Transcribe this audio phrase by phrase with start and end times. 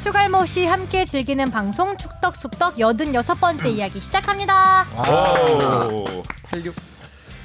[0.00, 4.84] 추갈모 없이 함께 즐기는 방송 축덕숙덕 86번째 이야기 시작합니다.
[5.90, 6.04] 오.
[6.44, 6.74] 86.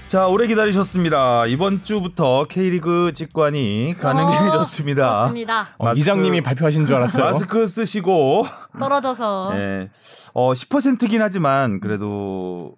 [0.07, 1.45] 자, 오래 기다리셨습니다.
[1.47, 5.09] 이번 주부터 K리그 직관이 가능해졌습니다.
[5.11, 5.67] 그렇습니다.
[5.77, 7.25] 어, 마스크- 이장님이 발표하신 줄 알았어요.
[7.25, 8.45] 마스크 쓰시고
[8.79, 9.51] 떨어져서.
[9.53, 9.89] 네.
[10.33, 12.75] 어, 10%긴 하지만 그래도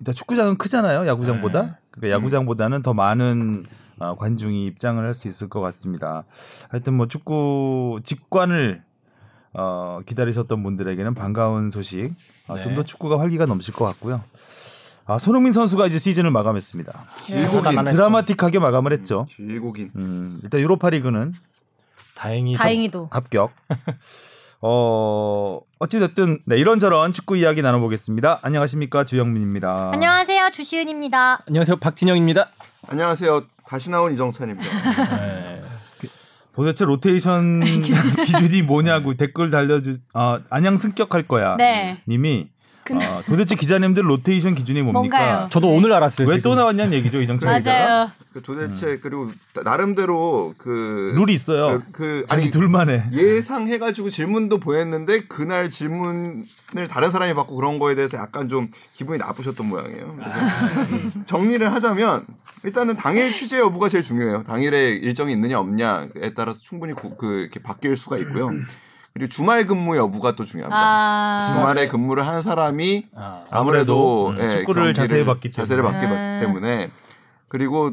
[0.00, 1.06] 일단 축구장은 크잖아요.
[1.06, 1.62] 야구장보다.
[1.62, 1.70] 네.
[1.92, 3.64] 그러니까 야구장보다는 더 많은
[4.00, 6.24] 어, 관중이 입장을 할 수 있을 것 같습니다.
[6.70, 8.82] 하여튼 뭐 축구 직관을
[9.52, 12.12] 어, 기다리셨던 분들에게는 반가운 소식.
[12.48, 12.62] 아, 네.
[12.62, 14.22] 좀더 축구가 활기가 넘칠 것 같고요.
[15.06, 17.06] 아, 손흥민 선수가 이제 시즌을 마감했습니다.
[17.30, 17.48] 네.
[17.48, 17.84] 길고긴.
[17.84, 19.26] 드라마틱하게 마감을 했죠.
[19.30, 19.90] 길고긴.
[19.96, 21.34] 음, 일단 유로파리그는
[22.14, 23.08] 다행히 다행히도.
[23.10, 23.50] 합격.
[24.62, 28.40] 어, 어찌됐든, 네, 이런저런 축구 이야기 나눠보겠습니다.
[28.42, 29.04] 안녕하십니까.
[29.04, 29.90] 주영민입니다.
[29.94, 30.50] 안녕하세요.
[30.52, 31.44] 주시은입니다.
[31.48, 32.50] 안녕하세요 박진영입니다.
[32.86, 33.44] 안녕하세요.
[33.66, 35.16] 다시 나온 이정찬입니다.
[35.16, 35.49] 네.
[36.52, 37.60] 도대체 로테이션
[38.26, 41.56] 기준이 뭐냐고 댓글 달려주, 아, 안양 승격할 거야.
[41.56, 41.98] 네.
[42.08, 42.48] 님이,
[42.90, 45.18] 근데- 어, 도대체 기자님들 로테이션 기준이 뭡니까?
[45.18, 45.48] 뭔가요?
[45.50, 46.26] 저도 오늘 알았어요.
[46.28, 46.40] 왜.
[46.40, 47.78] 또 나왔냐는 얘기죠, 이정찬 기자가.
[47.86, 48.10] 맞아요.
[48.32, 51.82] 그 도대체 그리고 나- 나름대로 그 룰이 있어요.
[51.92, 53.04] 그, 그 아니 둘만 해.
[53.12, 56.44] 예상해가지고 질문도 보냈는데 그날 질문을
[56.88, 60.16] 다른 사람이 받고 그런 거에 대해서 약간 좀 기분이 나쁘셨던 모양이에요.
[60.16, 62.24] 그래서 정리를 하자면
[62.62, 64.44] 일단은 당일 취재 여부가 제일 중요해요.
[64.44, 68.50] 당일에 일정이 있느냐 없냐에 따라서 충분히 고- 그 이렇게 바뀔 수가 있고요.
[69.12, 70.76] 그리고 주말 근무 여부가 또 중요합니다.
[70.80, 71.52] 아.
[71.52, 76.00] 주말에 근무를 하는 사람이 아, 아무래도 음, 예, 축구를 자세히 봤기 자세를 때문에.
[76.00, 76.40] 봤기 아.
[76.40, 76.90] 때문에
[77.48, 77.92] 그리고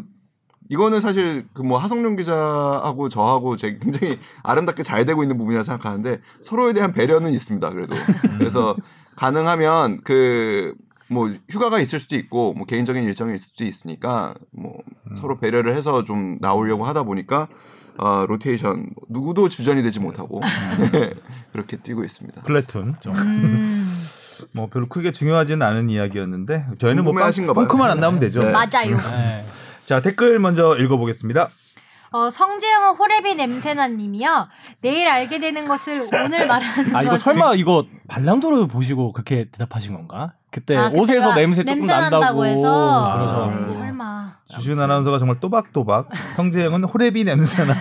[0.70, 6.20] 이거는 사실 그 뭐 하성룡 기자하고 저하고 제 굉장히 아름답게 잘 되고 있는 부분이라 생각하는데
[6.42, 7.70] 서로에 대한 배려는 있습니다.
[7.72, 7.96] 그래도
[8.38, 8.76] 그래서
[9.16, 10.76] 가능하면 그
[11.10, 14.74] 뭐 휴가가 있을 수도 있고 뭐 개인적인 일정이 있을 수도 있으니까 뭐
[15.10, 15.16] 음.
[15.16, 17.48] 서로 배려를 해서 좀 나오려고 하다 보니까
[17.98, 20.42] 어, 로테이션 누구도 주전이 되지 못하고
[21.52, 22.44] 그렇게 뛰고 있습니다.
[22.44, 22.96] 플래툰.
[23.08, 24.04] 음.
[24.54, 27.14] 뭐 별로 크게 중요하지는 않은 이야기였는데 저희는 뭐.
[27.14, 28.44] 펑크만 안 나오면 되죠.
[28.44, 28.52] 네.
[28.52, 28.98] 맞아요.
[28.98, 29.46] 네.
[29.86, 31.50] 자 댓글 먼저 읽어보겠습니다.
[32.12, 34.48] 어, 성재영은 호레비 냄새나님이요.
[34.82, 40.34] 내일 알게 되는 것을 오늘 말하는 아 이거 설마 이거 발랑도를 보시고 그렇게 대답하신 건가?
[40.58, 43.14] 그때 아, 옷에서 냄새 조금 난다고 난다고 해서.
[43.16, 43.46] 그러죠.
[43.46, 43.70] 네, 음.
[43.70, 44.38] 설마.
[44.48, 47.74] 주시은 아나운서가 정말 또박또박 성재형은 호레비 냄새나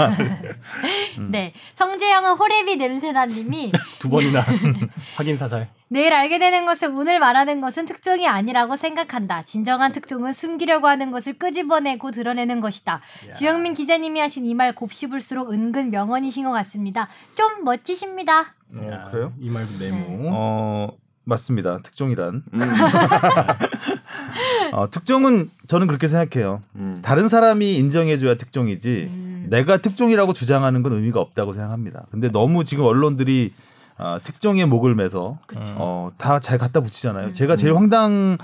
[1.19, 1.29] 음.
[1.33, 1.55] 네.
[1.75, 4.45] 성재영은 호레비 냄새나님이 두 번이나
[5.17, 5.71] 확인 사살.
[5.89, 9.43] 내일 알게 되는 것을 오늘 말하는 것은 특종이 아니라고 생각한다.
[9.45, 13.01] 진정한 특종은 숨기려고 하는 것을 끄집어내고 드러내는 것이다.
[13.39, 17.09] 주영민 기자님이 하신 이 말 곱씹을수록 은근 명언이신 것 같습니다.
[17.37, 18.55] 좀 멋지십니다.
[18.75, 19.33] 어, 그래요?
[19.41, 20.29] 이 말도 네모.
[20.31, 20.89] 어
[21.27, 21.81] 맞습니다.
[21.83, 22.43] 특종이란.
[22.55, 22.61] 음,
[24.73, 26.63] 어, 특종은 저는 그렇게 생각해요.
[26.77, 27.01] 음.
[27.05, 29.47] 다른 사람이 인정해줘야 특종이지 음.
[29.51, 32.07] 내가 특종이라고 주장하는 건 의미가 없다고 생각합니다.
[32.11, 33.53] 근데 너무 지금 언론들이
[33.99, 35.39] 어, 특종의 목을 매서
[35.75, 37.33] 어, 다 잘 갖다 붙이잖아요.
[37.33, 38.39] 제가 제일 황당한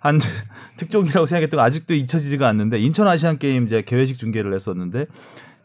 [0.76, 5.06] 특종이라고 생각했던 건 아직도 잊혀지지가 않는데 인천 아시안 게임 제가 개회식 중계를 했었는데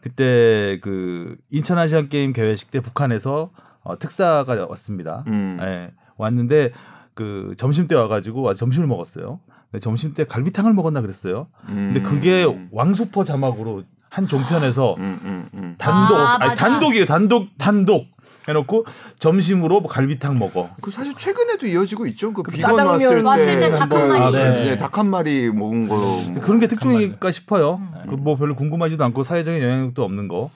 [0.00, 3.50] 그때 그 인천 아시안 게임 개회식 때 북한에서
[3.82, 5.24] 어, 특사가 왔습니다.
[5.26, 5.58] 음.
[5.60, 6.72] 예, 왔는데
[7.14, 9.40] 그 점심 때 와가지고 와서 점심을 먹었어요.
[9.70, 11.48] 근데 점심 때 갈비탕을 먹었나 그랬어요.
[11.66, 12.02] 근데 음.
[12.04, 15.74] 그게 왕수퍼 자막으로 한 종편에서 음, 음, 음.
[15.78, 16.54] 단독 아, 아니, 맞아.
[16.54, 17.04] 단독이에요.
[17.06, 18.06] 단독 단독
[18.46, 18.84] 해놓고
[19.18, 20.68] 점심으로 뭐 갈비탕 먹어.
[20.80, 22.32] 그 사실 최근에도 이어지고 있죠.
[22.32, 24.22] 그 비건 짜장면 왔을 때, 왔을 때 닭한 그, 마리.
[24.22, 24.64] 아, 네.
[24.64, 26.00] 네, 닭 한 마리 먹은 걸로.
[26.02, 26.40] 뭐.
[26.42, 27.80] 그런 게 특종일까 싶어요.
[28.06, 28.16] 음.
[28.22, 30.50] 그뭐 별로 궁금하지도 않고 사회적인 영향력도 없는 거.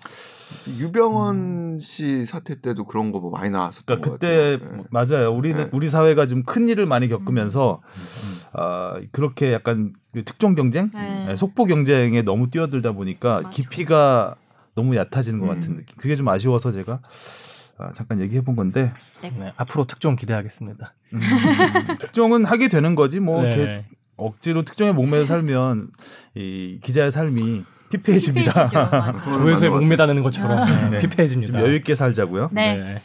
[0.78, 4.76] 유병헌 씨 사태 때도 그런 거 뭐 많이 나왔었던 그러니까 것 그때 같아요.
[4.76, 4.84] 네.
[4.90, 5.32] 맞아요.
[5.32, 5.70] 우리는 네.
[5.72, 7.80] 우리 사회가 좀 큰 일을 많이 겪으면서
[8.52, 11.26] 아 그렇게 약간 그 특종 경쟁, 네.
[11.26, 13.50] 네, 속보 경쟁에 너무 뛰어들다 보니까 맞아.
[13.50, 14.36] 깊이가
[14.74, 15.54] 너무 얕아지는 것 음.
[15.54, 15.96] 같은 느낌.
[15.98, 17.00] 그게 좀 아쉬워서 제가
[17.78, 18.92] 아, 잠깐 얘기해 본 건데
[19.22, 20.94] 네, 앞으로 특종 기대하겠습니다.
[21.14, 21.20] 음,
[22.00, 23.86] 특종은 하게 되는 거지 뭐 네.
[24.16, 25.90] 억지로 특종에 목매여 살면
[26.34, 28.68] 이 기자의 삶이 피폐해집니다.
[29.16, 30.98] 조회수에 목매다는 것처럼 네.
[30.98, 31.52] 피폐해집니다.
[31.58, 32.50] 좀 여유 있게 살자고요.
[32.52, 33.00] 네.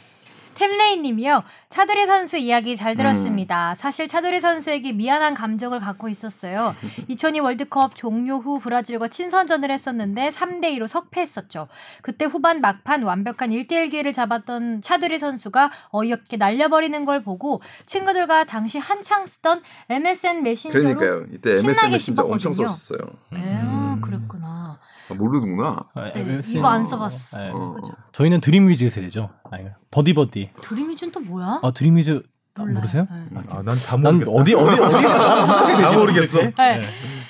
[0.54, 1.42] 템레이 님이요.
[1.68, 3.70] 차두리 선수 이야기 잘 들었습니다.
[3.70, 3.74] 음.
[3.74, 6.74] 사실 차두리 선수에게 미안한 감정을 갖고 있었어요.
[7.08, 11.68] 2002 월드컵 종료 후 브라질과 친선전을 했었는데 3대 2로 석패했었죠.
[12.02, 18.78] 그때 후반 막판 완벽한 1대1 기회를 잡았던 차두리 선수가 어이없게 날려버리는 걸 보고 친구들과 당시
[18.78, 21.26] 한창 쓰던 MSN 메신저로 그러니까요.
[21.32, 22.68] 이때 신나게 MSN 메신저 엄청 씹었거든요.
[22.68, 22.98] 썼었어요.
[23.34, 24.00] 에 음.
[24.00, 24.78] 그랬구나.
[25.10, 25.84] 아, 모르는구나.
[25.96, 27.38] 네, 이거 안 써봤어.
[27.38, 27.50] 네.
[27.52, 27.74] 어.
[27.80, 27.92] 그죠.
[28.12, 29.30] 저희는 드림위즈 세대죠.
[29.50, 30.50] 아니, 버디버디.
[30.62, 31.60] 드림위즈는 또 뭐야?
[31.62, 32.22] 아 드림위즈
[32.56, 32.74] 아, 몰라요.
[32.76, 33.06] 모르세요?
[33.30, 33.40] 네.
[33.50, 34.30] 아, 난다난 모르겠다.
[34.30, 35.02] 어디 어디 어디
[35.82, 36.40] 다 모르겠어.
[36.56, 36.84] 네.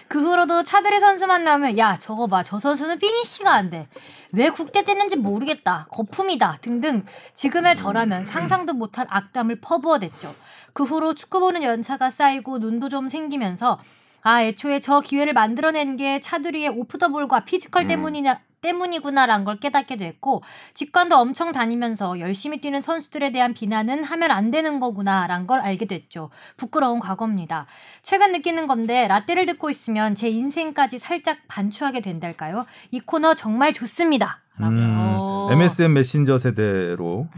[0.07, 3.87] 그 후로도 차두리 선수만 나오면 야 저거 봐 저 선수는 finish가 안 돼.
[4.33, 5.87] 왜 국대 됐는지 모르겠다.
[5.91, 6.59] 거품이다.
[6.61, 10.35] 등등 지금의 저라면 상상도 못한 악담을 퍼부어댔죠.
[10.75, 13.79] 그 후로 축구 보는 연차가 쌓이고 눈도 좀 생기면서
[14.25, 17.89] 아 애초에 저 기회를 만들어낸 게 차두리의 off the ball과 physical 음.
[17.89, 20.43] 때문이냐 때문이구나라는 걸 깨닫게 됐고
[20.73, 26.31] 직관도 엄청 다니면서 열심히 뛰는 선수들에 대한 비난은 하면 안 되는 거구나라는 걸 알게 됐죠.
[26.57, 27.67] 부끄러운 과거입니다.
[28.03, 32.65] 최근 느끼는 건데 라떼를 듣고 있으면 제 인생까지 살짝 반추하게 된달까요?
[32.91, 34.41] 이 코너 정말 좋습니다.
[34.57, 34.73] 라고.
[34.73, 35.49] 음, 어.
[35.53, 37.29] MSN 메신저 세대로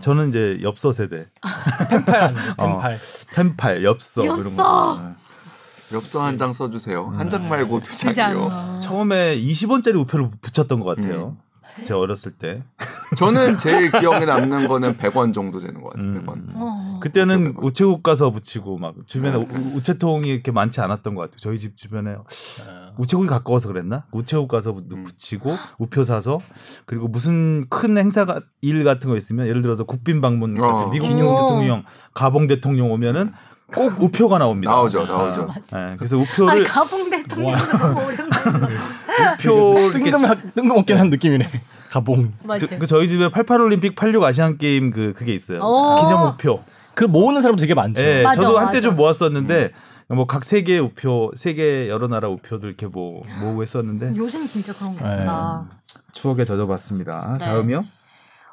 [0.00, 1.26] 저는 이제 엽서 세대.
[1.90, 2.42] 펜팔 아니죠?
[2.58, 2.66] 어.
[2.80, 2.96] 펜팔.
[3.34, 4.56] 펜팔, 엽서, 이런 엽서!
[4.56, 5.25] 거.
[5.92, 7.12] 엽서 한 장 써주세요.
[7.16, 7.48] 한장 네.
[7.48, 8.48] 말고 두두 장이요.
[8.48, 8.80] 장.
[8.80, 11.36] 처음에 20원짜리 우표를 붙였던 것 같아요.
[11.84, 12.62] 제가 어렸을 때.
[13.16, 16.06] 저는 제일 기억에 남는 거는 100원 정도 되는 것 같아요.
[16.06, 16.24] 음.
[16.26, 16.42] 100원.
[16.54, 17.00] 어.
[17.02, 17.66] 그때는 그거.
[17.66, 21.36] 우체국 가서 붙이고 막 주변에 우- 우체통이 이렇게 많지 않았던 것 같아요.
[21.38, 22.24] 저희 집 주변에 어.
[22.98, 24.04] 우체국이 가까워서 그랬나?
[24.12, 25.04] 우체국 가서 부- 음.
[25.04, 26.40] 붙이고 우표 사서
[26.86, 30.90] 그리고 무슨 큰 행사가 일 같은 거 있으면 예를 들어서 국빈 방문 같은 어.
[30.90, 31.10] 미국 오.
[31.10, 31.84] 대통령
[32.14, 33.32] 가봉 대통령 오면은
[33.74, 34.70] 꼭 우표가 나옵니다.
[34.70, 35.48] 나오죠, 아, 나오죠.
[35.74, 38.74] 예, 그래서 아니 우표를 가봉 대통령도 너무 오랜만에
[39.34, 41.48] 우표 뜬금 뜬금없긴 한 느낌이네.
[41.90, 42.32] 가봉.
[42.44, 42.66] 맞죠.
[42.66, 45.60] 그, 그 저희 집에 88 올림픽 86 아시안 게임 그 그게 있어요.
[45.62, 45.96] 오.
[45.96, 46.62] 기념 우표.
[46.94, 48.04] 그 모으는 사람 되게 많죠.
[48.04, 48.80] 예, 맞아, 저도 한때 맞아.
[48.80, 49.72] 좀 모았었는데
[50.08, 54.98] 뭐각 세계 우표, 세계 여러 나라 우표들 이렇게 뭐 모으고 했었는데 요새는 진짜 그런 네.
[54.98, 55.68] 거구나.
[56.12, 57.38] 추억에 젖어봤습니다.
[57.40, 57.44] 네.
[57.44, 57.84] 다음이요.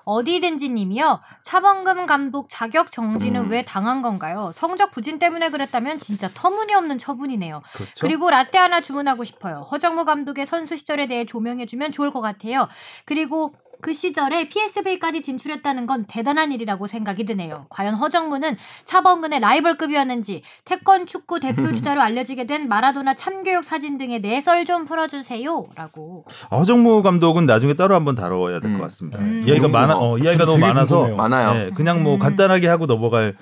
[0.05, 1.19] 어디든지 님이요.
[1.43, 3.51] 차범금 감독 자격 정지는 음.
[3.51, 4.51] 왜 당한 건가요?
[4.53, 7.61] 성적 부진 때문에 그랬다면 진짜 터무니없는 처분이네요.
[7.73, 7.93] 그렇죠.
[8.01, 9.61] 그리고 라떼 하나 주문하고 싶어요.
[9.71, 12.67] 허정무 감독의 선수 시절에 대해 조명해주면 좋을 것 같아요.
[13.05, 13.53] 그리고
[13.83, 17.65] 그 시절에 PSV까지 진출했다는 건 대단한 일이라고 생각이 드네요.
[17.69, 24.39] 과연 허정무는 차범근의 라이벌급이었는지 태권 축구 대표 주자로 알려지게 된 마라도나 참교육 사진 등에 대해
[24.41, 26.23] 썰 좀 풀어주세요라고.
[26.49, 28.81] 아, 허정무 감독은 나중에 따로 한번 다뤄야 될것 음.
[28.83, 29.19] 같습니다.
[29.19, 29.43] 음.
[29.45, 29.71] 이야기가 음.
[29.73, 31.17] 많아, 어, 이야기가 저 너무 많아서 궁금해요.
[31.17, 31.53] 많아요.
[31.65, 32.19] 네, 그냥 뭐 음.
[32.19, 33.35] 간단하게 하고 넘어갈.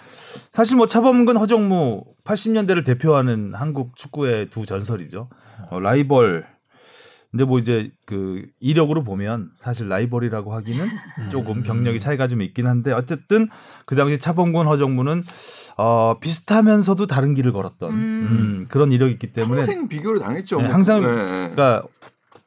[0.51, 5.29] 사실 뭐 차범근, 허정무 80년대를 대표하는 한국 축구의 두 전설이죠.
[5.69, 6.47] 어, 라이벌.
[7.31, 10.85] 근데 뭐 이제 그 이력으로 보면 사실 라이벌이라고 하기는
[11.29, 13.47] 조금 경력이 차이가 좀 있긴 한데 어쨌든
[13.85, 15.23] 그 당시 차범근, 허정무는
[15.77, 17.95] 어, 비슷하면서도 다른 길을 걸었던 음.
[17.95, 20.57] 음, 그런 이력이 있기 때문에 평생 비교를 당했죠.
[20.57, 20.73] 네, 뭐.
[20.73, 21.21] 항상 네, 네.
[21.51, 21.83] 그러니까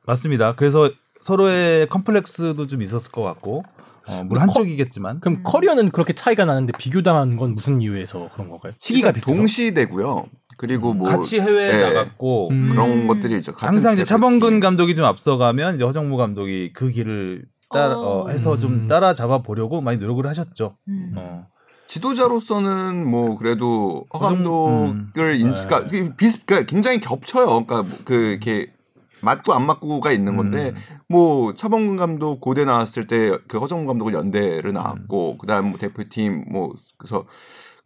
[0.04, 0.54] 맞습니다.
[0.54, 3.64] 그래서 서로의 컴플렉스도 좀 있었을 것 같고
[4.06, 8.74] 어, 물론 커- 한쪽이겠지만 그럼 커리어는 그렇게 차이가 나는데 비교당한 건 무슨 이유에서 그런 건가요?
[8.76, 9.34] 시기가 비슷해서.
[9.34, 10.26] 동시대고요.
[10.56, 11.82] 그리고 뭐 같이 해외에 네.
[11.82, 12.70] 나갔고 음.
[12.70, 13.06] 그런 음.
[13.08, 13.52] 것들이 있죠.
[13.52, 14.04] 같은 항상 이제.
[14.04, 18.24] 차범근 감독이 좀 앞서가면 이제 허정무 감독이 그 길을 따라 어.
[18.24, 18.86] 어, 해서 좀 음.
[18.88, 20.76] 따라잡아 보려고 많이 노력을 하셨죠.
[20.88, 21.14] 음.
[21.16, 21.46] 어.
[21.88, 25.62] 지도자로서는 뭐 그래도 허 감독을 인 네.
[25.64, 27.46] 그러니까 그 비슷 그러니까 굉장히 겹쳐요.
[27.46, 28.72] 그러니까 뭐그 이렇게
[29.20, 30.96] 맞고 안 맞고가 있는 건데 음.
[31.08, 36.72] 뭐 차범근 감독 고대 나왔을 때 그 허정무 감독은 연대를 나왔고 그다음 뭐 대표팀 뭐
[36.98, 37.24] 그래서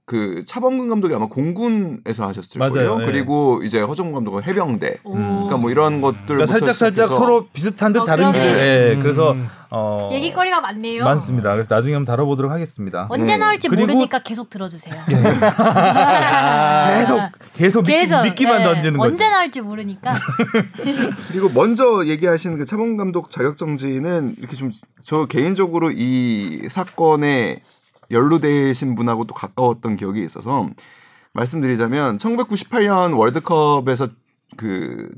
[0.08, 2.72] 그 차범근 감독이 아마 공군에서 하셨을 맞아요.
[2.72, 2.98] 거예요.
[3.02, 3.04] 예.
[3.04, 5.00] 그리고 이제 허정무 감독은 해병대.
[5.04, 5.12] 오.
[5.12, 8.40] 그러니까 뭐 이런 것들 그러니까 살짝 살짝 서로 비슷한 듯 어, 다른 길.
[8.40, 8.58] 그러네.
[8.58, 9.02] 예, 음.
[9.02, 9.36] 그래서
[9.70, 11.04] 어, 얘기거리가 많네요.
[11.04, 11.52] 많습니다.
[11.52, 13.06] 그래서 나중에 한번 다뤄보도록 하겠습니다.
[13.10, 13.40] 언제 음.
[13.40, 14.94] 나올지 그리고- 모르니까 계속 들어주세요.
[16.98, 17.20] 계속
[17.54, 18.64] 계속 믿기, 계속 믿기만 네.
[18.64, 19.08] 던지는 거죠.
[19.10, 20.14] 언제 나올지 모르니까.
[21.30, 27.60] 그리고 먼저 얘기하신 그 차범 감독 자격 정지는 이렇게 좀 저 개인적으로 이 사건에
[28.10, 30.68] 연루되신 분하고 또 가까웠던 기억이 있어서
[31.32, 34.08] 말씀드리자면 1998년 월드컵에서
[34.56, 35.08] 그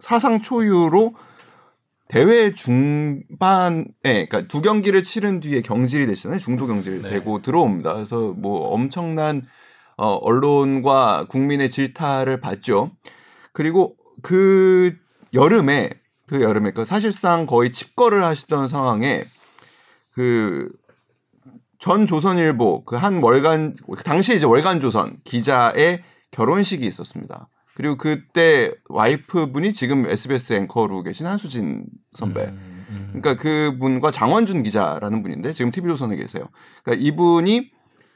[0.00, 1.14] 사상 초유로
[2.08, 6.40] 대회 중반에 그러니까 두 경기를 치른 뒤에 경질이 되시잖아요.
[6.40, 7.10] 중도 경질 네.
[7.10, 7.94] 되고 들어옵니다.
[7.94, 9.46] 그래서 뭐 엄청난
[9.96, 12.90] 어, 언론과 국민의 질타를 받죠.
[13.52, 14.96] 그리고 그
[15.34, 15.90] 여름에
[16.26, 19.24] 그 여름에 그 사실상 거의 칩거를 하시던 상황에
[20.12, 20.68] 그
[21.80, 27.48] 전 조선일보 그 한 월간 그 당시에 이제 월간 조선 기자의 결혼식이 있었습니다.
[27.74, 32.44] 그리고 그때 와이프분이 지금 SBS 앵커로 계신 한수진 선배.
[32.44, 33.20] 음, 음.
[33.20, 36.48] 그러니까 그분과 장원준 기자라는 분인데 지금 TV조선에 계세요.
[36.84, 37.70] 그러니까 이분이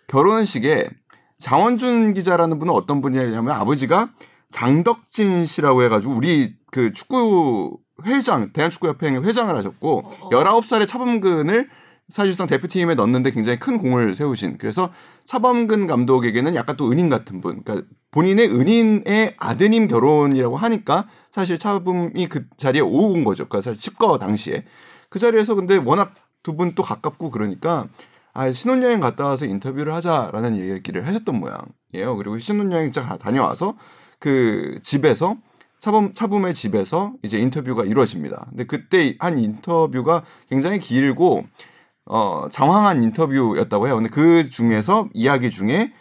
[0.09, 0.91] 결혼식에
[1.39, 4.11] 장원준 기자라는 분은 어떤 분이냐면 아버지가
[4.51, 10.29] 장덕진 씨라고 해가지고 우리 그 축구 회장 대한축구협회 회장을 하셨고 어.
[10.29, 11.71] 19살에 차범근을
[12.09, 14.59] 사실상 대표팀에 넣는데 굉장히 큰 공을 세우신.
[14.59, 14.93] 그래서
[15.25, 17.63] 차범근 감독에게는 약간 또 은인 같은 분.
[17.65, 23.49] 그러니까 본인의 은인의 아드님 결혼이라고 하니까 사실 차범이 그 자리에 오온 거죠.
[23.49, 24.65] 그러니까 사실 칩거 당시에.
[25.09, 27.89] 그 자리에서 근데 워낙 두 분 또 가깝고 그러니까
[28.35, 32.17] 아 신혼여행 갔다 와서 인터뷰를 하자라는 얘기를 하셨던 모양이에요.
[32.17, 33.77] 그리고 신혼여행 딱 다녀와서
[34.19, 35.37] 그 집에서
[35.79, 38.47] 차범 차붐의 집에서 이제 인터뷰가 이루어집니다.
[38.51, 41.45] 근데 그때 한 인터뷰가 굉장히 길고
[42.07, 43.97] 어 장황한 인터뷰였다고 해요.
[43.97, 45.93] 근데 그 중에서 이야기 중에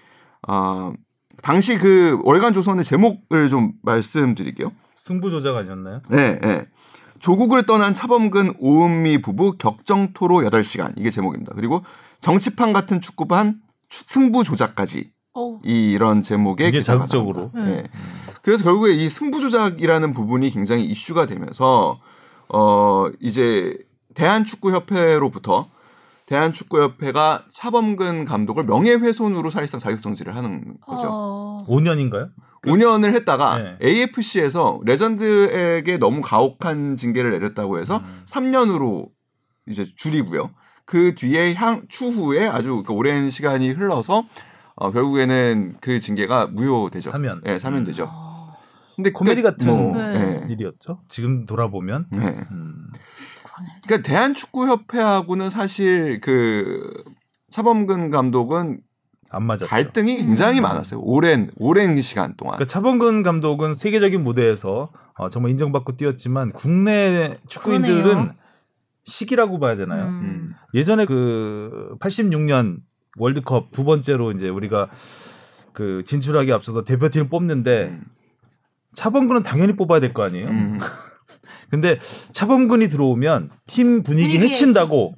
[0.47, 0.93] 어
[1.41, 4.71] 당시 그 월간 조선의 제목을 좀 말씀드릴게요.
[4.95, 6.01] 승부 조작 아니었나요?
[6.09, 6.65] 네, 네.
[7.19, 11.53] 조국을 떠난 차범근 오은미 부부 격정토로 8시간 이게 제목입니다.
[11.55, 11.81] 그리고
[12.19, 15.59] 정치판 같은 축구반 추- 승부 조작까지 어.
[15.63, 17.51] 이런 제목의 기사가 자극적으로.
[17.53, 17.63] 나옵니다.
[17.65, 17.87] 네.
[18.41, 21.99] 그래서 결국에 이 승부 조작이라는 부분이 굉장히 이슈가 되면서
[22.49, 23.77] 어 이제
[24.15, 25.69] 대한축구협회로부터
[26.25, 31.07] 대한축구협회가 차범근 감독을 명예훼손으로 사실상 자격정지를 하는 거죠.
[31.09, 31.65] 어.
[31.67, 32.31] 5년인가요?
[32.63, 33.77] 5년을 했다가 네.
[33.83, 38.21] AFC에서 레전드에게 너무 가혹한 징계를 내렸다고 해서 음.
[38.25, 39.09] 3년으로
[39.67, 40.51] 이제 줄이고요.
[40.85, 44.23] 그 뒤에 향 추후에 아주 그 오랜 시간이 흘러서
[44.75, 47.11] 어, 결국에는 그 징계가 무효되죠.
[47.11, 47.41] 사면.
[47.43, 48.07] 네, 사면되죠.
[48.09, 48.53] 어.
[48.95, 50.13] 근데 코미디 그- 같은 뭐, 네.
[50.41, 50.45] 네.
[50.49, 50.99] 일이었죠.
[51.09, 52.07] 지금 돌아보면.
[52.11, 52.45] 네.
[52.51, 52.91] 음.
[53.85, 57.03] 그러니까 대한축구협회하고는 사실 그
[57.49, 58.81] 차범근 감독은
[59.29, 59.67] 안 맞았죠.
[59.67, 60.63] 갈등이 굉장히 음.
[60.63, 60.99] 많았어요.
[61.01, 62.55] 오랜 오랜 시간 동안.
[62.55, 68.33] 그러니까 차범근 감독은 세계적인 무대에서 어, 정말 인정받고 뛰었지만 국내 축구인들은 그러네요.
[69.05, 70.05] 시기라고 봐야 되나요?
[70.05, 70.09] 음.
[70.23, 70.55] 음.
[70.73, 72.77] 예전에 그 86년
[73.17, 74.89] 월드컵 두 번째로 이제 우리가
[75.73, 78.03] 그 진출하기 앞서서 대표팀을 뽑는데 음.
[78.95, 80.47] 차범근은 당연히 뽑아야 될 거 아니에요.
[80.47, 80.79] 음.
[81.73, 81.97] 근데
[82.33, 85.15] 차범근이 들어오면 팀 분위기 분위기 해친다고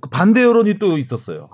[0.00, 1.48] 그 반대 여론이 또 있었어요.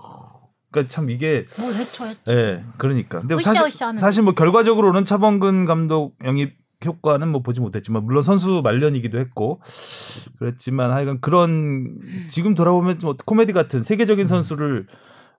[0.71, 2.33] 그러니까 참 이게 뭘 해쳐 했지.
[2.33, 3.21] 예, 그러니까.
[3.21, 8.23] 근데 으쌰으쌰 사실, 하면 사실 뭐 결과적으로는 차범근 감독 영입 효과는 뭐 보지 못했지만 물론
[8.23, 9.61] 선수 말년이기도 했고
[10.39, 11.99] 그랬지만 하여간 그런
[12.31, 14.87] 지금 돌아보면 좀 코미디 같은 세계적인 선수를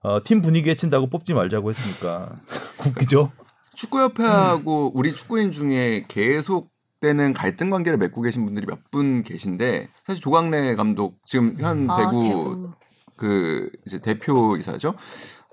[0.04, 2.30] 어, 팀 분위기 해친다고 뽑지 말자고 했으니까
[2.86, 3.32] 웃기죠.
[3.74, 6.73] 축구협회하고 우리 축구인 중에 계속
[7.04, 11.96] 되는 갈등 관계를 맺고 계신 분들이 몇 분 계신데 사실 조광래 감독 지금 현 아,
[11.96, 12.70] 대구
[13.16, 14.94] 그 이제 대표이사죠.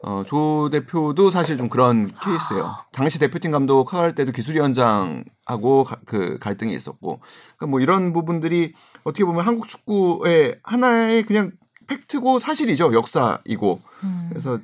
[0.03, 2.75] 어, 조 대표도 사실 좀 그런 케이스예요.
[2.91, 7.19] 당시 대표팀 감독 할 때도 기술위원장하고 가- 그 갈등이 있었고,
[7.57, 11.51] 그러니까 뭐 이런 부분들이 어떻게 보면 한국 축구의 하나의 그냥
[11.87, 12.93] 팩트고 사실이죠.
[12.93, 13.79] 역사이고.
[14.03, 14.25] 음.
[14.29, 14.57] 그래서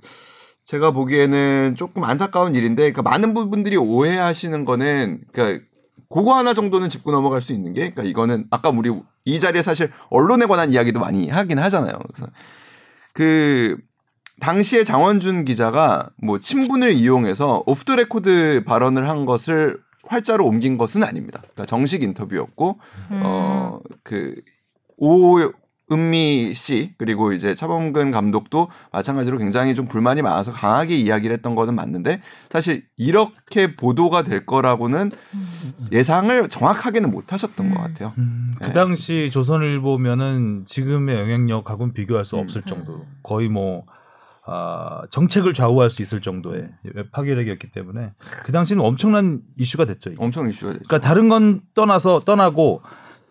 [0.64, 5.64] 제가 보기에는 조금 안타까운 일인데, 그러니까 많은 부분들이 오해하시는 거는, 그러니까
[6.10, 8.92] 그거 하나 정도는 짚고 넘어갈 수 있는 게, 그러니까 이거는 아까 우리
[9.26, 12.00] 이 자리에 사실 언론에 관한 이야기도 많이 하긴 하잖아요.
[12.14, 12.32] 그래서
[13.14, 13.78] 그
[14.40, 21.04] 당시에 장원준 기자가 뭐 친분을 이용해서 오프 더 레코드 발언을 한 것을 활자로 옮긴 것은
[21.04, 21.40] 아닙니다.
[21.42, 22.80] 그러니까 정식 인터뷰였고
[23.12, 23.22] 음.
[23.24, 24.36] 어그
[24.98, 25.40] 오
[25.92, 31.76] 은미 씨 그리고 이제 차범근 감독도 마찬가지로 굉장히 좀 불만이 많아서 강하게 이야기를 했던 거는
[31.76, 35.12] 맞는데 사실 이렇게 보도가 될 거라고는
[35.92, 38.14] 예상을 정확하게는 못 하셨던 것 같아요.
[38.60, 38.74] 그 네.
[38.74, 42.42] 당시 조선일보면은 지금의 영향력하고는 비교할 수 음.
[42.42, 43.86] 없을 정도로 거의 뭐
[44.50, 46.70] 아, 정책을 좌우할 수 있을 정도의
[47.12, 50.10] 파괴력이었기 때문에 그 당시는 엄청난 이슈가 됐죠.
[50.12, 50.24] 이게.
[50.24, 50.86] 엄청 이슈가 됐죠.
[50.88, 52.82] 그러니까 다른 건 떠나서 떠나고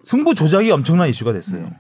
[0.03, 1.63] 승부 조작이 엄청난 이슈가 됐어요.
[1.63, 1.71] 음.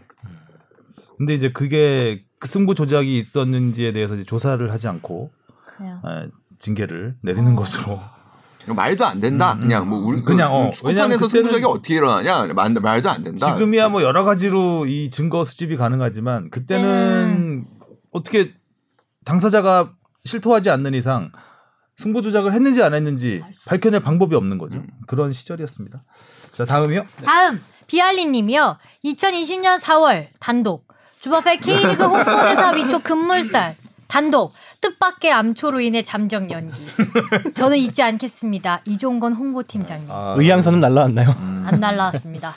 [1.16, 5.30] 근데 이제 그게 그 승부 조작이 있었는지에 대해서 이제 조사를 하지 않고
[5.76, 6.00] 그냥.
[6.04, 6.26] 아,
[6.58, 7.56] 징계를 내리는 어.
[7.56, 8.00] 것으로
[8.74, 9.52] 말도 안 된다.
[9.54, 13.52] 음, 그냥 뭐 우리 그냥, 어, 왜냐면 축구판에서 승부적이 어떻게 일어나냐 말, 말도 안 된다.
[13.52, 17.66] 지금이야 뭐 여러 가지로 이 증거 수집이 가능하지만 그때는
[18.10, 18.54] 어떻게
[19.24, 19.92] 당사자가
[20.24, 21.30] 실토하지 않는 이상
[21.96, 24.78] 승부 조작을 했는지 안 했는지 밝혀낼 방법이 없는 거죠.
[24.78, 24.88] 음.
[25.06, 26.02] 그런 시절이었습니다.
[26.54, 27.06] 자 다음이요.
[27.24, 28.78] 다음 비알리님이요.
[29.04, 30.86] 2020년 4월 단독
[31.26, 33.74] 주바페 K리그 홍보대사 위촉 금물살
[34.06, 36.86] 단독 뜻밖의 암초로 인해 잠정 연기.
[37.54, 38.82] 저는 잊지 않겠습니다.
[38.84, 41.30] 이종건 홍보팀장님 아, 의향선은 날라왔나요?
[41.30, 42.54] 음, 안 날라왔습니다.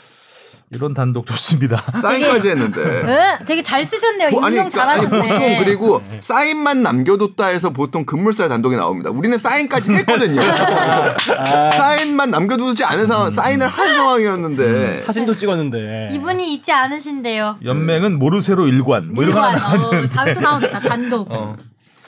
[0.71, 1.83] 이런 단독 좋습니다.
[1.99, 3.03] 사인까지 했는데.
[3.03, 4.29] 네, 되게 잘 쓰셨네요.
[4.29, 5.63] 보- 인용 그러니까 아니, 보통 잘하셨네.
[5.63, 9.09] 그리고 사인만 남겨뒀다 해서 보통 금물살 단독이 나옵니다.
[9.09, 10.41] 우리는 사인까지 했거든요.
[11.73, 14.99] 사인만 남겨두지 않은 상황, 사인을 한 상황이었는데.
[15.01, 16.09] 사진도 찍었는데.
[16.13, 17.57] 이분이 잊지 않으신데요.
[17.65, 19.81] 연맹은 모르세로 일관 뭐 이런 거 일관.
[19.81, 20.79] 어, 다음에 또 나오겠다.
[20.81, 21.31] 단독.
[21.31, 21.55] 어.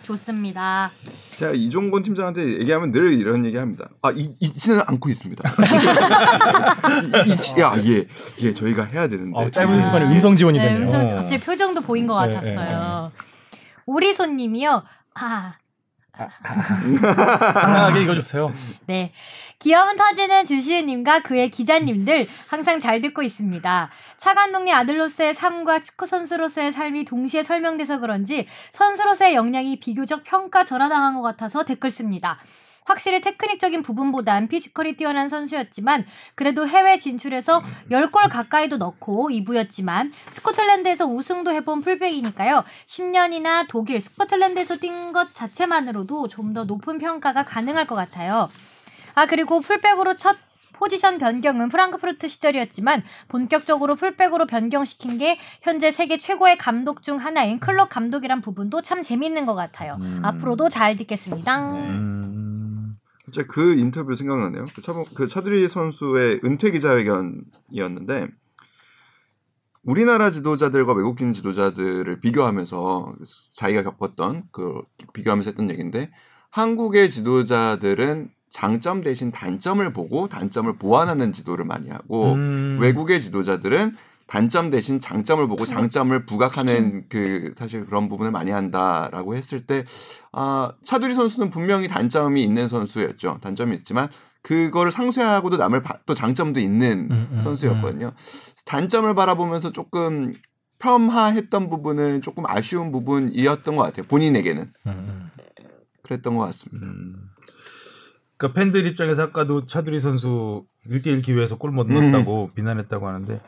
[0.04, 0.92] 좋습니다.
[1.34, 3.88] 제가 이종건 팀장한테 얘기하면 늘 이런 얘기합니다.
[4.02, 5.44] 아, 이, 잊지는 않고 있습니다.
[7.26, 8.06] 이- 잊지- 야, 예,
[8.42, 9.32] 예, 저희가 해야 되는데.
[9.38, 10.84] 어, 짧은 순간에 음성 지원이 네, 되네요.
[10.84, 11.16] 음성 어.
[11.16, 13.12] 갑자기 표정도 보인 것 네, 같았어요.
[13.86, 14.84] 오리손님이요.
[15.16, 15.54] 아,
[16.12, 18.54] 편하게 읽어주세요.
[18.88, 19.14] 네.
[19.60, 23.90] 귀여운 터지는 주시은님과 그의 기자님들 항상 잘 듣고 있습니다.
[24.18, 31.14] 차 감독님 아들로서의 삶과 축구 선수로서의 삶이 동시에 설명돼서 그런지 선수로서의 역량이 비교적 평가 절하당한
[31.16, 32.40] 것 같아서 댓글 씁니다.
[32.86, 41.52] 확실히 테크닉적인 부분보단 피지컬이 뛰어난 선수였지만 그래도 해외 진출해서 10골 가까이도 넣고 2부였지만 스코틀랜드에서 우승도
[41.52, 42.64] 해본 풀백이니까요.
[42.86, 48.50] 10년이나 독일, 스코틀랜드에서 뛴 것 자체만으로도 좀 더 높은 평가가 가능할 것 같아요.
[49.16, 50.36] 아 그리고 풀백으로 첫
[50.82, 57.90] 포지션 변경은 프랑크푸르트 시절이었지만 본격적으로 풀백으로 변경시킨 게 현재 세계 최고의 감독 중 하나인 클럽
[57.90, 60.00] 감독이란 부분도 참 재밌는 것 같아요.
[60.02, 60.22] 음.
[60.24, 61.74] 앞으로도 잘 듣겠습니다.
[61.74, 62.98] 음.
[63.26, 64.66] 진짜 그 인터뷰 생각나네요.
[64.74, 68.30] 그, 차, 그 차두리 선수의 은퇴 기자회견이었는데
[69.84, 73.18] 우리나라 지도자들과 외국인 지도자들을 비교하면서
[73.54, 74.82] 자기가 겪었던 그
[75.14, 76.10] 비교하면서 했던 얘기인데
[76.50, 82.78] 한국의 지도자들은 장점 대신 단점을 보고 단점을 보완하는 지도를 많이 하고 음.
[82.82, 83.96] 외국의 지도자들은
[84.28, 89.84] 단점 대신 장점을 보고 장점을 부각하는 그 사실 그런 부분을 많이 한다라고 했을 때
[90.32, 93.40] 아, 차두리 선수는 분명히 단점이 있는 선수였죠.
[93.42, 94.08] 단점이 있지만
[94.42, 98.12] 그거를 상쇄하고도 남을 바- 또 장점도 있는 음, 음, 선수였거든요.
[98.66, 100.34] 단점을 바라보면서 조금
[100.80, 104.06] 폄하했던 부분은 조금 아쉬운 부분이었던 것 같아요.
[104.08, 105.30] 본인에게는 음, 음.
[106.04, 106.88] 그랬던 것 같습니다.
[106.88, 107.31] 음.
[108.42, 113.40] 그러니까 팬들 입장에서 아까도 차두리 선수 1대1 기회에서 골 못 넣었다고 비난했다고 하는데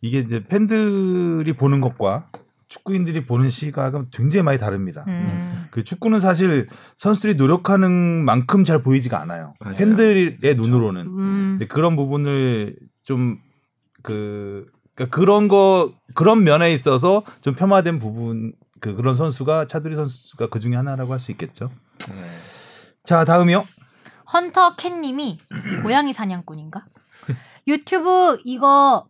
[0.00, 2.30] 이게 이제 팬들이 보는 것과
[2.68, 5.04] 축구인들이 보는 시각은 굉장히 많이 다릅니다.
[5.08, 5.66] 음.
[5.70, 7.90] 그 축구는 사실 선수들이 노력하는
[8.24, 9.52] 만큼 잘 보이지가 않아요.
[9.60, 9.76] 맞아요.
[9.76, 11.06] 팬들의 눈으로는.
[11.06, 11.58] 음.
[11.68, 14.66] 그런 부분을 좀그
[15.10, 20.76] 그런 거 그런 면에 있어서 좀 폄하된 부분 그 그런 선수가 차두리 선수가 그 중에
[20.76, 21.70] 하나라고 할 수 있겠죠.
[23.02, 23.64] 자 다음이요.
[24.32, 25.38] 헌터 캣님이
[25.82, 26.84] 고양이 사냥꾼인가?
[27.66, 29.06] 유튜브 이거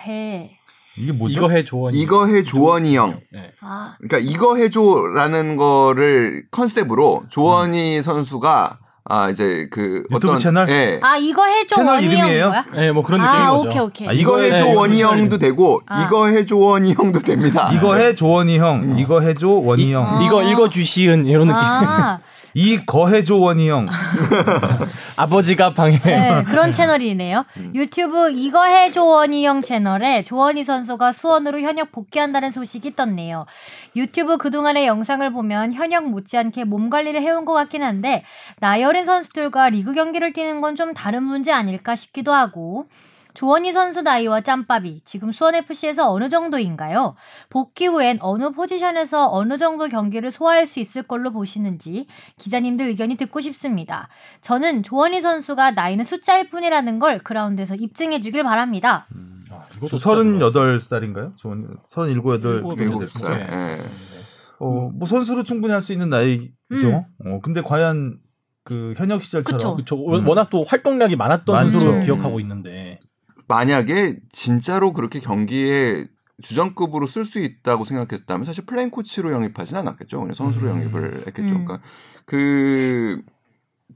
[0.00, 0.58] 해.
[0.96, 1.38] 이게 뭐죠?
[1.38, 1.94] 이거 해 조언.
[1.94, 3.20] 이거 해 조원이 형.
[3.32, 3.52] 네.
[3.60, 10.68] 아, 그러니까 이거 해줘라는 거를 컨셉으로 조원희 선수가 아 이제 그 유튜브 어떤 채널?
[10.70, 10.98] 예.
[11.02, 12.48] 아 이거 해줘 채널 원희 형 이름이에요?
[12.48, 12.64] 거야?
[12.74, 13.68] 네, 뭐 그런 느낌인 아 거죠.
[13.68, 14.08] 오케이 오케이.
[14.08, 16.02] 아, 이거 해줘 해, 원희 이거 형도 되고 아.
[16.02, 17.70] 이거 해줘 원희 형도 됩니다.
[17.74, 18.96] 이거 해 조원이 형.
[18.98, 20.06] 이거 해줘 원희 형.
[20.06, 20.22] 아.
[20.22, 21.60] 이거 읽어 주시은 이런 느낌.
[22.54, 23.88] 아, 이 거해줘 원희 형.
[25.16, 25.98] 아버지가 방해.
[25.98, 27.44] 네, 그런 채널이네요.
[27.56, 27.72] 음.
[27.74, 33.46] 유튜브 이거 해 조원이 형 채널에 조원이 선수가 수원으로 현역 복귀한다는 소식이 떴네요.
[33.96, 38.22] 유튜브 그동안의 영상을 보면 현역 못지않게 몸 관리를 해온 것 같긴 한데
[38.84, 42.86] 어린 선수들과 리그 경기를 뛰는 건 좀 다른 문제 아닐까 싶기도 하고
[43.34, 47.14] 조원희 선수 나이와 짬밥이 지금 수원FC에서 어느 정도인가요?
[47.50, 52.06] 복귀 후엔 어느 포지션에서 어느 정도 경기를 소화할 수 있을 걸로 보시는지
[52.38, 54.08] 기자님들 의견이 듣고 싶습니다.
[54.40, 59.06] 저는 조원희 선수가 나이는 숫자일 뿐이라는 걸 그라운드에서 입증해 주길 바랍니다.
[59.50, 60.78] 아, 저 이것도 진짜 몰랐어요.
[60.78, 61.36] 38살인가요?
[61.36, 63.18] 조원이 37, 8 일곱, 정도 일곱 됐죠.
[63.18, 63.46] 살.
[63.46, 63.78] 네.
[63.78, 63.78] 예.
[64.60, 66.54] 어, 뭐 선수로 충분히 할 수 있는 나이죠.
[66.72, 67.02] 음.
[67.26, 68.18] 어, 근데 과연
[68.62, 69.96] 그 현역 시절처럼 그쵸.
[69.98, 70.16] 그쵸.
[70.16, 70.26] 음.
[70.26, 71.70] 워낙 또 활동량이 많았던.
[71.70, 72.02] 선수로 음.
[72.04, 73.00] 기억하고 있는데.
[73.46, 76.06] 만약에 진짜로 그렇게 경기에
[76.42, 80.20] 주전급으로 쓸 수 있다고 생각했다면 사실 playing 코치로 영입하진 않았겠죠.
[80.20, 80.76] 그냥 선수로 음.
[80.76, 81.54] 영입을 했겠죠.
[81.54, 81.64] 음.
[81.64, 81.80] 그러니까
[82.24, 83.22] 그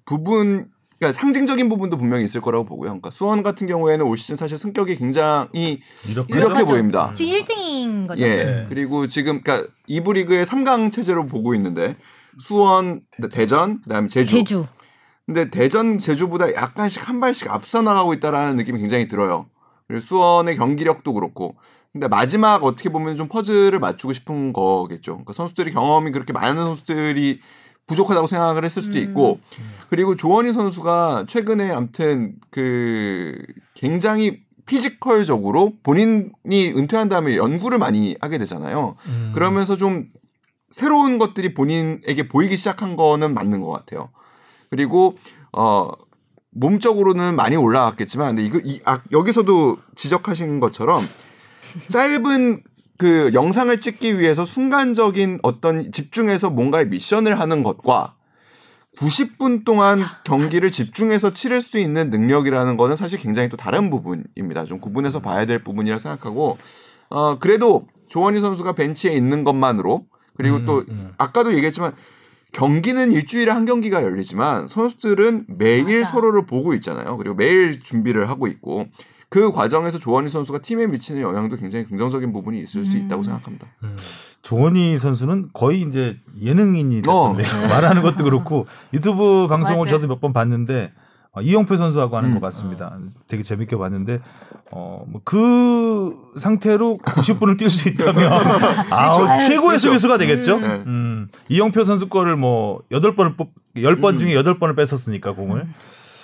[0.04, 2.88] 부분 그러니까 상징적인 부분도 분명히 있을 거라고 보고요.
[2.88, 6.64] 그러니까 수원 같은 경우에는 올 시즌 사실 성격이 굉장히 이렇게 이렇게.
[6.64, 7.12] 보입니다.
[7.12, 8.24] 지금 1등인 거죠.
[8.24, 8.44] 예.
[8.44, 8.66] 네.
[8.68, 11.96] 그리고 지금 그러니까 이부 리그의 3강 체제로 보고 있는데
[12.38, 14.32] 수원, 대전, 그다음에 제주.
[14.32, 14.66] 제주.
[15.28, 19.44] 근데 대전, 제주보다 약간씩 한 발씩 앞서 나가고 있다라는 느낌이 굉장히 들어요.
[19.86, 21.54] 그리고 수원의 경기력도 그렇고.
[21.92, 25.12] 근데 마지막 어떻게 보면 좀 퍼즐을 맞추고 싶은 거겠죠.
[25.12, 27.40] 그러니까 선수들이 경험이 그렇게 많은 선수들이
[27.86, 29.02] 부족하다고 생각을 했을 수도 음.
[29.02, 29.40] 있고
[29.90, 33.36] 그리고 조원희 선수가 최근에 아무튼 그
[33.74, 38.96] 굉장히 physical적으로 본인이 은퇴한 다음에 연구를 많이 하게 되잖아요.
[39.06, 39.32] 음.
[39.34, 40.06] 그러면서 좀
[40.70, 44.08] 새로운 것들이 본인에게 보이기 시작한 거는 맞는 것 같아요.
[44.70, 45.16] 그리고
[45.52, 45.90] 어
[46.50, 51.02] 몸적으로는 많이 올라갔겠지만 근데 이거 이, 아, 여기서도 지적하신 것처럼
[51.88, 52.62] 짧은
[52.98, 58.16] 그 영상을 찍기 위해서 순간적인 어떤 집중해서 뭔가의 미션을 하는 것과
[58.96, 64.64] 90분 동안 경기를 집중해서 치를 수 있는 능력이라는 거는 사실 굉장히 또 다른 부분입니다.
[64.64, 66.58] 좀 구분해서 봐야 될 부분이라 생각하고
[67.10, 71.12] 어 그래도 조원희 선수가 벤치에 있는 것만으로 그리고 음, 또 음.
[71.18, 71.92] 아까도 얘기했지만
[72.52, 76.10] 경기는 일주일에 한 경기가 열리지만 선수들은 매일 맞아.
[76.12, 77.16] 서로를 보고 있잖아요.
[77.16, 78.86] 그리고 매일 준비를 하고 있고
[79.28, 83.04] 그 과정에서 조원희 선수가 팀에 미치는 영향도 굉장히 긍정적인 부분이 있을 수 음.
[83.04, 83.66] 있다고 생각합니다.
[83.84, 83.96] 음.
[84.42, 87.34] 조원희 선수는 거의 이제 예능인이 어.
[87.36, 89.90] 됐던데 말하는 것도 그렇고 유튜브 방송을 맞아요.
[89.90, 91.07] 저도 몇 번 봤는데 어,
[91.42, 92.34] 이영표 선수하고 하는 음.
[92.34, 92.96] 것 같습니다.
[93.26, 94.20] 되게 재밌게 봤는데
[94.70, 98.32] 어뭐그 상태로 90분을 뛸 수 있다면
[98.90, 99.78] 아 최고의 그렇죠.
[99.78, 100.58] 수비수가 되겠죠.
[100.58, 100.82] 네.
[100.86, 104.18] 음, 이영표 선수 거를 뭐 여덟 번을 뽑, 열번 음.
[104.18, 105.66] 중에 여덟 번을 뺐었으니까 공을.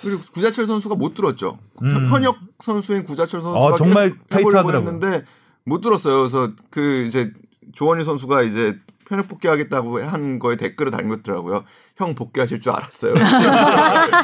[0.01, 1.57] 그리고 구자철 선수가 못 들었죠.
[1.81, 2.07] 음.
[2.07, 4.77] 현역 선수인 구자철 선수가 어, 정말 타이트하더라고요.
[4.77, 5.25] 했는데
[5.63, 6.19] 못 들었어요.
[6.19, 7.31] 그래서 그 이제
[7.73, 11.63] 조원희 선수가 이제 편협 복귀하겠다고 한 거에 댓글을 달렸더라고요.
[11.97, 13.13] 형 복귀하실 줄 알았어요.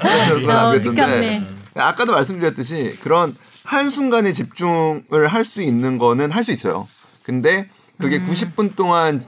[0.00, 1.46] 그래서 어, 남겼던데 느꼈네.
[1.76, 6.88] 아까도 말씀드렸듯이 그런 한 순간에 집중을 할 수 있는 거는 할 수 있어요.
[7.22, 7.68] 근데
[7.98, 9.20] 그게 90분 동안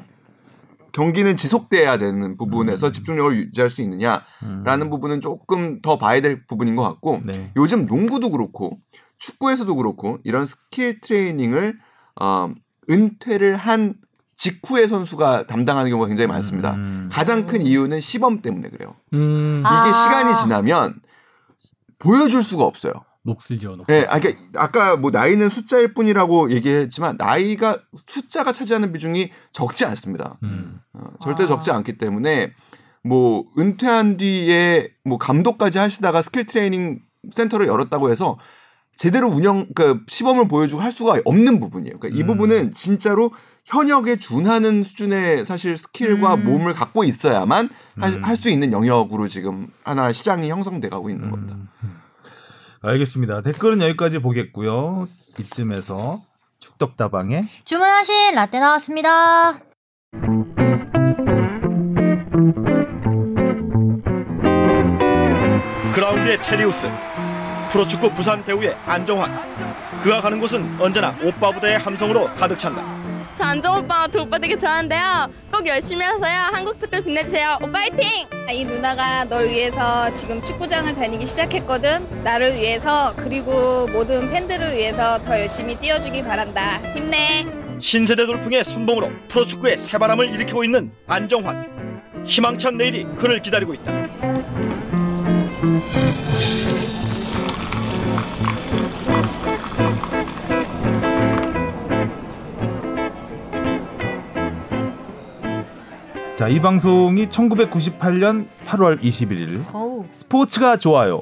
[0.93, 6.83] 경기는 지속돼야 되는 부분에서 집중력을 유지할 수 있느냐라는 부분은 조금 더 봐야 될 부분인 것
[6.83, 7.53] 같고 네.
[7.57, 8.77] 요즘 농구도 그렇고
[9.19, 11.79] 축구에서도 그렇고 이런 skill training을
[12.21, 12.53] 어,
[12.91, 13.95] 은퇴를 한
[14.41, 16.73] 직후의 선수가 담당하는 경우가 굉장히 많습니다.
[16.73, 17.11] 음.
[17.13, 18.95] 가장 큰 이유는 시범 때문에 그래요.
[19.13, 19.87] 음, 아.
[19.87, 21.01] 이게 시간이 지나면
[21.99, 22.95] 보여줄 수가 없어요.
[23.23, 23.77] 녹슬죠.
[23.77, 23.95] 녹슬.
[23.95, 30.39] 예, 아, 그러니까 아까 뭐 나이는 숫자일 뿐이라고 얘기했지만 나이가 숫자가 차지하는 비중이 적지 않습니다.
[30.43, 30.81] 음.
[30.95, 31.47] 어, 절대 아.
[31.47, 32.55] 적지 않기 때문에
[33.05, 38.39] 뭐 은퇴한 뒤에 뭐 감독까지 하시다가 skill training 센터를 열었다고 해서
[38.97, 41.99] 제대로 운영 그 시범을 보여주고 할 수가 없는 부분이에요.
[41.99, 42.27] 그러니까 이 음.
[42.27, 43.33] 부분은 진짜로
[43.67, 46.45] 현역에 준하는 수준의 사실 스킬과 음.
[46.45, 47.69] 몸을 갖고 있어야만
[47.99, 48.25] 음.
[48.25, 51.57] 할수 있는 영역으로 지금 하나 시장이 형성돼 가고 있는 겁니다.
[51.85, 52.01] 음.
[52.83, 53.43] 알겠습니다.
[53.43, 55.09] 댓글은 여기까지 보겠고요.
[55.39, 56.23] 이쯤에서
[56.61, 59.61] 축덕다방에 주문하신 라떼 나왔습니다.
[65.95, 66.89] 그라운드의 테리우스
[67.71, 69.31] 프로축구 부산 배우의 안정환
[70.03, 73.00] 그가 가는 곳은 언제나 오빠 부대의 함성으로 가득 찬다
[73.41, 75.31] 저 안정 오빠 저 오빠 되게 좋아하는데요.
[75.51, 76.41] 꼭 열심히 하세요.
[76.53, 77.57] 한국 축구 빛내주세요.
[77.63, 78.27] 오빠 화이팅!
[78.53, 82.23] 이 누나가 널 위해서 지금 축구장을 다니기 시작했거든.
[82.23, 86.81] 나를 위해서 그리고 모든 팬들을 위해서 더 열심히 뛰어주기 바란다.
[86.95, 87.47] 힘내.
[87.81, 93.91] 신세대 돌풍의 선봉으로 프로축구의 새바람을 일으키고 있는 안정환 희망찬 내일이 그를 기다리고 있다
[106.41, 110.07] 자, 이 방송이 1998년 8월 21일 어우.
[110.11, 111.21] 스포츠가 좋아요.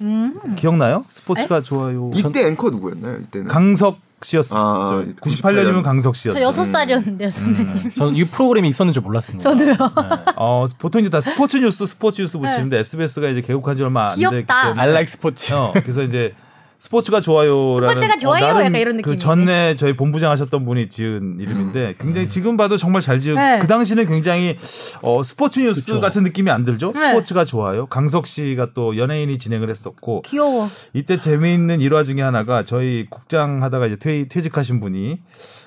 [0.00, 0.56] 음.
[0.56, 1.04] 기억나요?
[1.08, 2.10] 스포츠가 좋아요.
[2.12, 3.18] 이때 앵커 누구였나요?
[3.18, 4.56] 이때는 강석 씨였어.
[4.56, 6.40] 아, 98년이면 강석 씨였죠.
[6.40, 7.90] 저 여섯 살이었는데요, 선배님.
[7.96, 9.48] 저는 이 프로그램이 있었는 줄 몰랐습니다.
[9.48, 9.72] 저도요.
[9.74, 10.32] 네.
[10.34, 14.16] 어, 보통 이제 다 스포츠 뉴스, 스포츠 뉴스 붙이는데 SBS가 이제 개국한 지 얼마 안
[14.16, 14.62] 됐기 귀엽다.
[14.64, 15.52] 때문에 I like 스포츠.
[15.52, 16.34] 어, 그래서 이제
[16.78, 19.16] 스포츠가 좋아요라는 스포츠가 좋아요, 나름 약간 이런 그.
[19.16, 23.58] 전에 저희 본부장 하셨던 분이 지은 이름인데 굉장히 지금 봐도 정말 잘 지은 네.
[23.58, 24.58] 그 당시는 굉장히
[25.02, 26.00] 어, 스포츠 뉴스 그쵸.
[26.00, 26.92] 같은 느낌이 안 들죠.
[26.92, 27.00] 네.
[27.00, 27.86] 스포츠가 좋아요.
[27.86, 30.68] 강석 씨가 또 연예인이 진행을 했었고 귀여워.
[30.92, 35.20] 이때 재미있는 일화 중에 하나가 저희 국장 하다가 이제 퇴, 퇴직하신 분이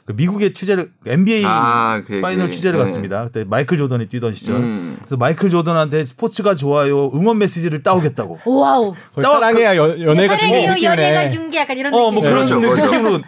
[0.10, 2.84] 그 미국의 취재를 NBA 아, 그, final 그, 취재를 네.
[2.84, 3.26] 갔습니다.
[3.26, 4.56] 그때 마이클 조던이 뛰던 시절.
[4.56, 4.98] 음.
[5.02, 8.39] 그래서 마이클 조던한테 스포츠가 좋아요 응원 메시지를 따오겠다고.
[8.49, 8.95] wow.
[9.13, 11.30] 사랑해야 연, 연애가 사랑해요, 중요한 연애가.
[11.30, 12.13] 중계 약간 이런 어, 느낌.
[12.15, 12.86] 뭐 그런 그렇죠.
[12.86, 13.19] 느낌으로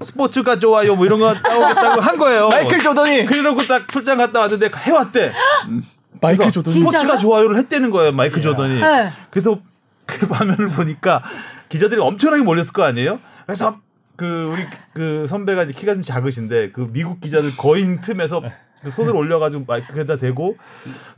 [0.00, 2.50] 스포츠가 좋아요 뭐 이런 거 따오겠다고 한 거예요.
[2.50, 5.32] 마이클 조던이 그래놓고 딱 출장 갔다 왔는데 해왔대.
[6.20, 6.74] 마이클 그래서 조던이?
[6.78, 8.82] 스포츠가 좋아요를 했다는 거예요 마이클 조던이.
[8.82, 9.10] 네.
[9.30, 9.58] 그래서
[10.04, 11.22] 그 화면을 보니까
[11.70, 13.18] 기자들이 엄청나게 몰렸을 거 아니에요?
[13.46, 13.80] 그래서
[14.18, 18.42] 그 우리 그 선배가 이제 키가 좀 작으신데 그 미국 기자들 거인 틈에서
[18.82, 20.56] 그 손을 올려가지고 마이크에다 대고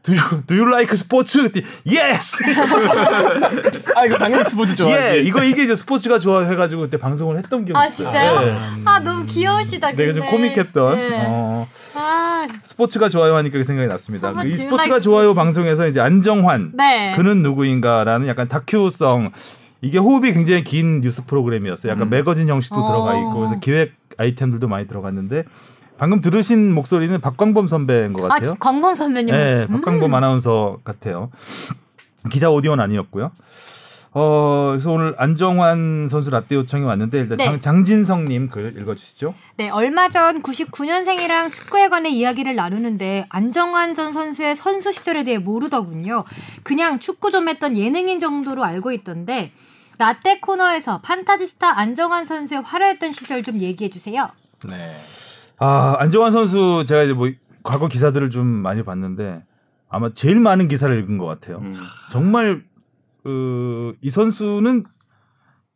[0.02, 1.42] Do you, do you like 스포츠?
[1.42, 2.42] 그때 Yes.
[3.96, 5.16] 아 이거 당연히 스포츠 좋아하지.
[5.16, 8.10] 예, 이거 이게 이제 스포츠가 좋아 해가지고 그때 방송을 했던 기억이 아, 있어요.
[8.10, 8.46] 진짜요?
[8.48, 8.56] 예.
[8.84, 9.92] 아, 너무 귀여우시다.
[9.92, 10.36] 내가 좀 근데.
[10.36, 11.24] 코믹했던 네.
[11.26, 14.28] 어, 아, 스포츠가 좋아요 하니까 그 생각이 났습니다.
[14.28, 15.38] 스포츠, 이 스포츠가 like 좋아요 스포츠.
[15.38, 17.14] 방송에서 이제 안정환 네.
[17.16, 19.32] 그는 누구인가라는 약간 다큐성
[19.82, 21.92] 이게 호흡이 굉장히 긴 뉴스 프로그램이었어요.
[21.92, 22.88] 약간 매거진 형식도 어.
[22.88, 25.44] 들어가 있고 그래서 기획 아이템들도 많이 들어갔는데
[25.96, 28.54] 방금 들으신 목소리는 박광범 선배인 것 아, 같아요.
[28.58, 29.34] 광범 선배님.
[29.34, 29.80] 네, 음.
[29.80, 31.30] 박광범 아나운서 같아요.
[32.30, 33.30] 기자 오디오는 아니었고요.
[34.12, 37.44] 어, 그래서 오늘 안정환 선수 라떼 요청이 왔는데 일단 네.
[37.44, 39.34] 장, 장진성님 글 읽어주시죠.
[39.56, 46.24] 네, 얼마 전 99년생이랑 축구에 관해 이야기를 나누는데 안정환 전 선수의 선수 시절에 대해 모르더군요.
[46.64, 49.52] 그냥 축구 좀 했던 예능인 정도로 알고 있던데
[50.00, 54.30] 라떼 코너에서 판타지스타 안정환 선수의 화려했던 시절 좀 얘기해 주세요.
[54.66, 54.96] 네.
[55.58, 57.30] 아, 안정환 선수 제가 이제 뭐
[57.62, 59.44] 과거 기사들을 좀 많이 봤는데
[59.90, 61.58] 아마 제일 많은 기사를 읽은 것 같아요.
[61.58, 61.74] 음.
[62.12, 62.64] 정말
[63.22, 64.84] 그, 이 선수는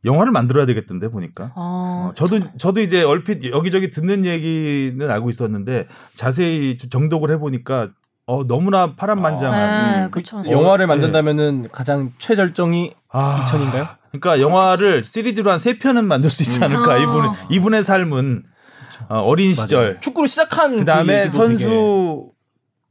[0.06, 1.52] 영화를 만들어야 되겠던데 보니까.
[1.54, 7.90] 어, 어, 저도 저도 이제 얼핏 여기저기 듣는 얘기는 알고 있었는데 자세히 좀 정독을 해보니까
[8.26, 10.38] 어, 너무나 파란만장한 네, 그쵸.
[10.38, 10.88] 어, 영화를 네.
[10.88, 13.88] 만든다면은 가장 최절정이 아, 2000인가요?
[14.12, 17.02] 그러니까 영화를 시리즈로 한 세 편은 만들 수 있지 않을까 음.
[17.02, 18.44] 이분 이분의 삶은
[19.08, 22.34] 어, 어린 시절 축구를 시작한 그 다음에 얘기도 선수 되게-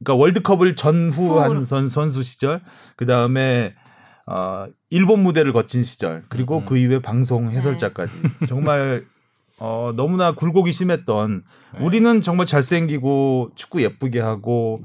[0.04, 1.64] 그러니까 월드컵을 전후한.
[1.64, 2.60] 선, 선수 시절
[2.96, 3.74] 그 다음에
[4.26, 6.64] 어, 일본 무대를 거친 시절 그리고 음.
[6.66, 8.12] 그 이후에 방송 해설자까지
[8.48, 9.04] 정말
[9.58, 11.44] 어, 너무나 굴곡이 심했던
[11.78, 11.84] 네.
[11.84, 14.82] 우리는 정말 잘생기고 축구 예쁘게 하고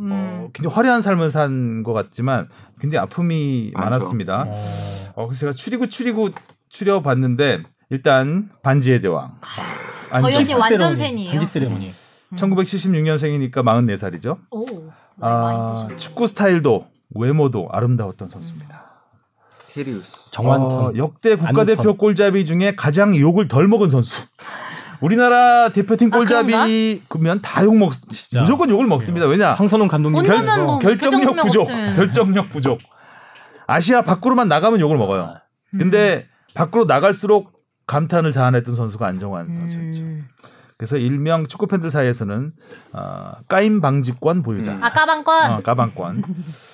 [0.00, 0.10] 음.
[0.12, 2.48] 어, 굉장히 화려한 삶을 산 것 같지만
[2.80, 3.90] 굉장히 아픔이 많죠.
[3.90, 4.44] 많았습니다.
[4.48, 4.54] 어.
[5.16, 6.28] 어, 그래서 제가 추리고 추리고
[6.68, 9.34] 추려봤는데 일단 반지의 제왕.
[10.20, 11.30] 저희 언니 키스 완전 세레모니, 팬이에요.
[11.32, 11.92] 반지 세레모니.
[12.34, 14.38] 1976년생이니까 44살이죠.
[14.50, 14.64] 오.
[15.20, 18.82] 아, 축구 스타일도 외모도 아름다웠던 선수입니다.
[19.84, 20.30] 테리우스.
[20.32, 20.70] 정완턴.
[20.70, 21.96] 어, 역대 국가대표 안턴.
[21.96, 24.22] 골잡이 중에 가장 욕을 덜 먹은 선수.
[25.00, 28.40] 우리나라 대표팀 아, 골잡이면 다 욕 먹, 진짜.
[28.40, 29.26] 무조건 욕을 먹습니다.
[29.26, 29.52] 왜냐?
[29.52, 31.62] 황선홍 감독님 결- 뭐 결정력 부족.
[31.62, 31.94] 없으면.
[31.96, 32.78] 결정력 부족.
[33.66, 35.34] 아시아 밖으로만 나가면 욕을 먹어요.
[35.70, 37.52] 근데 밖으로 나갈수록
[37.86, 40.00] 감탄을 자아냈던 선수가 안정환 선수였죠.
[40.00, 40.24] 음.
[40.76, 42.52] 그래서 일명 축구 팬들 사이에서는
[42.92, 44.72] 어, 까임 방지권 보유자.
[44.72, 44.82] 음.
[44.82, 45.52] 아 까방권.
[45.52, 46.24] 어, 가방권.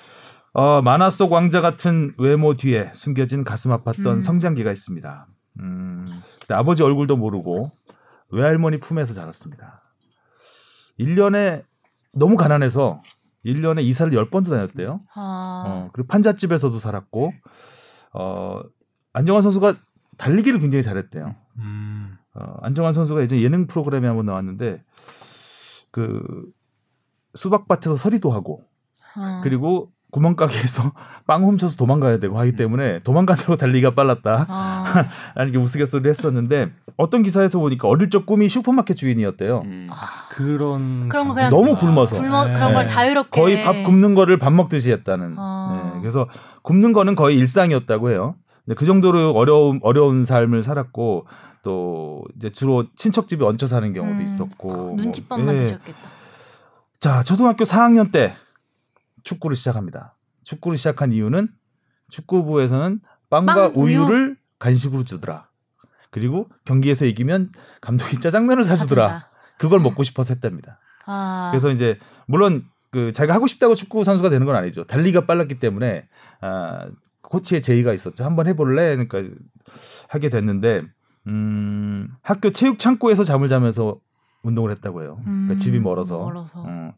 [0.57, 4.21] 어, 만화 속 왕자 같은 외모 뒤에 숨겨진 가슴 아팠던 음.
[4.21, 5.27] 성장기가 있습니다.
[5.59, 6.05] 음,
[6.49, 7.67] 아버지 얼굴도 모르고
[8.29, 9.81] 외할머니 품에서 자랐습니다.
[10.97, 11.65] 1년에
[12.13, 13.01] 너무 가난해서
[13.45, 15.01] 1년에 이사를 10번도 다녔대요.
[15.13, 15.63] 아.
[15.67, 17.33] 어, 그리고 판잣집에서도 살았고,
[18.13, 18.61] 어,
[19.11, 19.73] 안정환 선수가
[20.17, 21.35] 달리기를 굉장히 잘했대요.
[21.57, 22.17] 음.
[22.33, 24.81] 어, 안정환 선수가 예전 예능 프로그램에 한번 나왔는데,
[25.91, 26.49] 그,
[27.33, 28.63] 수박밭에서 서리도 하고,
[29.17, 29.41] 어.
[29.43, 30.93] 그리고 구멍가게에서
[31.27, 34.45] 빵 훔쳐서 도망가야 되고 하기 때문에 도망가도록 달리기가 빨랐다.
[34.47, 35.05] 아.
[35.35, 39.61] 라는 게 우스갯소리를 했었는데, 어떤 기사에서 보니까 어릴 적 꿈이 슈퍼마켓 주인이었대요.
[39.65, 39.89] 음.
[40.29, 42.17] 그런 그런 거 그냥 너무 굶어서.
[42.17, 42.73] 굶어 그런 네.
[42.73, 45.35] 걸 자유롭게 거의 밥 굽는 거를 밥 먹듯이 했다는.
[45.37, 45.91] 아.
[45.95, 46.27] 네, 그래서
[46.61, 48.35] 굽는 거는 거의 일상이었다고 해요.
[48.63, 51.25] 근데 그 정도로 어려운 어려운 삶을 살았고
[51.63, 54.67] 또 이제 주로 친척 집에 얹혀 사는 경우도 음, 있었고.
[54.67, 55.59] 뭐, 눈칫밥만 예.
[55.63, 55.99] 드셨겠다.
[56.99, 58.35] 자, 초등학교 4학년 때
[59.25, 60.15] 축구를 시작합니다.
[60.45, 61.49] 축구를 시작한 이유는
[62.09, 63.99] 축구부에서는 빵과 빵, 우유.
[63.99, 65.49] 우유를 간식으로 주더라.
[66.11, 69.07] 그리고 경기에서 이기면 감독이 짜장면을 사주더라.
[69.07, 69.31] 사준다.
[69.57, 70.79] 그걸 먹고 싶어서 했답니다.
[71.05, 71.49] 아.
[71.51, 74.85] 그래서 이제 물론 그 자기가 하고 싶다고 축구 선수가 되는 건 아니죠.
[74.85, 76.07] 달리기가 빨랐기 때문에
[76.39, 76.87] 아
[77.23, 78.23] 코치의 제의가 있었죠.
[78.23, 78.95] 한번 해볼래?
[78.95, 79.35] 그러니까
[80.07, 80.83] 하게 됐는데
[81.27, 83.99] 음 학교 체육 창고에서 잠을 자면서
[84.43, 85.19] 운동을 했다고 해요.
[85.23, 86.19] 그러니까 음, 집이 멀어서.
[86.19, 86.63] 멀어서.
[86.65, 86.93] 어.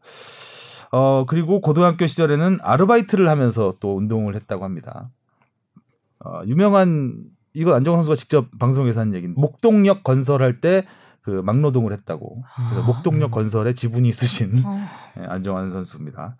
[0.90, 5.10] 어, 그리고 고등학교 시절에는 아르바이트를 하면서 또 운동을 했다고 합니다.
[6.24, 7.24] 어, 유명한
[7.54, 10.84] 이거 안정환 선수가 직접 방송에서 한 얘기인데 목동역 건설할 때
[11.28, 12.42] 그 막노동을 했다고.
[12.70, 12.86] 그래서 아.
[12.86, 14.78] 목동역 건설에 지분이 있으신 어.
[15.20, 16.38] 예, 안정환 선수입니다.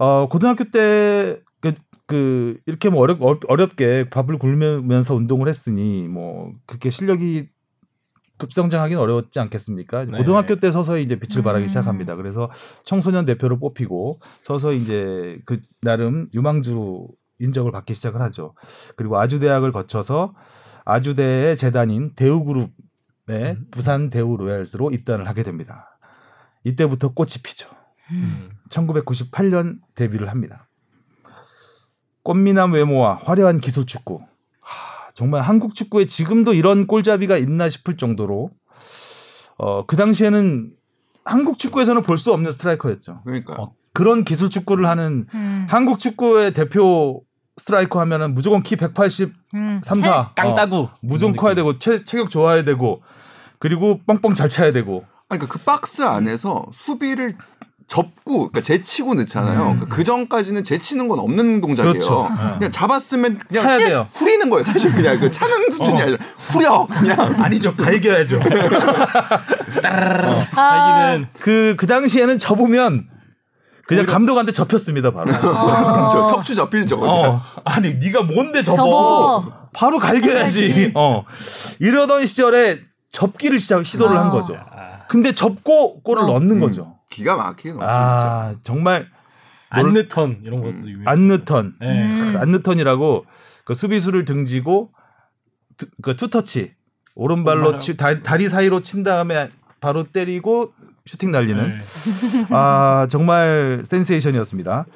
[0.00, 1.74] 어, 고등학교 때, 그,
[2.06, 7.50] 그 이렇게 뭐 어렵, 어렵게 밥을 굶으면서 운동을 했으니, 뭐, 그렇게 실력이
[8.40, 10.06] 급성장하기는 어려웠지 않겠습니까?
[10.06, 10.18] 네.
[10.18, 11.68] 고등학교 때 서서히 이제 빛을 발하기 음.
[11.68, 12.16] 시작합니다.
[12.16, 12.50] 그래서
[12.84, 17.06] 청소년 대표로 뽑히고, 서서히 이제 그, 나름 유망주
[17.38, 18.54] 인정을 받기 시작을 하죠.
[18.96, 20.34] 그리고 아주대학을 거쳐서
[20.84, 22.70] 아주대의 재단인 대우그룹의
[23.28, 23.66] 음.
[23.70, 25.98] 부산 대우 로얄스로 입단을 하게 됩니다.
[26.64, 27.68] 이때부터 꽃이 피죠.
[28.10, 28.50] 음.
[28.70, 30.68] 1998년 데뷔를 합니다.
[32.22, 34.20] 꽃미남 외모와 화려한 기술 축구.
[35.10, 38.50] 하, 정말 한국 축구에 지금도 이런 골잡이가 있나 싶을 정도로
[39.58, 40.70] 어, 그 당시에는
[41.24, 43.20] 한국 축구에서는 볼 수 없는 스트라이커였죠.
[43.24, 45.66] 그러니까 어, 그런 기술 축구를 하는 음.
[45.68, 47.22] 한국 축구의 대표
[47.56, 49.80] 스트라이커 하면은 무조건 키 180, 음.
[49.84, 50.32] 3, 4.
[50.34, 51.64] 깡따구 무조건 이런 커야 느낌.
[51.66, 53.02] 되고 체, 체격 좋아야 되고
[53.58, 57.36] 그리고 뻥뻥 잘 차야 되고 그러니까 그 박스 안에서 수비를
[57.90, 59.58] 접고 그러니까 제치고 넣잖아요.
[59.58, 61.92] 그러니까 그 전까지는 제치는 건 없는 동작이에요.
[61.92, 62.28] 그렇죠.
[62.56, 64.06] 그냥 잡았으면 그냥 차야 돼요.
[64.12, 64.62] 후리는 거예요.
[64.62, 67.18] 사실 그냥 그 차는 수준이 아니라 후려 그냥.
[67.42, 67.74] 아니죠.
[67.74, 68.38] 갈겨야죠.
[69.82, 73.08] 자기는 그, 그 당시에는 접으면
[73.88, 75.32] 그냥 감독한테 접혔습니다, 바로.
[76.12, 77.00] 저 척추 접힐죠.
[77.02, 77.42] 어.
[77.64, 78.76] 아니, 네가 뭔데 접어?
[78.76, 79.52] 접어.
[79.72, 80.92] 바로 갈겨야지.
[80.94, 81.24] 어.
[81.80, 82.78] 이러던 시절에
[83.10, 84.26] 접기를 시작, 시도를 아.
[84.26, 84.56] 한 거죠.
[85.08, 86.26] 근데 접고 골을 어.
[86.26, 86.99] 넣는 음, 거죠.
[87.10, 87.86] 기가 막히게 넣었죠.
[87.86, 89.08] 아, 정말
[89.68, 90.88] 안느턴 이런 것도 음.
[90.88, 91.08] 유명.
[91.08, 91.74] 안느턴.
[91.80, 92.02] 네.
[92.02, 92.36] 음.
[92.38, 93.26] 안느턴이라고
[93.64, 94.90] 그 수비수를 등지고
[95.76, 96.74] 두- 그 투터치
[97.14, 97.78] 오른발로 오른발로.
[97.78, 100.72] 치, 다, 다리 사이로 친 다음에 바로 때리고
[101.06, 101.84] 슈팅 날리는 네.
[102.50, 104.86] 아 정말 센세이션이었습니다.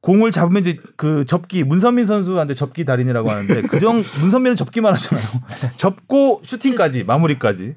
[0.00, 5.24] 공을 잡으면 이제 그 접기 문선민 선수한테 접기 달인이라고 하는데 그정 문선민은 접기만 하잖아요.
[5.76, 7.76] 접고 슈팅까지 마무리까지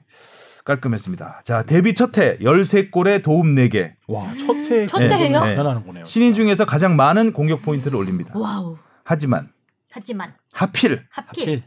[0.65, 1.41] 깔끔했습니다.
[1.43, 3.93] 자, 데뷔 첫해 13골에 도움 4개.
[4.07, 5.43] 와, 첫해 첫 해예요?
[5.43, 5.51] 네.
[5.51, 6.05] 대단한 거네요.
[6.05, 8.33] 신인 중에서 가장 많은 공격 포인트를 올립니다.
[8.35, 8.77] wow.
[9.03, 9.49] 하지만
[9.91, 11.63] 하지만 하필 하필 하필.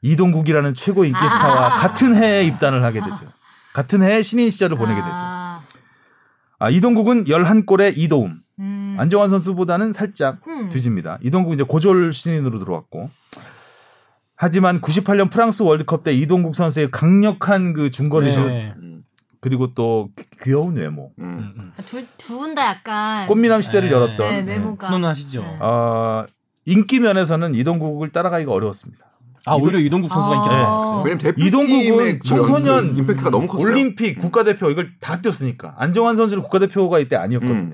[0.00, 1.28] 이동국이라는 최고 인기 아.
[1.28, 3.26] 스타와 같은 해에 입단을 하게 되죠.
[3.74, 5.14] 같은 해에 신인 시절을 보내게 되죠.
[5.14, 5.62] 아,
[6.58, 8.38] 아, 이동국은 11골에 2도움.
[8.58, 8.96] 음.
[8.98, 10.70] 안정환 선수보다는 살짝 음.
[10.70, 11.18] 뒤집니다.
[11.20, 13.10] 이동국 이제 고졸 신인으로 들어왔고.
[14.36, 18.74] 하지만 98년 프랑스 월드컵 때 이동국 선수의 강력한 그 중거리 슛 네.
[18.76, 19.02] 음.
[19.40, 21.12] 그리고 또 귀- 귀여운 외모.
[21.18, 21.52] 음.
[21.56, 22.06] 음, 음.
[22.18, 23.94] 두분다 약간 꽃미남 시대를 네.
[23.94, 24.52] 열었던 네, 네.
[24.54, 25.40] 외모가 훈훈하시죠.
[25.40, 25.56] 네.
[25.60, 26.26] 어,
[26.66, 29.04] 인기 면에서는 이동국을 따라가기가 어려웠습니다.
[29.48, 30.36] 아, 오히려 이동국 선수가 아.
[30.38, 30.62] 인기가 네.
[30.62, 31.02] 많았어요.
[31.04, 33.62] 왜냐면 이동국은 대표팀의 그 청소년 그 임팩트가 너무 컸어요.
[33.70, 37.56] 올림픽 국가대표 이걸 다 뛰었으니까 안정환 선수는 국가대표가 이때 아니었거든요.
[37.56, 37.72] 음.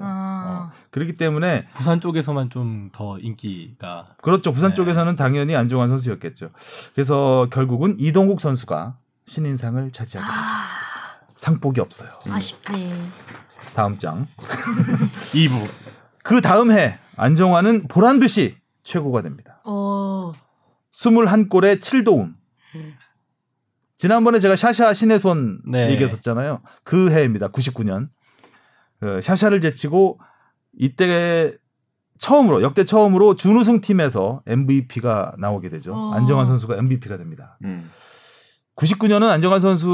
[0.92, 0.94] 아.
[0.94, 4.52] 그렇기 때문에 부산 쪽에서만 좀 더 인기가 그렇죠.
[4.52, 4.74] 부산 네.
[4.74, 6.50] 쪽에서는 당연히 안정환 선수였겠죠.
[6.94, 10.38] 그래서 결국은 이동국 선수가 신인상을 차지하게 되죠.
[10.38, 12.10] 아, 상복이 없어요.
[12.28, 12.90] 아쉽네.
[13.74, 14.26] 다음 장.
[15.32, 15.52] 2부.
[16.22, 19.60] 그 다음 해 안정환은 보란 듯이 최고가 됩니다.
[19.64, 20.32] 어.
[20.92, 22.34] 21골에 7도움.
[23.96, 25.90] 지난번에 제가 샤샤 신의 손 네.
[25.92, 26.60] 얘기했었잖아요.
[26.84, 27.48] 그 해입니다.
[27.48, 28.08] 99년.
[29.00, 30.20] 그 샤샤를 제치고
[30.78, 31.54] 이때
[32.18, 35.94] 처음으로 역대 처음으로 준우승 팀에서 MVP가 나오게 되죠.
[35.94, 36.12] 어.
[36.14, 37.58] 안정환 선수가 MVP가 됩니다.
[37.64, 37.90] 음.
[38.76, 39.88] 99년은 안정환 선수가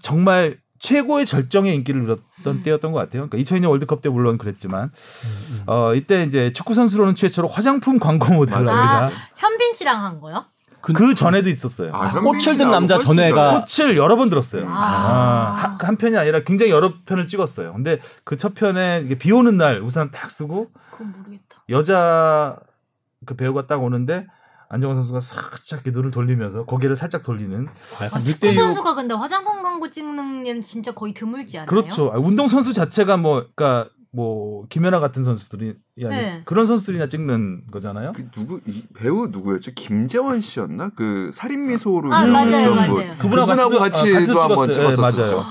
[0.00, 3.28] 정말 최고의 절정의 인기를 누렸던 때였던 것 같아요.
[3.28, 4.90] 그러니까 2002년 월드컵 때 물론 그랬지만
[5.66, 8.76] 어, 이때 이제 축구 선수로는 최초로 화장품 광고 모델을 맞아요.
[8.76, 9.22] 합니다.
[9.36, 10.46] 현빈 씨랑 한 거요?
[10.82, 11.94] 그, 전에도 있었어요.
[11.94, 13.88] 아, 현빈 꽃을 든 남자 전에가 전에.
[13.90, 14.66] 꽃을 여러 번 들었어요.
[14.68, 14.72] 아.
[14.72, 17.72] 아, 한, 한 편이 아니라 굉장히 여러 편을 찍었어요.
[17.72, 21.62] 근데 그 첫 편에 이게 비 오는 날 우산 딱 쓰고 그건 모르겠다.
[21.70, 22.56] 여자
[23.24, 24.26] 그 배우가 딱 오는데
[24.68, 29.14] 안정환 선수가 살짝 이렇게 눈을 돌리면서 고개를 살짝 돌리는 아, 아, 약간 축구 선수가 근데
[29.14, 31.66] 화장품 광고 찍는 얘는 진짜 거의 드물지 않나요?
[31.66, 32.10] 그렇죠.
[32.12, 36.42] 아, 운동 선수 자체가 뭐 그러니까 뭐 김연아 같은 선수들이 아니 네.
[36.44, 38.12] 그런 선수들이나 찍는 거잖아요.
[38.12, 39.72] 그 누구 이 배우 누구였죠?
[39.74, 40.90] 김재원 씨였나?
[40.94, 42.76] 그 살인 미소로 아, 유명했던 맞아요, 분.
[42.76, 43.16] 맞아요.
[43.18, 44.90] 그분하고 그분하고 같이, 같이도 도 한번 찍었어요.
[44.90, 45.36] 네, 찍었었죠.
[45.36, 45.44] 맞아요.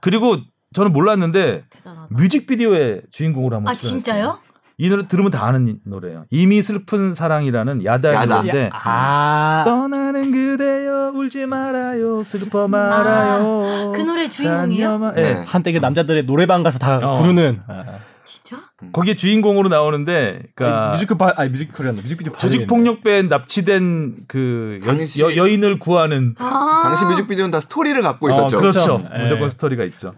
[0.00, 0.36] 그리고
[0.74, 2.14] 저는 몰랐는데 대단하다.
[2.16, 4.00] 뮤직비디오의 주인공으로 한번 아 출연했어요.
[4.02, 4.38] 진짜요?
[4.78, 6.26] 이 노래 들으면 다 아는 이 노래예요.
[6.30, 8.26] 이미 슬픈 사랑이라는 야다의 야다.
[8.42, 9.62] 노래인데 아.
[9.64, 13.92] 떠나는 그대여 울지 말아요 슬퍼 말아요.
[13.94, 14.86] 그 노래 주인공이요?
[14.88, 15.22] 다녀마- 네.
[15.34, 15.44] 네.
[15.46, 17.14] 한때 그 남자들의 노래방 가서 다 어.
[17.14, 17.84] 부르는 아.
[18.24, 18.56] 진짜?
[18.92, 22.02] 거기에 주인공으로 나오는데 그러니까 뮤지컬 바, 아니 뮤지컬이란다.
[22.02, 26.80] 뮤직비디오 조직 폭력배에 납치된 그 여, 당시- 여, 여인을 구하는 아.
[26.84, 28.58] 당시 뮤직비디오는 다 스토리를 갖고 어, 있었죠.
[28.58, 29.08] 그렇죠.
[29.14, 29.22] 예.
[29.22, 30.12] 무조건 스토리가 있죠.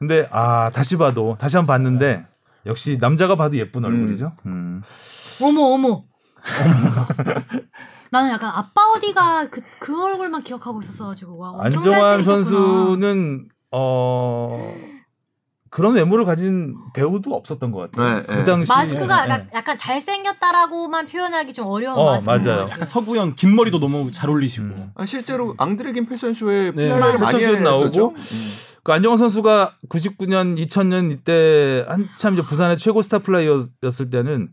[0.00, 2.26] 근데 아 다시 봐도 다시 한 번 봤는데
[2.66, 4.32] 역시 남자가 봐도 예쁜 얼굴이죠.
[4.46, 4.82] 음.
[5.40, 6.02] 어머 어머.
[8.12, 12.22] 나는 약간 아빠 어디가 그, 그 얼굴만 기억하고 있었어가지고 와 엄청 안정환.
[12.22, 14.74] 선수는 어
[15.70, 18.16] 그런 외모를 가진 배우도 없었던 것 같아요.
[18.16, 18.44] 네, 그 네.
[18.44, 22.30] 당시 마스크가 예, 약간, 잘생겼다라고만 표현하기 좀 어려운 어, 마스크.
[22.30, 22.68] 맞아요.
[22.68, 24.66] 약간 서구형 긴 머리도 너무 잘 어울리시고.
[24.66, 24.90] 음.
[24.94, 26.90] 아, 실제로 앙드레긴 패션쇼에 네.
[26.92, 27.60] 했었죠.
[27.62, 28.16] 나오고
[28.82, 34.50] 그 안정환 선수가 99년, 2000년 이때 한참 이제 부산의 최고 스타 플레이어였을 때는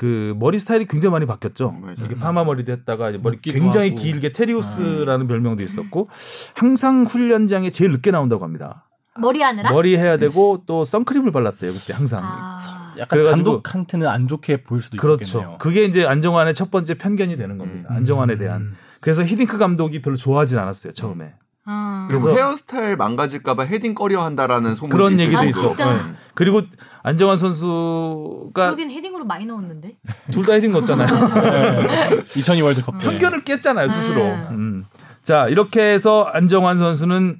[0.00, 1.72] 그 머리 스타일이 굉장히 많이 바뀌었죠.
[1.72, 1.94] 맞아요.
[2.06, 4.00] 이게 파마 머리도 했다가 이제 머리 굉장히 하고.
[4.00, 6.08] 길게 테리우스라는 별명도 있었고
[6.54, 8.88] 항상 훈련장에 제일 늦게 나온다고 합니다.
[9.18, 9.70] 머리 하느라?
[9.70, 12.22] 머리 해야 되고 또 선크림을 발랐대요 그때 항상.
[12.24, 12.94] 아.
[12.96, 15.38] 약간 감독한테는 안 좋게 보일 수도 그렇죠.
[15.40, 15.58] 있겠네요.
[15.58, 17.90] 그게 이제 안정환의 첫 번째 편견이 되는 겁니다.
[17.90, 17.96] 음.
[17.98, 18.74] 안정환에 대한.
[19.02, 21.34] 그래서 히딩크 감독이 별로 좋아하진 않았어요 처음에.
[21.66, 22.08] 아.
[22.10, 25.60] 그리고 헤어스타일 망가질까봐 헤딩 꺼려 한다라는 소문이 그런 얘기도 아, 있어.
[25.74, 25.92] 진짜?
[25.92, 25.98] 네.
[26.34, 26.62] 그리고
[27.02, 29.96] 안정환 선수가 그러긴 헤딩으로 많이 넣었는데.
[30.32, 31.08] 둘 다 헤딩 넣었잖아요.
[32.36, 33.06] 2002 월드컵 때.
[33.06, 34.22] 편견을 깼잖아요 스스로.
[34.22, 34.46] 네.
[34.50, 34.84] 음.
[35.22, 37.38] 자 이렇게 해서 안정환 선수는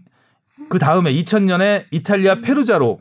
[0.71, 3.01] 그 다음에 2000년에 이탈리아 페루자로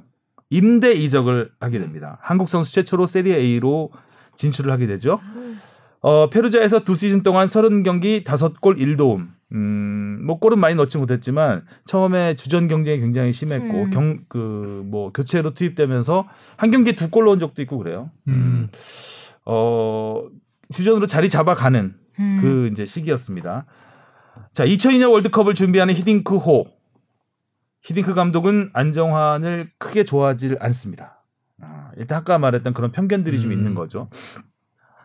[0.49, 2.17] 임대 이적을 하게 됩니다.
[2.21, 3.91] 한국 선수 최초로 세리에 A로
[4.35, 5.19] 진출을 하게 되죠.
[6.01, 9.27] 어, 페루자에서 두 시즌 동안 30경기 5골 1도움.
[9.53, 13.89] 음, 뭐 골은 많이 넣지 못했지만 처음에 주전 경쟁이 굉장히 심했고 음.
[13.89, 18.11] 경그 뭐 교체로 투입되면서 한 경기에 두 골 넣은 적도 있고 그래요.
[18.27, 18.69] 음.
[19.45, 20.23] 어,
[20.73, 22.37] 주전으로 자리 잡아가는 음.
[22.41, 23.65] 그 이제 시기였습니다.
[24.53, 26.67] 자, 2002년 월드컵을 준비하는 히딩크 호.
[27.81, 31.23] 히딩크 감독은 안정환을 크게 좋아하지 않습니다.
[31.61, 33.57] 아, 일단 아까 말했던 그런 편견들이 좀 음.
[33.57, 34.09] 있는 거죠.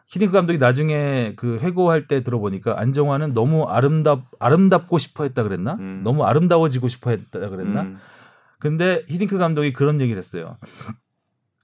[0.07, 5.75] 히딩크 감독이 나중에 그 회고할 때 들어보니까 안정환은 너무 아름답 아름답고 싶어 했다 그랬나?
[5.75, 6.03] 음.
[6.05, 7.83] 너무 아름다워지고 싶어 했다 그랬나?
[7.83, 7.99] 음.
[8.59, 10.57] 근데 히딩크 감독이 그런 얘기를 했어요.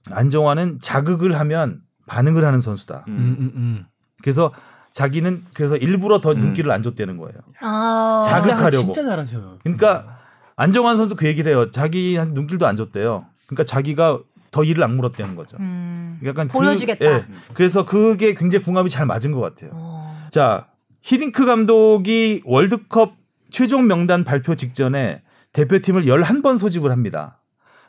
[0.09, 3.05] 안정환은 자극을 하면 반응을 하는 선수다.
[3.07, 3.13] 음.
[3.13, 3.85] 음, 음, 음.
[4.21, 4.51] 그래서
[4.91, 6.37] 자기는 그래서 일부러 더 음.
[6.37, 7.39] 눈길을 안 줬다는 거예요.
[7.61, 8.21] 아.
[8.25, 8.85] 자극하려고.
[8.85, 9.59] 진짜 잘하셔요.
[9.63, 10.19] 그러니까
[10.55, 11.71] 안정환 선수 그 얘기를 해요.
[11.71, 13.25] 자기한테 눈길도 안 줬대요.
[13.47, 14.19] 그러니까 자기가
[14.51, 15.57] 더 일을 안 물었다는 거죠.
[15.59, 16.19] 음.
[16.25, 16.99] 약간 보여주겠다.
[16.99, 17.25] 그, 예.
[17.53, 19.71] 그래서 그게 굉장히 궁합이 잘 맞은 것 같아요.
[19.73, 20.27] 어.
[20.29, 20.67] 자,
[21.01, 23.15] 히딩크 감독이 월드컵
[23.49, 25.21] 최종 명단 발표 직전에
[25.53, 27.41] 대표팀을 11번 소집을 합니다.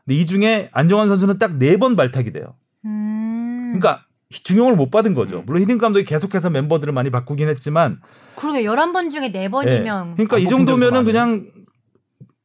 [0.05, 2.55] 근데 이 중에 안정환 선수는 딱 4번 발탁이 돼요.
[2.85, 3.79] 음.
[3.79, 5.43] 그러니까 중용을 못 받은 거죠.
[5.45, 8.01] 물론 히딩크 감독이 계속해서 멤버들을 많이 바꾸긴 했지만
[8.37, 9.49] 그러게 11번 중에 예.
[9.49, 11.51] 4번이면 그러니까 이안 뽑힌 정도면은 그냥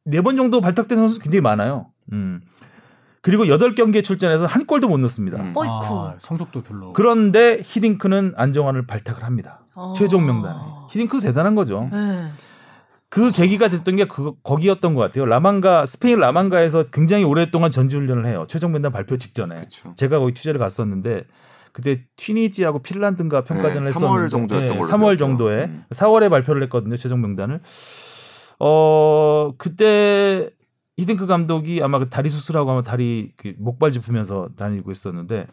[0.06, 1.86] 4번 정도 발탁된 선수 굉장히 많아요.
[2.12, 2.40] 음.
[3.22, 5.38] 그리고 8경기에 출전해서 한 골도 못 넣습니다.
[5.38, 5.52] 음.
[5.56, 5.72] 어이쿠.
[5.72, 6.92] 아, 성적도 별로.
[6.92, 9.60] 그런데 히딩크는 안정환을 발탁을 합니다.
[9.74, 9.92] 어.
[9.96, 10.58] 최종 명단에.
[10.90, 11.88] 히딩크도 대단한 거죠.
[11.92, 12.30] 네.
[13.10, 15.24] 그 계기가 됐던 게 그, 거기였던 것 같아요.
[15.24, 18.44] 라만가 스페인 라만가에서 굉장히 오랫동안 전지훈련을 해요.
[18.48, 19.62] 최종 명단 발표 직전에.
[19.62, 19.94] 그쵸.
[19.96, 21.24] 제가 거기 취재를 갔었는데
[21.72, 25.16] 그때 튀니지하고 핀란드인가 평가전을 네, 했었는데 3월 정도였던 걸로 3월 기억해요.
[25.16, 25.84] 정도에 음.
[25.90, 26.96] 4월에 발표를 했거든요.
[26.96, 27.60] 최종 명단을.
[28.60, 30.50] 어 그때
[30.98, 35.46] 히딩크 감독이 아마 그 다리 수술하고 아마 다리 그 목발 짚으면서 다니고 있었는데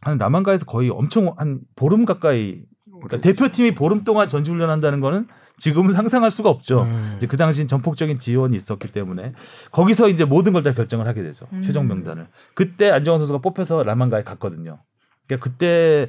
[0.00, 5.26] 한 라만가에서 거의 엄청 한 보름 가까이 그러니까 대표팀이 보름 동안 전지훈련 한다는 거는
[5.58, 6.82] 지금은 상상할 수가 없죠.
[6.82, 7.12] 음.
[7.16, 9.32] 이제 그 당시엔 전폭적인 지원이 있었기 때문에
[9.72, 11.46] 거기서 이제 모든 걸 다 결정을 하게 되죠.
[11.52, 11.62] 음.
[11.62, 12.28] 최종 명단을.
[12.54, 14.80] 그때 안정환 선수가 뽑혀서 라만가에 갔거든요.
[15.26, 16.08] 그러니까 그때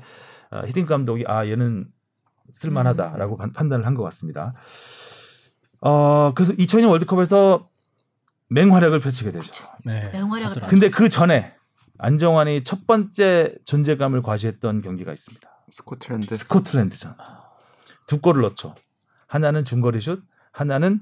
[0.51, 1.85] 어, 히딩크 감독이 아 얘는
[2.51, 4.53] 쓸만하다라고 판- 판단을 한 것 같습니다.
[5.81, 7.67] 어 그래서 2002년 월드컵에서
[8.53, 9.65] 맹활약을 펼치게 되죠.
[9.85, 10.09] 네.
[10.11, 10.69] 맹활약을 하더라고요.
[10.69, 11.55] 근데 그 전에
[11.97, 15.49] 안정환이 첫 번째 존재감을 과시했던 경기가 있습니다.
[15.69, 17.15] 스코틀랜드 스코틀랜드전
[18.07, 18.75] 두 골을 넣죠.
[19.27, 21.01] 하나는 중거리 슛, 하나는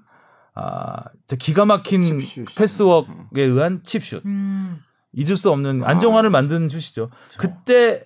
[0.54, 1.04] 아,
[1.40, 2.56] 기가 막힌 칩슛.
[2.56, 4.26] 패스워크에 의한 칩슛.
[4.26, 4.80] 음.
[5.14, 5.90] 잊을 수 없는 아.
[5.90, 7.10] 안정환을 만든 슛이죠.
[7.38, 8.04] 그때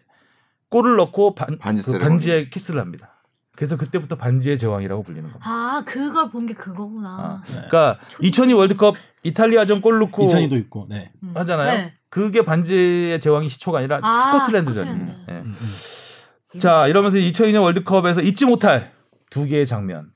[0.70, 1.98] 골을 넣고 반, 반지 그.
[1.98, 3.15] 반지에 키스를 합니다.
[3.56, 5.50] 그래서 그때부터 반지의 제왕이라고 불리는 겁니다.
[5.50, 7.10] 아, 그걸 본 게 그거구나.
[7.10, 7.54] 아, 네.
[7.70, 10.88] 그러니까 2002 월드컵 이탈리아전 골 넣고 2002도 있고.
[10.90, 11.12] 네.
[11.24, 11.32] 음.
[11.36, 11.78] 하잖아요.
[11.78, 11.94] 네.
[12.10, 14.96] 그게 반지의 제왕이 시초가 아니라 아, 스코틀랜드전이에요.
[15.08, 15.32] 스코틀랜드.
[15.32, 15.34] 예.
[15.36, 16.60] 음, 음.
[16.60, 18.92] 자, 이러면서 2002년 월드컵에서 잊지 못할
[19.30, 20.12] 두 개의 장면.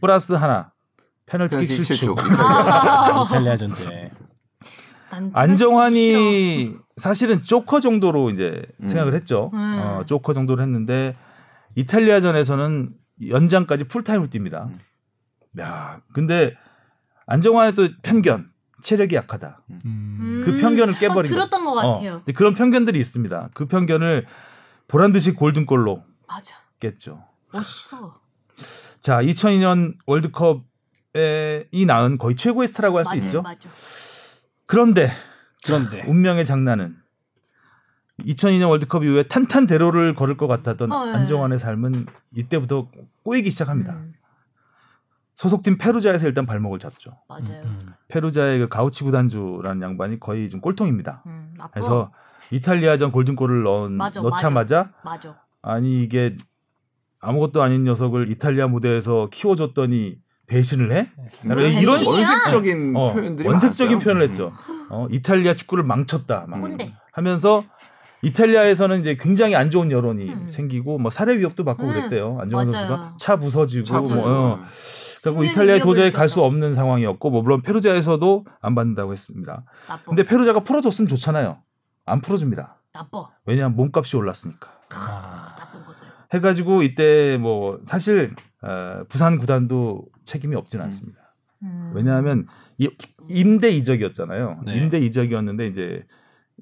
[0.00, 0.72] 플러스 하나.
[1.26, 2.18] 페널티킥 페널티 실축.
[2.40, 4.10] 아, 이탈리아전 때.
[5.32, 8.86] 안정환이 사실은 조커 정도로 이제 음.
[8.86, 9.50] 생각을 했죠.
[9.54, 9.58] 음.
[9.82, 11.16] 어, 조커 정도로 했는데
[11.76, 12.94] 이탈리아전에서는
[13.28, 14.66] 연장까지 풀타임을 뜁니다.
[14.68, 14.78] 음.
[15.60, 16.56] 야, 근데
[17.26, 18.50] 안정환의 또 편견,
[18.82, 19.62] 체력이 약하다.
[19.84, 20.42] 음.
[20.44, 22.12] 그 편견을 깨버린 어, 들었던 것 어, 같아요.
[22.18, 23.50] 근데 그런 편견들이 있습니다.
[23.54, 24.26] 그 편견을
[24.88, 26.54] 보란 듯이 골든골로 맞아.
[26.80, 27.24] 깼죠.
[27.52, 28.20] 멋있어.
[29.00, 33.42] 자, 2002년 월드컵에 이 나은 거의 최고의 스타라고 할 수 있죠.
[33.42, 33.68] 맞아.
[34.66, 35.10] 그런데
[35.64, 36.96] 그런데 운명의 장난은
[38.26, 41.12] 2002년 월드컵 이후에 탄탄대로를 걸을 것 같았던 어, 예.
[41.12, 42.88] 안정환의 삶은 이때부터
[43.22, 43.92] 꼬이기 시작합니다.
[43.94, 44.14] 음,
[45.34, 47.16] 소속팀 페루자에서 일단 발목을 잡죠.
[47.28, 47.62] 맞아요.
[47.64, 51.22] 음, 페루자의 그 가우치 구단주라는 양반이 거의 좀 꼴통입니다.
[51.26, 51.54] 음.
[51.72, 52.12] 그래서
[52.50, 55.40] 이탈리아전 골든골을 넣은, 맞아, 넣자마자 맞아.
[55.62, 56.36] 아니 이게
[57.20, 61.10] 아무것도 아닌 녀석을 이탈리아 무대에서 키워줬더니 배신을 해?
[61.44, 61.94] 무슨 이런?
[62.04, 64.04] 원색적인 어, 표현들이 원색적인 많았어요.
[64.04, 64.28] 표현을 음.
[64.28, 64.52] 했죠.
[64.90, 66.46] 어, 이탈리아 축구를 망쳤다.
[66.48, 66.92] 막 꼰대.
[67.12, 67.64] 하면서
[68.22, 70.46] 이탈리아에서는 이제 굉장히 안 좋은 여론이 음.
[70.50, 72.38] 생기고 뭐 살해 위협도 받고 음, 그랬대요.
[72.40, 72.70] 안정환.
[72.70, 74.58] 선수가 차 부서지고 참뭐 어.
[75.22, 76.42] 그리고 생명의 이탈리아에 도저히 갈 수.
[76.42, 79.64] 없는 상황이었고 뭐 물론 페루자에서도 안 받는다고 했습니다.
[79.88, 80.02] 나빠.
[80.04, 81.58] 근데 페루자가 풀어줬으면 좋잖아요.
[82.06, 82.76] 안 풀어줍니다.
[82.92, 83.28] 나빠.
[83.44, 84.70] 왜냐하면 몸값이 올랐으니까.
[84.90, 86.08] 아, 나쁜 것들.
[86.32, 91.18] 해가지고 이때 뭐 사실 어, 부산 구단도 책임이 없지는 않습니다.
[91.62, 91.92] 음.
[91.94, 92.46] 왜냐하면
[92.78, 92.90] 이-
[93.28, 94.60] 임대 이적이었잖아요.
[94.64, 94.76] 네.
[94.76, 96.04] 임대 이적이었는데 이제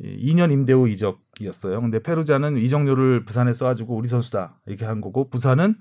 [0.03, 1.81] 2년 임대 후 이적이었어요.
[1.81, 5.77] 근데 페루자는 이적료를 부산에 써가지고 우리 선수다 이렇게 한 거고 부산은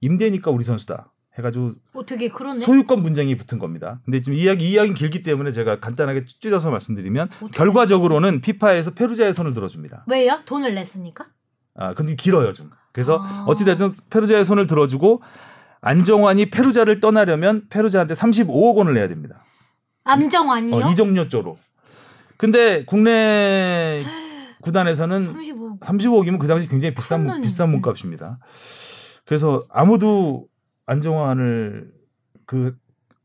[0.00, 2.58] 임대니까 우리 선수다 해가지고 어, 되게 그러네.
[2.58, 4.00] 소유권 분쟁이 붙은 겁니다.
[4.04, 9.54] 근데 지금 이야기 이 이야기는 길기 때문에 제가 간단하게 줄여서 말씀드리면 결과적으로는 피파에서 페루자의 손을
[9.54, 10.04] 들어줍니다.
[10.08, 10.40] 왜요?
[10.44, 11.26] 돈을 냈으니까?
[11.74, 12.70] 아 근데 길어요 좀.
[12.92, 13.44] 그래서 아.
[13.46, 15.22] 어찌됐든 페루자의 손을 들어주고
[15.80, 19.44] 안정환이 페루자를 떠나려면 페루자한테 35억 원을 내야 됩니다.
[20.04, 20.76] 암정환이요?
[20.76, 21.58] 어, 이적료조로.
[22.38, 24.04] 근데 국내
[24.62, 25.78] 구단에서는 35.
[25.80, 27.70] 35억이면 그 당시 굉장히 비싼 큰 비싼.
[27.70, 28.38] 몸값입니다.
[29.26, 30.48] 그래서 아무도
[30.86, 31.92] 안정환을
[32.46, 32.74] 그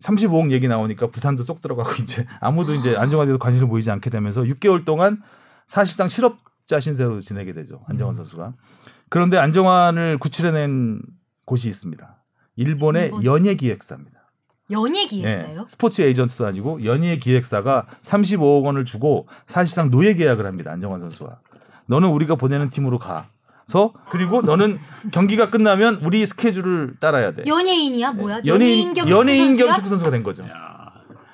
[0.03, 4.83] 35억 얘기 나오니까 부산도 쏙 들어가고 이제 아무도 이제 안정환에도 관심을 보이지 않게 되면서 6개월
[4.83, 5.21] 동안
[5.67, 7.81] 사실상 실업자 신세로 지내게 되죠.
[7.87, 8.17] 안정환 음.
[8.17, 8.53] 선수가.
[9.09, 11.01] 그런데 안정환을 구출해낸
[11.45, 12.23] 곳이 있습니다.
[12.55, 13.23] 일본의 일본?
[13.23, 14.22] 연예기획사입니다.
[14.73, 15.61] 연예 기획사요?
[15.61, 20.71] 예, 스포츠 에이전트도 아니고 연예 기획사가 35억 원을 주고 사실상 노예 계약을 합니다.
[20.71, 21.37] 안정환 선수와.
[21.85, 23.27] 너는 우리가 보내는 팀으로 가.
[24.09, 24.77] 그리고 너는
[25.13, 27.43] 경기가 끝나면 우리 스케줄을 따라야 돼.
[27.47, 28.41] 연예인이야 뭐야?
[28.41, 28.47] 네.
[28.47, 30.45] 연예인 겸 연예인 겸 축구 축구 선수가 된 거죠.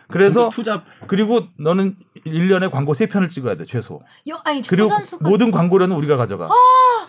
[0.08, 4.02] 그래서 투잡 그리고 너는 1년에 광고 3편을 찍어야 돼, 최소.
[4.28, 6.50] 여, 아니 그리고 선수가 모든 광고료는 우리가 가져가.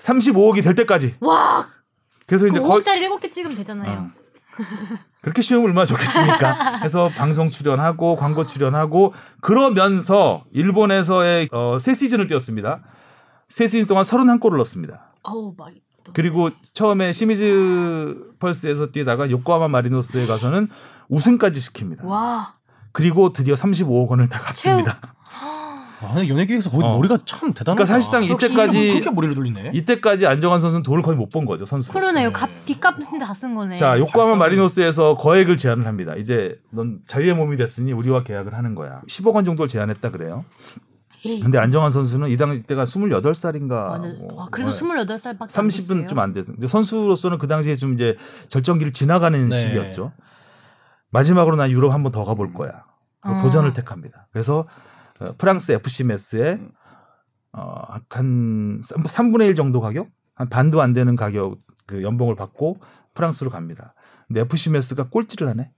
[0.01, 1.16] 35억이 될 때까지.
[1.20, 1.66] 와
[2.26, 3.91] 그래서 이제 그 거의 5억짜리 7개 찍으면 되잖아요.
[3.99, 4.11] 어.
[5.23, 6.79] 그렇게 쉬우면 얼마나 좋겠습니까?
[6.81, 12.81] 그래서 방송 출연하고 광고 출연하고 그러면서 일본에서의 어, 세 시즌을 뛰었습니다.
[13.49, 15.12] 세 시즌 동안 31골을 넣었습니다.
[15.59, 15.75] 마이.
[16.14, 20.68] 그리고 처음에 시미즈 펄스에서 뛰다가 요코하마 마리노스에 가서는
[21.09, 22.05] 우승까지 시킵니다.
[22.05, 22.55] 와.
[22.93, 24.99] 그리고 드디어 35억 원을 다 갚습니다.
[26.03, 26.96] 아, 근데 연예계에서 거기 어.
[26.96, 27.84] 머리가 참 대단하다.
[27.84, 29.72] 그러니까 사실상 이때까지 그렇게 머리를 돌리네.
[29.74, 31.92] 이때까지 안정환 선수는 돈을 거의 못 번 거죠 선수.
[31.92, 32.28] 그러네요.
[32.28, 32.32] 네.
[32.32, 33.76] 값 빚값은 다 쓴 거네.
[33.76, 36.14] 자, 요코하마 잘 마리노스에서 거액을 제안을 합니다.
[36.16, 39.03] 이제 넌 자유의 몸이 됐으니 우리와 계약을 하는 거야.
[39.09, 40.44] 10억 원 정도를 제안했다 그래요.
[41.22, 44.09] 근데 안정환 선수는 이당 이때가 28살인가 맞아.
[44.18, 48.16] 뭐, 와, 그래도 뭐 28살밖에 30은 좀안 됐는데 선수로서는 그 당시에 좀 이제
[48.48, 49.61] 절정기를 지나가는 네.
[49.61, 50.12] 시기였죠.
[51.12, 52.84] 마지막으로 난 유럽 한 번 더 가볼 거야.
[53.24, 53.42] 뭐 어.
[53.42, 54.28] 도전을 택합니다.
[54.32, 54.66] 그래서 어,
[55.39, 56.59] 프랑스 FC 메스에
[57.53, 62.79] 어, 한 3분의 1 정도 가격, 한 반도 안 되는 가격 그 연봉을 받고
[63.14, 63.95] 프랑스로 갑니다.
[64.29, 65.73] 근데 FC 메스가 꼴찌를 하네.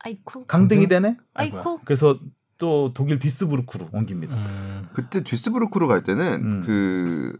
[0.00, 0.46] 아이쿠.
[0.46, 1.16] 강등이 되네.
[1.34, 1.80] 아이쿠.
[1.84, 2.18] 그래서
[2.56, 4.34] 또 독일 디스부르크로 옮깁니다.
[4.34, 4.88] 음.
[4.92, 6.62] 그때 뒤스부르크로 갈 때는 음.
[6.64, 7.38] 그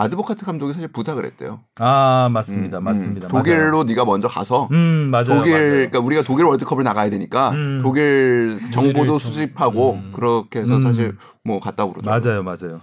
[0.00, 1.60] 아드보카트 감독이 사실 부탁을 했대요.
[1.78, 3.28] 아 맞습니다, 음, 맞습니다.
[3.28, 3.30] 음.
[3.30, 4.80] 독일로 네가 먼저 가서 맞아요.
[4.82, 5.24] 음 맞아요.
[5.26, 5.70] 독일 맞아요.
[5.70, 7.80] 그러니까 우리가 독일 월드컵을 나가야 되니까 음.
[7.82, 10.12] 독일 정보도 좀- 수집하고 음.
[10.14, 10.82] 그렇게 해서 음.
[10.82, 12.08] 사실 뭐 갔다 그러죠.
[12.08, 12.80] 맞아요, 맞아요.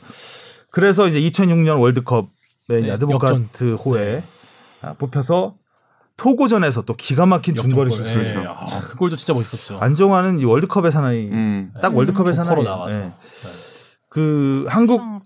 [0.71, 2.27] 그래서 이제 2006년 월드컵에
[2.81, 4.23] 네, 아드보카트 호에
[4.81, 5.55] 아, 뽑혀서
[6.17, 7.91] 토고전에서 또 기가 막힌 중거리.
[7.91, 8.47] 슛을 예.
[8.47, 9.79] 아, 그 골도 진짜 멋있었죠.
[9.79, 11.71] 안정환은 이 월드컵의 사나이 음.
[11.81, 11.97] 딱 음.
[11.97, 12.93] 월드컵의 조커로 사나이 나와서.
[12.93, 12.99] 예.
[12.99, 13.13] 네.
[14.09, 15.19] 그 한국 음.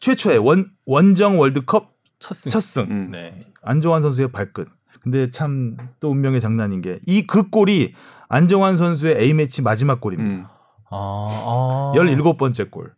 [0.00, 2.50] 최초의 원 원정 월드컵 첫 승.
[2.50, 2.82] 첫 승.
[2.90, 3.10] 음.
[3.12, 3.46] 네.
[3.62, 4.68] 안정환 선수의 발끝.
[5.02, 7.94] 근데 참 또 운명의 장난인 게 이 그 골이
[8.28, 10.34] 안정환 선수의 A 매치 마지막 골입니다.
[10.36, 10.44] 음.
[10.90, 11.92] 아, 아.
[11.96, 12.92] 17번째 골.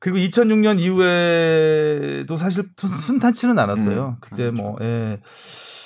[0.00, 4.06] 그리고 2006년 이후에도 사실 순- 순탄치는 않았어요.
[4.08, 4.62] 음, 그때 그렇죠.
[4.62, 5.20] 뭐, 예.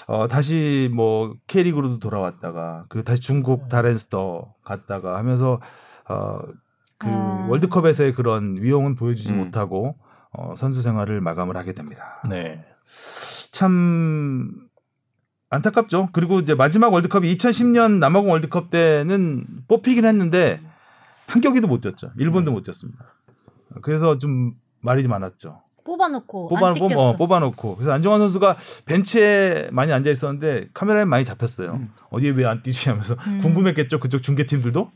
[0.08, 5.60] 어, 다시 뭐, K리그로도 돌아왔다가, 그리고 다시 중국 다렌스터 갔다가 하면서,
[6.08, 6.38] 어,
[6.98, 7.46] 그 아.
[7.48, 9.38] 월드컵에서의 그런 위용은 보여주지 음.
[9.38, 9.96] 못하고,
[10.30, 12.20] 어, 선수 생활을 마감을 하게 됩니다.
[12.28, 12.64] 네.
[13.50, 14.50] 참,
[15.50, 16.08] 안타깝죠.
[16.12, 20.60] 그리고 이제 마지막 월드컵이 2010년 남아공 월드컵 때는 뽑히긴 했는데
[21.26, 22.10] 한 경기도 못 뛰었죠.
[22.18, 22.98] 일본도 못 뛰었습니다.
[23.82, 25.62] 그래서 좀 말이 좀 많았죠.
[25.84, 26.92] 뽑아놓고 뽑아, 안 뽑.
[26.96, 27.76] 어, 뽑아놓고.
[27.76, 31.72] 그래서 안정환 선수가 벤치에 많이 앉아 있었는데 카메라에 많이 잡혔어요.
[31.72, 31.92] 음.
[32.10, 33.40] 어디에 왜 안 뛰지 하면서 음.
[33.40, 33.98] 궁금했겠죠.
[34.00, 34.88] 그쪽 중계팀들도.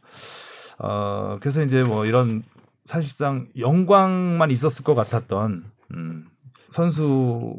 [0.79, 2.43] 어, 그래서 이제 뭐 이런
[2.85, 5.65] 사실상 영광만 있었을 것 같았던
[5.95, 6.27] 음,
[6.69, 7.55] 선수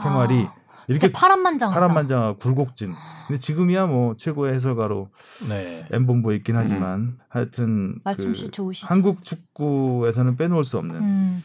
[0.00, 0.54] 생활이 아,
[0.88, 1.80] 이렇게 진짜 파란만장하다.
[1.80, 2.94] 파란만장하고 굴곡진.
[3.26, 5.08] 근데 지금이야 뭐 최고의 해설가로
[5.48, 5.86] 네.
[5.92, 8.86] M 본부에 있긴 하지만 하여튼 말씀씨 그 좋으시죠.
[8.88, 11.44] 한국 축구에서는 빼놓을 수 없는 음.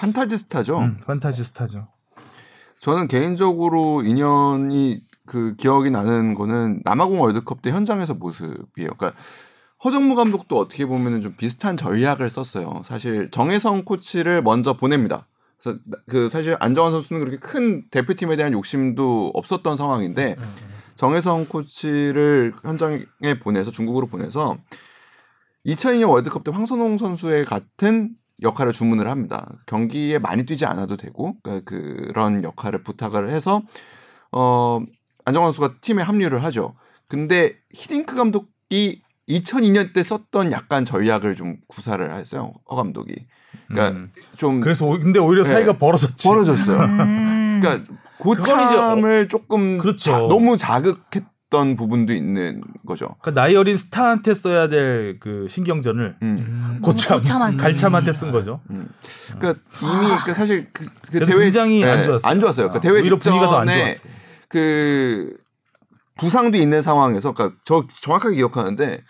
[0.00, 0.78] 판타지 스타죠.
[0.78, 1.88] 음, 판타지 스타죠.
[2.78, 8.90] 저는 개인적으로 인연이 그 기억이 나는 거는 남아공 월드컵 때 현장에서 모습이에요.
[8.96, 9.12] 그러니까
[9.84, 12.82] 허정무 감독도 어떻게 보면은 좀 비슷한 전략을 썼어요.
[12.84, 15.28] 사실 정혜성 코치를 먼저 보냅니다.
[15.60, 20.36] 그래서 그 사실 안정환 선수는 그렇게 큰 대표팀에 대한 욕심도 없었던 상황인데
[20.94, 24.58] 정혜성 코치를 현장에 보내서 중국으로 보내서
[25.66, 28.10] 2002년 월드컵 때 황선홍 선수의 같은
[28.42, 29.48] 역할을 주문을 합니다.
[29.66, 33.62] 경기에 많이 뛰지 않아도 되고 그러니까 그런 역할을 부탁을 해서
[34.32, 34.80] 어
[35.24, 36.74] 안정환 선수가 팀에 합류를 하죠.
[37.08, 42.52] 근데 히딩크 감독이 2002년 때 썼던 약간 전략을 좀 구사를 했어요.
[42.70, 43.26] 허 감독이.
[43.68, 44.10] 그러니까 음.
[44.36, 45.48] 좀 그래서 오- 근데 오히려 네.
[45.50, 46.26] 사이가 벌어졌지.
[46.26, 46.78] 벌어졌어요.
[46.80, 47.60] 음.
[47.62, 50.10] 그러니까 고참을 조금 그렇죠.
[50.10, 53.16] 자- 너무 자극했던 부분도 있는 거죠.
[53.20, 56.78] 그러니까 나이 어린 스타한테 써야 될 그 신경전을 음.
[56.82, 57.62] 고참, 고참한테.
[57.62, 58.60] 갈참한테 쓴 거죠.
[58.70, 58.88] 음.
[59.38, 62.30] 그러니까 이미 그 사실 그, 그 대회 굉장히 안 네, 좋았어요.
[62.30, 62.70] 안 좋았어요.
[62.70, 63.94] 그 아, 대회 안 직전에 좋았어요.
[64.48, 65.36] 그
[66.18, 69.02] 부상도 있는 상황에서 그러니까 저 정확하게 기억하는데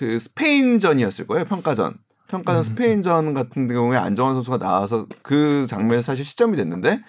[0.00, 1.94] 그 스페인전이었을 거예요 평가전
[2.28, 2.64] 평가전 음.
[2.64, 7.02] 스페인전 같은 경우에 안정환 선수가 나와서 그 장면에 사실 실점이 됐는데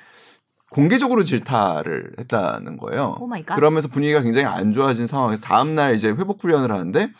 [0.69, 3.15] 공개적으로 질타를 했다는 거예요.
[3.55, 7.11] 그러면서 분위기가 굉장히 안 좋아진 상황에서 다음 날 이제 회복 훈련을 하는데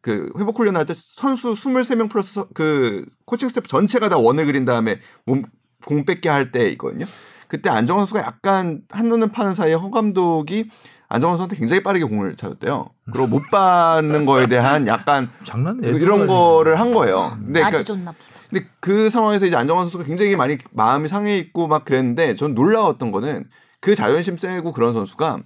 [0.00, 4.46] 그 회복 훈련을 할 때 선수 23명 플러스 서- 그 코칭 스태프 전체가 다 원을
[4.46, 5.42] 그린 다음에 몸,
[5.84, 7.04] 공 뺏게 할때 있거든요.
[7.48, 10.70] 그때 안정환 선수가 약간 한눈을 파는 사이에 허 감독이
[11.10, 12.88] 안정환 선수한테 굉장히 빠르게 공을 차줬대요.
[13.12, 17.36] 그리고 못 받는 거에 대한 약간 장난 이런 거를 한 거예요.
[17.36, 18.14] 근데 아주 그러니까.
[18.48, 23.10] 근데 그 상황에서 이제 안정환 선수가 굉장히 많이 마음이 상해 있고 막 그랬는데 전 놀라웠던
[23.10, 23.48] 거는
[23.80, 25.40] 그 자존심 세고 그런 선수가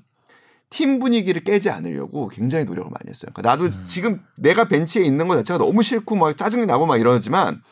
[0.68, 3.30] 팀 분위기를 깨지 않으려고 굉장히 노력을 많이 했어요.
[3.32, 7.62] 그러니까 나도 지금 내가 벤치에 있는 것 자체가 너무 싫고 막 짜증이 나고 막 이러지만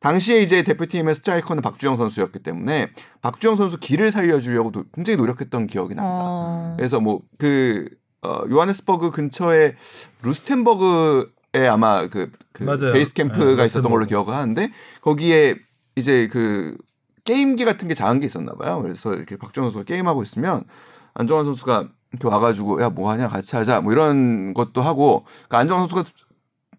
[0.00, 2.90] 당시에 이제 대표팀의 스트라이커는 박주영 선수였기 때문에
[3.20, 6.10] 박주영 선수 길을 살려주려고 도- 굉장히 노력했던 기억이 납니다.
[6.14, 6.74] 어.
[6.76, 7.88] 그래서 뭐그
[8.22, 9.76] 어, 요하네스버그 근처에
[10.22, 12.64] 루스텐버그에 아마 그, 그.
[12.92, 14.06] 베이스 캠프가 네, 있었던 걸로.
[14.06, 14.70] 기억을 하는데
[15.02, 15.56] 거기에
[15.96, 16.76] 이제 그
[17.24, 18.80] 게임기 같은 게 작은 게 있었나 봐요.
[18.82, 20.64] 그래서 이렇게 박주영 선수가 게임하고 있으면
[21.14, 25.88] 안정환 선수가 이렇게 와가지고 야 뭐 하냐 같이 하자 뭐 이런 것도 하고 그러니까 안정환
[25.88, 26.10] 선수가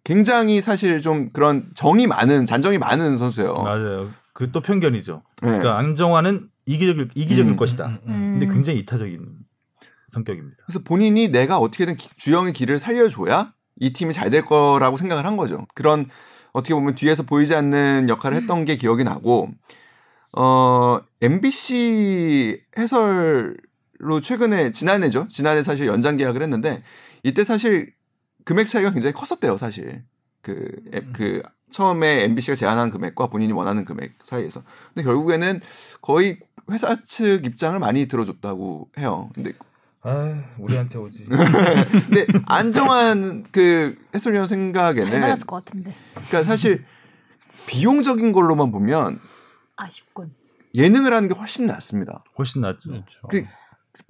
[0.03, 3.53] 굉장히 사실 좀 그런 정이 많은 잔정이 많은 선수예요.
[3.55, 4.09] 맞아요.
[4.33, 5.21] 그 또 편견이죠.
[5.43, 5.47] 네.
[5.47, 7.85] 그러니까 안정환은 이기적일 이기적일 음, 것이다.
[7.87, 8.11] 음, 음.
[8.13, 8.39] 음.
[8.39, 9.25] 근데 굉장히 이타적인
[10.07, 10.57] 성격입니다.
[10.65, 15.37] 그래서 본인이 내가 어떻게든 기- 주영의 길을 살려줘야 이 팀이 잘 될 거라고 생각을 한
[15.37, 15.67] 거죠.
[15.75, 16.07] 그런
[16.53, 19.49] 어떻게 보면 뒤에서 보이지 않는 역할을 했던 게 기억이 나고
[20.37, 25.27] 어 MBC 해설로 최근에 지난해죠.
[25.27, 26.83] 지난해 사실 연장 계약을 했는데
[27.23, 27.93] 이때 사실
[28.45, 30.03] 금액 차이가 굉장히 컸었대요, 사실.
[30.41, 34.61] 그, 에- 그, 처음에 MBC가 제안한 금액과 본인이 원하는 금액 사이에서.
[34.93, 35.61] 근데 결국에는
[36.01, 36.39] 거의
[36.69, 39.29] 회사 측 입장을 많이 들어줬다고 해요.
[39.33, 39.53] 근데
[40.01, 41.25] 아, 우리한테 오지.
[41.29, 46.83] 근데 안정환 그 해설위원 잘 생각에는 받았을 것 같은데 그러니까 사실
[47.67, 49.19] 비용적인 걸로만 보면
[49.75, 50.33] 아쉽군.
[50.73, 52.23] 예능을 하는 게 훨씬 낫습니다.
[52.37, 52.89] 훨씬 낫죠.
[52.89, 53.27] 그렇죠.
[53.29, 53.45] 그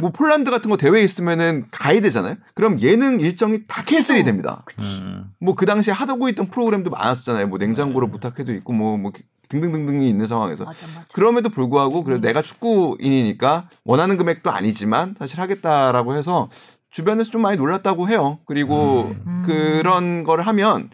[0.02, 2.36] 뭐 폴란드 같은 거 대회 있으면은 가야 되잖아요.
[2.56, 4.66] 그럼 예능 일정이 다 캔슬이 됩니다.
[5.04, 5.32] 음.
[5.40, 7.48] 뭐그 당시에 하고 있던 프로그램도 많았잖아요.
[7.48, 9.12] 뭐 냉장고로 부탁해도 있고 뭐, 뭐
[9.50, 11.06] 등등등등이 있는 상황에서 맞아 맞아.
[11.14, 16.50] 그럼에도 불구하고 그래도 내가 축구인이니까 원하는 금액도 아니지만 사실 하겠다라고 해서
[16.90, 18.40] 주변에서 좀 많이 놀랐다고 해요.
[18.46, 19.44] 그리고 음.
[19.46, 20.90] 그런 거를 하면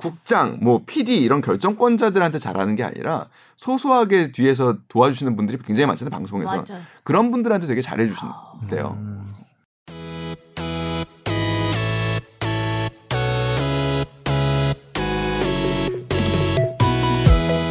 [0.00, 3.26] 국장, 뭐 PD 이런 결정권자들한테 잘하는 게 아니라
[3.56, 6.80] 소소하게 뒤에서 도와주시는 분들이 굉장히 많잖아요 방송에서 맞아.
[7.04, 8.96] 그런 분들한테 되게 잘해주신대요.
[8.98, 9.26] 음.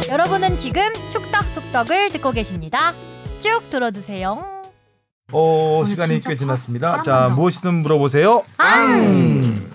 [0.08, 2.92] 여러분은 지금 축덕 속덕을 듣고 계십니다.
[3.38, 4.44] 쭉 들어주세요.
[5.32, 7.02] 어, 시간이 꽤 파- 지났습니다.
[7.02, 7.28] 자.
[7.34, 8.42] 무엇이든 물어보세요.
[8.58, 9.69] 앙!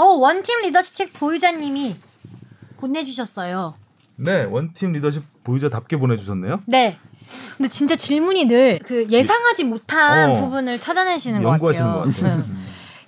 [0.00, 1.94] 어 원팀 리더십 보유자님이
[2.78, 3.74] 보내주셨어요.
[4.16, 6.62] 네, 원팀 리더십 보유자답게 보내주셨네요.
[6.66, 6.96] 네.
[7.56, 10.34] 근데 진짜 질문이 늘 그 예상하지 못한 어.
[10.34, 12.02] 부분을 찾아내시는 것 같아요.
[12.02, 12.38] 것 같아요.
[12.38, 12.44] 네.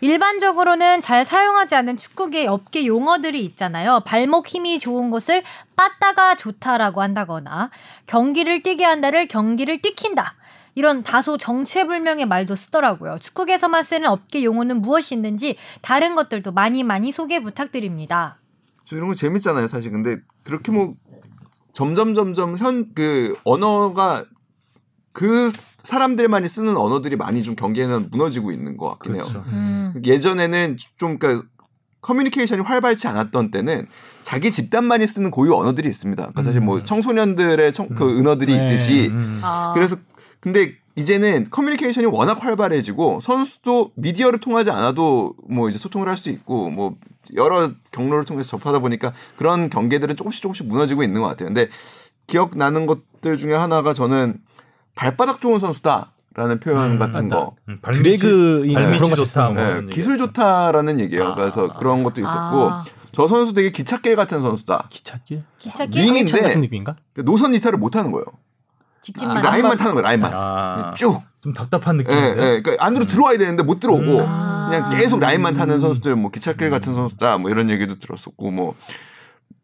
[0.03, 4.01] 일반적으로는 잘 사용하지 않는 축구계 업계 용어들이 있잖아요.
[4.05, 5.43] 발목 힘이 좋은 곳을
[5.76, 7.70] 빠따가 좋다라고 한다거나
[8.07, 10.34] 경기를 뛰게 한다를 경기를 뛰킨다.
[10.74, 13.18] 이런 다소 정체불명의 말도 쓰더라고요.
[13.20, 18.38] 축구계에서만 쓰는 업계 용어는 무엇이 있는지 다른 것들도 많이 많이 소개 부탁드립니다.
[18.84, 19.90] 저 이런 거 재밌잖아요, 사실.
[19.90, 20.94] 근데 그렇게 뭐
[21.72, 24.24] 점점 점점 현 그 언어가
[25.12, 29.22] 그 사람들만이 쓰는 언어들이 많이 좀 경기에는 무너지고 있는 것 같긴 해요.
[29.22, 29.44] 그렇죠.
[29.48, 29.94] 음.
[30.04, 31.46] 예전에는 좀 그러니까
[32.00, 33.86] 커뮤니케이션이 활발치 않았던 때는
[34.22, 36.20] 자기 집단만이 쓰는 고유 언어들이 있습니다.
[36.22, 38.72] 그러니까 사실 뭐 청소년들의 청, 그 은어들이 네.
[38.72, 39.40] 있듯이 음.
[39.42, 39.72] 아.
[39.74, 39.96] 그래서
[40.43, 46.68] 근데 이제는 커뮤니케이션이 워낙 활발해지고 선수도 미디어를 통하지 않아도 뭐 이제 소통을 할 수 있고
[46.68, 46.97] 뭐
[47.34, 51.47] 여러 경로를 통해서 접하다 보니까 그런 경계들은 조금씩 조금씩 무너지고 있는 것 같아요.
[51.49, 51.68] 근데
[52.26, 54.38] 기억나는 것들 중에 하나가 저는
[54.97, 57.36] 발바닥 좋은 선수다 라는 표현 음, 같은 맞다.
[57.36, 57.57] 거.
[57.68, 59.51] 음, 드래그인 발밑이 그런 거 좋다.
[59.51, 60.18] 뭐 네, 기술.
[60.18, 61.28] 좋다라는 얘기예요.
[61.28, 61.34] 아.
[61.34, 62.84] 그래서 그런 것도 있었고 아.
[63.12, 64.88] 저 선수 되게 기찻길 같은 선수다.
[64.90, 65.45] 기찻길?
[66.43, 66.97] 같은 느낌인가?
[67.24, 68.24] 노선 이탈을 못 하는 거예요.
[69.03, 70.03] 직진만 아, 라인만 타는 거예요.
[70.07, 71.20] 라인만 아, 쭉.
[71.42, 72.28] 좀 답답한 예, 느낌인데.
[72.30, 72.61] 예.
[72.62, 74.24] 그러니까 안으로 들어와야 되는데 못 들어오고 음.
[74.26, 74.68] 아.
[74.70, 78.50] 그냥 계속 라인만 타는 선수들 뭐 기찻길 같은 선수다 뭐 이런 얘기도 들었었고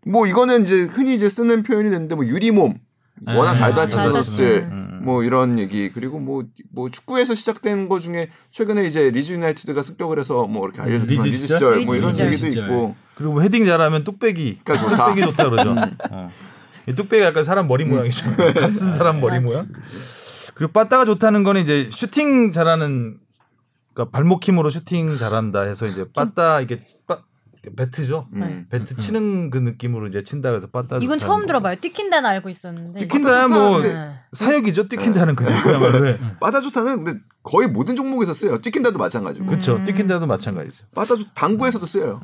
[0.05, 2.79] 뭐뭐 이거는 이제 흔히 이제 쓰는 표현이 되는데 뭐 유리몸
[3.27, 4.69] 워낙 네, 잘 아, 다치는 잘 선수들.
[4.73, 5.01] 음.
[5.05, 10.47] 뭐 이런 얘기 그리고 뭐뭐 축구에서 시작된 거 중에 최근에 이제 리즈 유나이티드가 승격을 해서
[10.49, 11.85] 뭐 이렇게 알려졌지만 리즈 리즈 시절?
[11.85, 12.27] 뭐 리즈 이런 시절.
[12.33, 12.65] 얘기도 시절.
[12.65, 14.61] 있고 그리고 뭐 헤딩 잘하면 뚝배기.
[14.65, 14.97] 그러니까.
[15.07, 15.77] 뚝배기 좋다 그러죠.
[16.11, 16.31] 어.
[16.89, 18.55] 이 뚝배기 약간 사람 머리 모양이잖아요.
[18.59, 19.41] 갓 쓴 사람 머리.
[19.41, 19.69] 모양.
[20.55, 23.19] 그리고 빠따가 좋다는 거는 이제 슈팅 잘하는
[23.95, 27.19] 그러니까 발목 힘으로 슈팅 잘한다 해서 이제 빠따 이게 빠
[27.77, 28.27] 배트죠.
[28.35, 28.67] 음.
[28.71, 30.97] 배트 치는 그 느낌으로 이제 친다 그래서 빠따.
[30.99, 31.47] 이건 좋다는 처음.
[31.47, 31.77] 들어봐요.
[31.81, 33.01] 뛰킨다는 알고 있었는데.
[33.01, 34.15] 뛰킨다야 뭐 네.
[34.33, 34.89] 사역이죠.
[34.89, 36.07] 뛰킨다는 그냥 그야말로.
[36.07, 36.19] 해.
[36.41, 39.77] 빠다 좋다는 근데 거의 모든 종목에서 쓰여요 뛰긴다도 마찬가지고 그렇죠.
[39.77, 39.85] 음.
[39.85, 40.87] 뛰킨다도 마찬가지죠.
[40.95, 42.21] 빠다 좋 당구에서도 쓰여요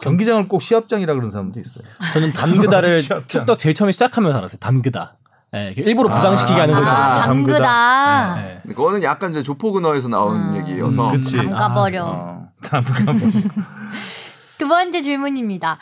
[0.00, 1.84] 경기장을 꼭 시합장이라 그러는 사람도 있어요.
[2.12, 3.00] 저는 담그다를.
[3.00, 4.58] 축덕 제일 처음에 시작하면서 알았어요.
[4.58, 5.14] 담그다.
[5.54, 6.90] 예, 일부러 부상시키게 하는 아, 거죠.
[6.90, 8.36] 아, 담그다.
[8.38, 8.58] 예.
[8.62, 10.56] 근데 그거는 약간 이제 조폭은어에서 나온 음.
[10.56, 11.36] 얘기여서 그치.
[11.36, 12.04] 담가버려.
[12.04, 13.18] 어, 담가버려.
[14.58, 15.78] 두 번째 질문입니다.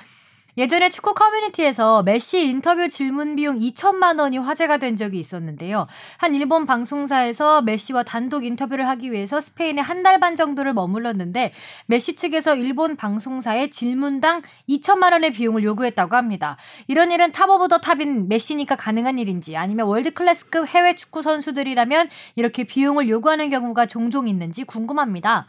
[0.58, 5.86] 예전에 축구 커뮤니티에서 메시 인터뷰 질문 비용 2천만 원이 화제가 된 적이 있었는데요.
[6.16, 11.52] 한 일본 방송사에서 메시와 단독 인터뷰를 하기 위해서 스페인에 한 달 반 정도를 머물렀는데
[11.86, 16.56] 메시 측에서 일본 방송사에 질문당 2천만 원의 비용을 요구했다고 합니다.
[16.86, 22.08] 이런 일은 top of the top인 메시니까 가능한 일인지 아니면 world class급 해외 축구 선수들이라면
[22.36, 25.46] 이렇게 비용을 요구하는 경우가 종종 있는지 궁금합니다.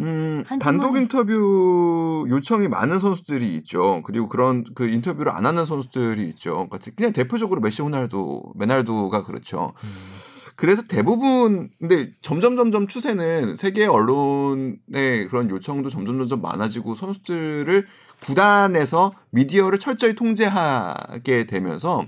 [0.00, 4.02] 음, 한 단독 인터뷰 요청이 많은 선수들이 있죠.
[4.04, 6.68] 그리고 그런 그 인터뷰를 안 하는 선수들이 있죠.
[6.68, 9.72] 그러니까 그냥 대표적으로 메시, 호날두, 메날두가 그렇죠.
[10.56, 17.86] 그래서 대부분 근데 점점 점점 추세는 세계 언론의 그런 요청도 점점 점점 많아지고 선수들을
[18.20, 22.04] 구단에서 미디어를 철저히 통제하게 되면서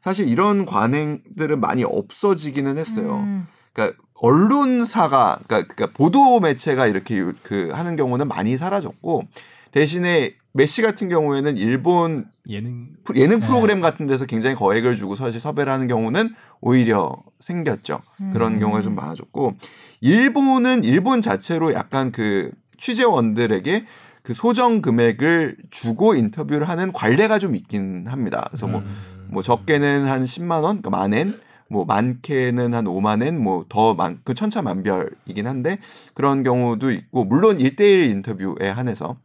[0.00, 3.16] 사실 이런 관행들은 많이 없어지기는 했어요.
[3.16, 3.46] 음.
[3.72, 9.24] 그러니까 언론사가 그러니까, 그러니까 보도 매체가 이렇게 요- 그 하는 경우는 많이 사라졌고
[9.72, 13.46] 대신에 메시 같은 경우에는 일본 예능 프로- 예능 네.
[13.46, 18.00] 프로그램 같은 데서 굉장히 거액을 주고 사실 섭외를 하는 경우는 오히려 생겼죠.
[18.32, 18.60] 그런 음.
[18.60, 19.54] 경우가 좀 많아졌고
[20.00, 23.84] 일본은 일본 자체로 약간 그 취재원들에게
[24.22, 28.46] 그 소정 금액을 주고 인터뷰를 하는 관례가 좀 있긴 합니다.
[28.50, 28.96] 그래서 뭐 음.
[29.28, 31.38] 뭐 적게는 한 10만 원, 그러니까 만엔,
[31.68, 35.78] 뭐 많게는 한 5만엔, 뭐더 많, 그 천차만별이긴 한데
[36.14, 39.16] 그런 경우도 있고 물론 1대1 인터뷰에 한해서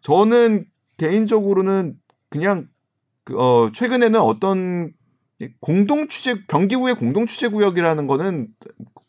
[0.00, 1.94] 저는 개인적으로는
[2.30, 2.68] 그냥
[3.24, 4.92] 그, 어 최근에는 어떤
[5.60, 8.48] 공동 취재 경기구의 공동 취재 구역이라는 거는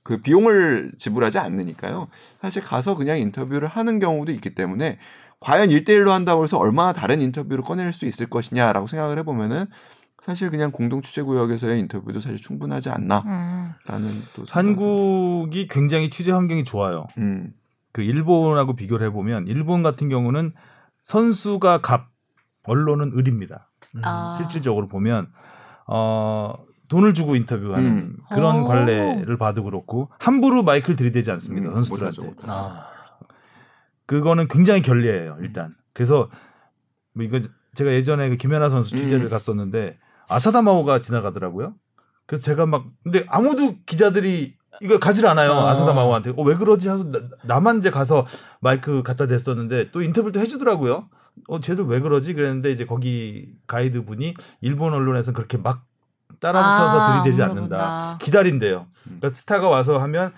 [0.04, 2.08] 그 비용을 지불하지 않으니까요.
[2.42, 5.00] 사실 가서 그냥 인터뷰를 하는 경우도 있기 때문에
[5.40, 9.68] 과연 1대1로 한다고 해서 얼마나 다른 인터뷰를 꺼낼 수 있을 것이냐라고 생각을 해 보면은
[10.22, 14.24] 사실 그냥 공동 취재 구역에서의 인터뷰도 사실 충분하지 않나라는 음.
[14.36, 17.08] 또 한국이 굉장히 취재 환경이 좋아요.
[17.18, 17.54] 음,
[17.92, 20.54] 그 일본하고 비교를 해보면 일본 같은 경우는
[21.02, 22.10] 선수가 갑,
[22.64, 23.70] 언론은 을입니다.
[24.04, 24.36] 아.
[24.38, 25.32] 실질적으로 보면
[25.88, 26.54] 어
[26.90, 28.18] 돈을 주고 인터뷰하는 음.
[28.32, 28.66] 그런 오.
[28.66, 32.22] 관례를 봐도 그렇고 함부로 마이크를 들이대지 않습니다 음, 선수들한테.
[32.22, 32.52] 못하죠, 못하죠.
[32.52, 32.88] 아.
[34.06, 35.74] 그거는 굉장히 결리해요 일단.
[35.94, 36.30] 그래서
[37.14, 37.40] 뭐 이거
[37.76, 39.30] 제가 예전에 그 김연아 선수 취재를 음.
[39.30, 39.98] 갔었는데
[40.30, 41.74] 아사다 마오가 지나가더라고요.
[42.26, 45.72] 그래서 제가 막 근데 아무도 기자들이 이걸 가질 않아요 아.
[45.72, 46.32] 아사다 마오한테.
[46.38, 48.26] 어, 왜 그러지 하서 나, 나만 이제 가서
[48.62, 51.10] 마이크 갖다 댔었는데 또 인터뷰도 해주더라고요.
[51.48, 55.84] 어 쟤도 왜 그러지 그랬는데 이제 거기 가이드 분이 일본 언론에서는 그렇게 막
[56.40, 57.78] 따라붙어서 아, 들이대지 모르구나.
[57.78, 58.18] 않는다.
[58.22, 58.88] 기다린대요.
[59.04, 60.32] 그러니까 스타가 와서 하면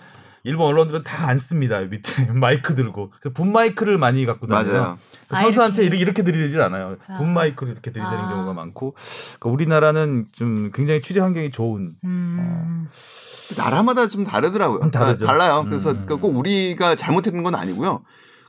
[0.44, 1.78] 일본 언론들은 다 안 씁니다.
[1.80, 3.10] 밑에 마이크 들고.
[3.10, 4.72] 그래서 분 마이크를 많이 갖고 다녀요.
[4.72, 4.98] 맞아요.
[5.28, 5.98] 그 아, 선수한테 이렇게.
[5.98, 6.96] 이렇게, 이렇게 들이대질 않아요.
[7.06, 7.14] 아.
[7.14, 8.28] 분 마이크를 이렇게 들이대는 아.
[8.28, 8.94] 경우가 많고.
[9.38, 11.94] 그러니까 우리나라는 좀 굉장히 취재 환경이 좋은.
[12.04, 12.86] 음.
[13.56, 14.80] 나라마다 좀 다르더라고요.
[14.82, 15.26] 음, 다르죠.
[15.26, 15.64] 달라요.
[15.68, 16.06] 그래서 음.
[16.06, 18.02] 그꼭 우리가 잘못했는 건 아니고요.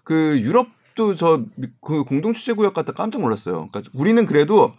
[0.04, 1.42] 그 유럽도 저
[1.82, 3.68] 그 공동 취재 구역 갔다 깜짝 놀랐어요.
[3.72, 4.74] 그러니까 우리는 그래도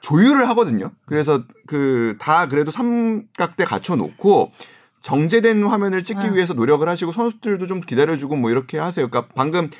[0.00, 0.90] 조율을 하거든요.
[1.04, 4.52] 그래서 그 다 그래도 삼각대 갖춰 놓고
[5.06, 6.32] 정제된 화면을 찍기 아.
[6.32, 9.06] 위해서 노력을 하시고 선수들도 좀 기다려주고 뭐 이렇게 하세요.
[9.06, 9.70] 그러니까 방금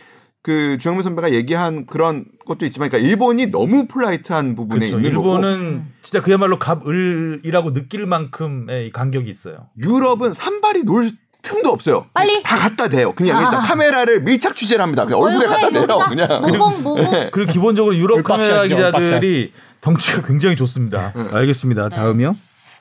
[0.41, 4.99] 그 주영민 선배가 얘기한 그런 것도 있지만, 그러니까 일본이 너무 폴라이트한 부분에 그렇죠.
[4.99, 9.67] 있는 거고 일본은 진짜 그야말로 갑을이라고 느낄 만큼의 이 간격이 있어요.
[9.81, 11.11] 유럽은 산발이 놀
[11.43, 12.07] 틈도 없어요.
[12.15, 12.45] 빨리.
[12.45, 13.13] 다 갖다 대요.
[13.13, 13.43] 그냥 아.
[13.43, 15.07] 일단 카메라를 밀착 취재를 합니다.
[15.07, 15.87] 그냥 얼굴에 갖다 대요.
[16.09, 16.43] 그냥.
[16.43, 17.03] 모공 모공.
[17.11, 17.31] 네.
[17.33, 18.63] 그리고 기본적으로 유럽 카메라.
[18.63, 21.13] 기자들이 덩치가 굉장히 좋습니다.
[21.17, 21.25] 네.
[21.33, 21.89] 알겠습니다.
[21.89, 22.37] 다음이요.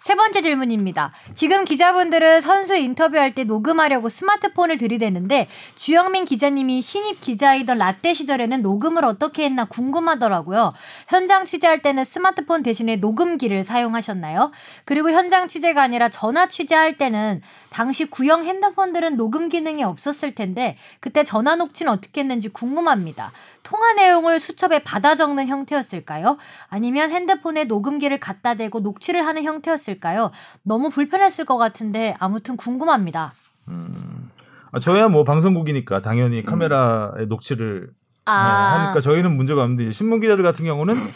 [0.06, 1.14] 세 번째 질문입니다.
[1.34, 5.48] 지금 기자분들은 선수 인터뷰할 때 녹음하려고 스마트폰을 들이대는데
[5.78, 10.76] 주영민 기자님이 신입 기자이던 라떼 시절에는 녹음을 어떻게 했나 궁금하더라고요.
[11.08, 14.52] 현장 취재할 때는 스마트폰 대신에 녹음기를 사용하셨나요?
[14.86, 17.42] 그리고 현장 취재가 아니라 전화 취재할 때는
[17.72, 23.32] 당시 구형 핸드폰들은 녹음 기능이 없었을 텐데 그때 전화 녹취는 어떻게 했는지 궁금합니다.
[23.66, 26.38] 통화 내용을 수첩에 받아 적는 형태였을까요?
[26.70, 30.32] 아니면 핸드폰에 녹음기를 갖다 대고 녹취를 하는 형태였을까요?
[30.64, 33.34] 너무 불편했을 것 같은데 아무튼 궁금합니다.
[33.68, 34.30] 음.
[34.72, 37.90] 아, 저야 뭐 방송국이니까 당연히 카메라에 녹취를
[38.26, 38.78] 아.
[38.78, 41.12] 네, 하니까 저희는 문제가 없는데 신문 기자들 같은 경우는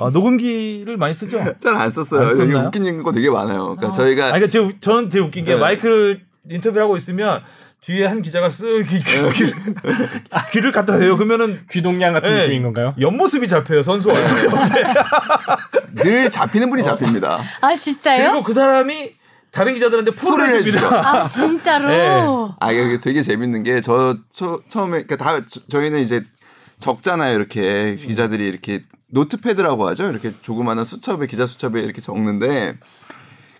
[0.00, 1.38] 아, 녹음기를 많이 쓰죠.
[1.60, 2.28] 잘 안 썼어요.
[2.28, 2.54] 안 여기?
[2.66, 3.76] 웃긴 거 되게 많아요.
[3.76, 3.90] 그러니까 어.
[3.92, 5.60] 저희가 아, 그러니까 제, 저는 되게 웃긴 게 네.
[5.60, 7.42] 마이크를 인터뷰를 하고 있으면
[7.80, 9.32] 뒤에 한 기자가 쓱 귀, 네.
[9.32, 9.52] 귀,
[10.52, 11.16] 귀를 갖다 대요.
[11.16, 12.42] 그러면은 귀동량 같은 네.
[12.42, 12.94] 느낌인 건가요?
[13.00, 14.14] 옆모습이 잡혀요 선수와.
[15.94, 17.40] 늘 잡히는 분이 잡힙니다.
[17.60, 18.30] 아 진짜요?
[18.30, 19.12] 그리고 그 사람이
[19.50, 21.08] 다른 기자들한테 풀을 해줍니다.
[21.22, 21.88] 아 진짜로?
[21.88, 22.20] 네.
[22.60, 24.16] 아 이게 되게 재밌는 게 저
[24.68, 26.22] 처음에 그러니까 다 저- 저희는 이제
[26.78, 27.34] 적잖아요.
[27.34, 30.10] 이렇게 기자들이 이렇게 노트패드라고 하죠.
[30.10, 32.74] 이렇게 조그마한 수첩에 기자 수첩에 이렇게 적는데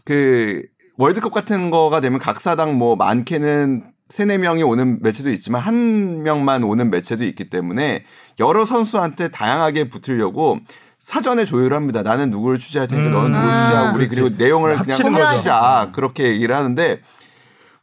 [0.04, 0.62] 그
[0.96, 6.64] 월드컵 같은 거가 되면 각 사당 뭐 많게는 세네 명이 오는 매체도 있지만 한 명만
[6.64, 8.04] 오는 매체도 있기 때문에
[8.40, 10.58] 여러 선수한테 다양하게 붙으려고
[10.98, 12.02] 사전에 조율을 합니다.
[12.02, 13.12] 나는 누구를 취재할 테니까 음.
[13.12, 13.64] 너는 누구를 아.
[13.64, 15.14] 취재하고 우리 그리고 내용을 그냥.
[15.14, 17.00] 합치자 그렇게 얘기를 하는데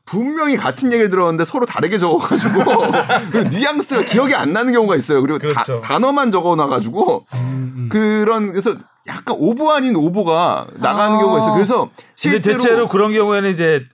[0.06, 2.64] 분명히 같은 얘기를 들었는데 서로 다르게 적어가지고
[3.32, 5.22] 그리고 뉘앙스가 기억이 안 나는 경우가 있어요.
[5.22, 5.82] 그리고 그렇죠.
[5.82, 7.90] 다, 단어만 적어놔가지고 음.
[7.92, 8.76] 그런 그래서
[9.08, 11.20] 약간 오보 아닌 오보가 나가는 아.
[11.20, 11.54] 경우가 있어요.
[11.54, 13.86] 그래서 실제로 대체로 그런 경우에는 이제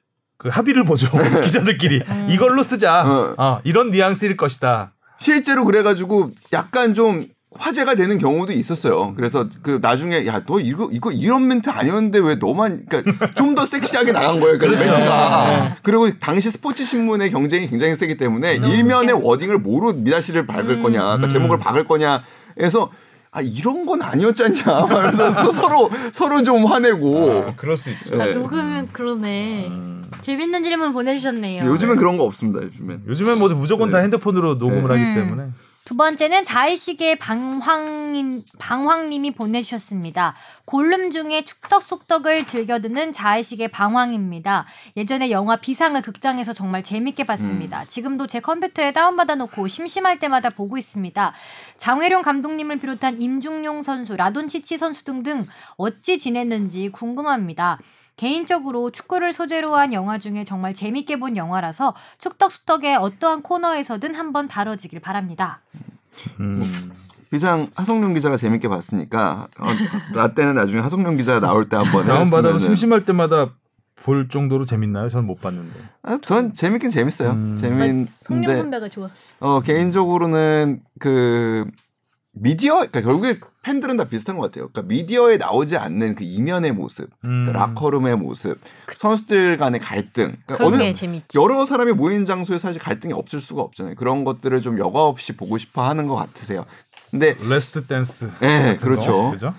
[0.44, 1.10] 그 합의를 보죠.
[1.44, 2.02] 기자들끼리.
[2.30, 3.04] 이걸로 쓰자.
[3.10, 3.34] 어.
[3.38, 4.92] 어, 이런 뉘앙스일 것이다.
[5.18, 7.26] 실제로 그래가지고 약간 좀
[7.56, 9.14] 화제가 되는 경우도 있었어요.
[9.16, 13.66] 그래서 그 나중에 야 너 이거 이거 이런 멘트 아니었는데 왜 너만 그러니까 좀 더
[13.66, 14.58] 섹시하게 나간 거예요.
[14.58, 15.78] 그 멘트가.
[15.84, 21.28] 그리고 당시 스포츠 신문의 경쟁이 굉장히 세기 때문에 일면의 워딩을 뭐로 미다시를 박을 거냐, 그러니까
[21.30, 22.24] 제목을 박을 거냐
[22.60, 22.90] 해서
[23.34, 24.62] 아 이런 건 아니었잖냐.
[24.88, 27.56] 그래서 또 서로 서로 좀 화내고.
[27.58, 28.34] 그럴 수 있죠 네.
[28.34, 29.68] 녹음 그러네.
[29.68, 30.06] 음.
[30.22, 31.66] 재밌는 질문 보내주셨네요.
[31.66, 32.64] 요즘엔 그런 거 없습니다.
[32.64, 33.04] 요즘엔.
[33.08, 34.04] 요즘엔 뭐 무조건 다 네.
[34.04, 34.88] 핸드폰으로 녹음을 네.
[34.88, 35.16] 하기 음.
[35.16, 35.50] 때문에
[35.86, 40.34] 두 번째는 자의식의 방황인 방황님이 보내주셨습니다.
[40.64, 44.66] 골룸 중에 축덕 속덕을 즐겨 듣는 자의식의 방황입니다.
[44.96, 47.84] 예전에 영화 비상을 극장에서 정말 재밌게 봤습니다.
[47.84, 51.34] 지금도 제 컴퓨터에 다운받아 놓고 심심할 때마다 보고 있습니다.
[51.76, 57.80] 장회룡 감독님을 비롯한 임중용 선수, 라돈치치 선수 등등 어찌 지냈는지 궁금합니다.
[58.16, 65.00] 개인적으로 축구를 소재로 한 영화 중에 정말 재밌게 본 영화라서 축덕수덕의 어떠한 코너에서든 한번 다뤄지길
[65.00, 65.62] 바랍니다.
[66.40, 66.92] 음.
[67.32, 69.66] 비상 하성룡 기자가 재밌게 봤으니까 어,
[70.14, 73.54] 나 때는 나중에 하성룡 기자 나올 때 한번 다운 받아서 했으면은- 심심할 때마다
[73.96, 75.10] 볼 정도로 재밌나요?
[75.10, 75.80] 전 못 봤는데.
[76.04, 77.32] 아, 전 재밌긴 재밌어요.
[77.32, 77.56] 음.
[77.56, 79.10] 성룡 재밌는데 선배가 좋아.
[79.40, 81.66] 어 개인적으로는 그
[82.34, 84.70] 미디어 그러니까 결국에 팬들은 다 비슷한 것 같아요.
[84.70, 87.46] 그러니까 미디어에 나오지 않는 그 이면의 모습, 음.
[87.46, 88.60] 그러니까 라커룸의 모습,
[88.92, 90.36] 선수들 간의 갈등.
[90.46, 91.38] 그러니까 그런 어느 게 재밌지.
[91.38, 93.96] 여러 사람이 모인 장소에 사실 갈등이 없을 수가 없잖아요.
[93.96, 96.66] 그런 것들을 좀 여과 없이 보고 싶어 하는 것 같으세요.
[97.12, 98.32] 근데 Last Dance.
[98.42, 99.12] 네, 그렇죠.
[99.12, 99.54] 거, 그죠?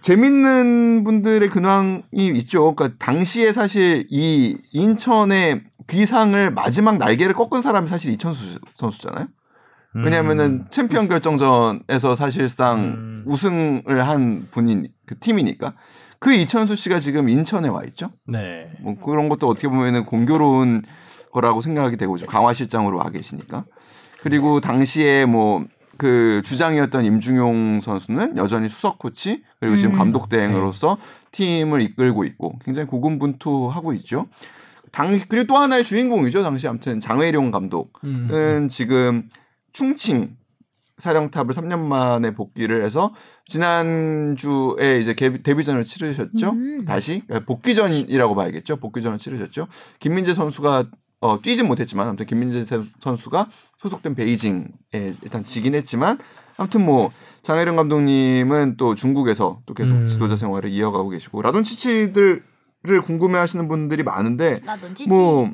[0.00, 2.02] 재밌는 분들의 근황이
[2.36, 2.74] 있죠.
[2.74, 9.26] 그러니까 당시에 사실 이 인천의 비상을 마지막 날개를 꺾은 사람이 사실 이천수 선수잖아요.
[10.04, 10.64] 왜냐하면은 음.
[10.70, 13.24] 챔피언 결정전에서 사실상 음.
[13.26, 15.74] 우승을 한 분인 그 팀이니까
[16.18, 18.10] 그 이천수 씨가 지금 인천에 와 있죠.
[18.26, 18.70] 네.
[18.80, 20.82] 뭐 그런 것도 어떻게 보면은 공교로운
[21.32, 23.64] 거라고 생각이 되고 죠 강화실장으로 와 계시니까.
[24.22, 25.66] 그리고 당시에 뭐
[25.96, 29.98] 그 주장이었던 임중용 선수는 여전히 수석 코치 그리고 지금 음.
[29.98, 30.98] 감독 대행으로서
[31.32, 34.26] 팀을 이끌고 있고 굉장히 고군분투하고 있죠.
[34.92, 36.42] 당 그리고 또 하나의 주인공이죠.
[36.42, 38.68] 당시 아무튼 장회룡 감독은 음.
[38.70, 39.28] 지금
[39.76, 40.36] 충칭
[40.96, 43.12] 사령탑을 3년 만에 복귀를 해서
[43.44, 46.50] 지난주에 이제 개- 데뷔전을 치르셨죠.
[46.52, 46.84] 음.
[46.86, 48.76] 다시 그러니까 복귀전이라고 봐야겠죠.
[48.76, 49.68] 복귀전을 치르셨죠.
[49.98, 50.84] 김민재 선수가
[51.20, 56.18] 어, 뛰진 못했지만 아무튼 김민재 선- 선수가 소속된 베이징에 일단 지긴 했지만
[56.56, 57.10] 아무튼 뭐
[57.42, 60.08] 장혜령 감독님은 또 중국에서 또 계속 음.
[60.08, 62.42] 지도자 생활을 이어가고 계시고 라돈치치들을
[63.04, 64.60] 궁금해하시는 분들이 많은데.
[65.10, 65.50] 뭐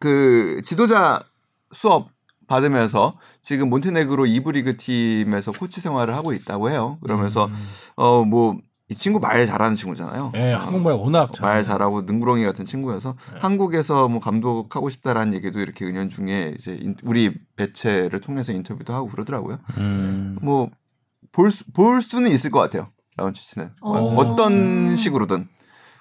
[0.00, 1.22] 그 지도자
[1.70, 2.08] 수업
[2.46, 6.98] 받으면서 지금 몬테네그로 2부 리그 팀에서 코치 생활을 하고 있다고 해요.
[7.02, 7.54] 그러면서 음.
[7.96, 8.56] 어뭐
[8.88, 10.30] 이 친구 말 잘하는 친구잖아요.
[10.34, 11.46] 네, 어, 한국말 워낙 잘.
[11.48, 13.38] 말 잘하고 능구렁이 같은 친구여서 네.
[13.40, 19.58] 한국에서 뭐 감독하고 싶다라는 얘기도 이렇게 은연중에 이제 인- 우리 매체를 통해서 인터뷰도 하고 그러더라고요.
[19.78, 20.36] 음.
[20.42, 22.88] 뭐볼 볼 수는 있을 것 같아요.
[23.16, 23.88] 라돈치치는 오.
[24.18, 25.48] 어떤 식으로든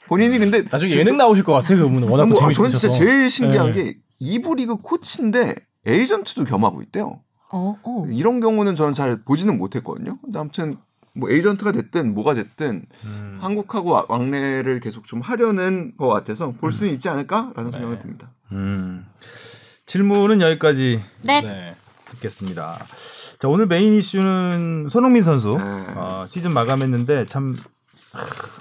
[0.08, 1.78] 본인이 근데 나중에 예능 나오실 것 같아요.
[1.80, 2.54] 그분은 워낙 뭐, 아, 재밌으셔서.
[2.68, 3.84] 저는 진짜 제일 신기한 네.
[3.84, 7.22] 게 이부 리그 코치인데 에이전트도 겸하고 있대요.
[7.52, 8.06] 어, 어.
[8.10, 10.18] 이런 경우는 저는 잘 보지는 못했거든요.
[10.24, 10.78] 근데 아무튼
[11.14, 13.38] 뭐 에이전트가 됐든 뭐가 됐든 음.
[13.42, 18.32] 한국하고 와- 왕래를 계속 좀 하려는 것 같아서 볼 수는 있지 않을까라는 생각이 듭니다.
[18.54, 19.06] 음.
[19.86, 21.42] 질문은 여기까지 네.
[21.42, 21.76] 네.
[22.12, 22.86] 듣겠습니다.
[23.40, 25.64] 자, 오늘 메인 이슈는 손흥민 선수 네.
[25.96, 27.58] 어, 시즌 마감했는데 참 하,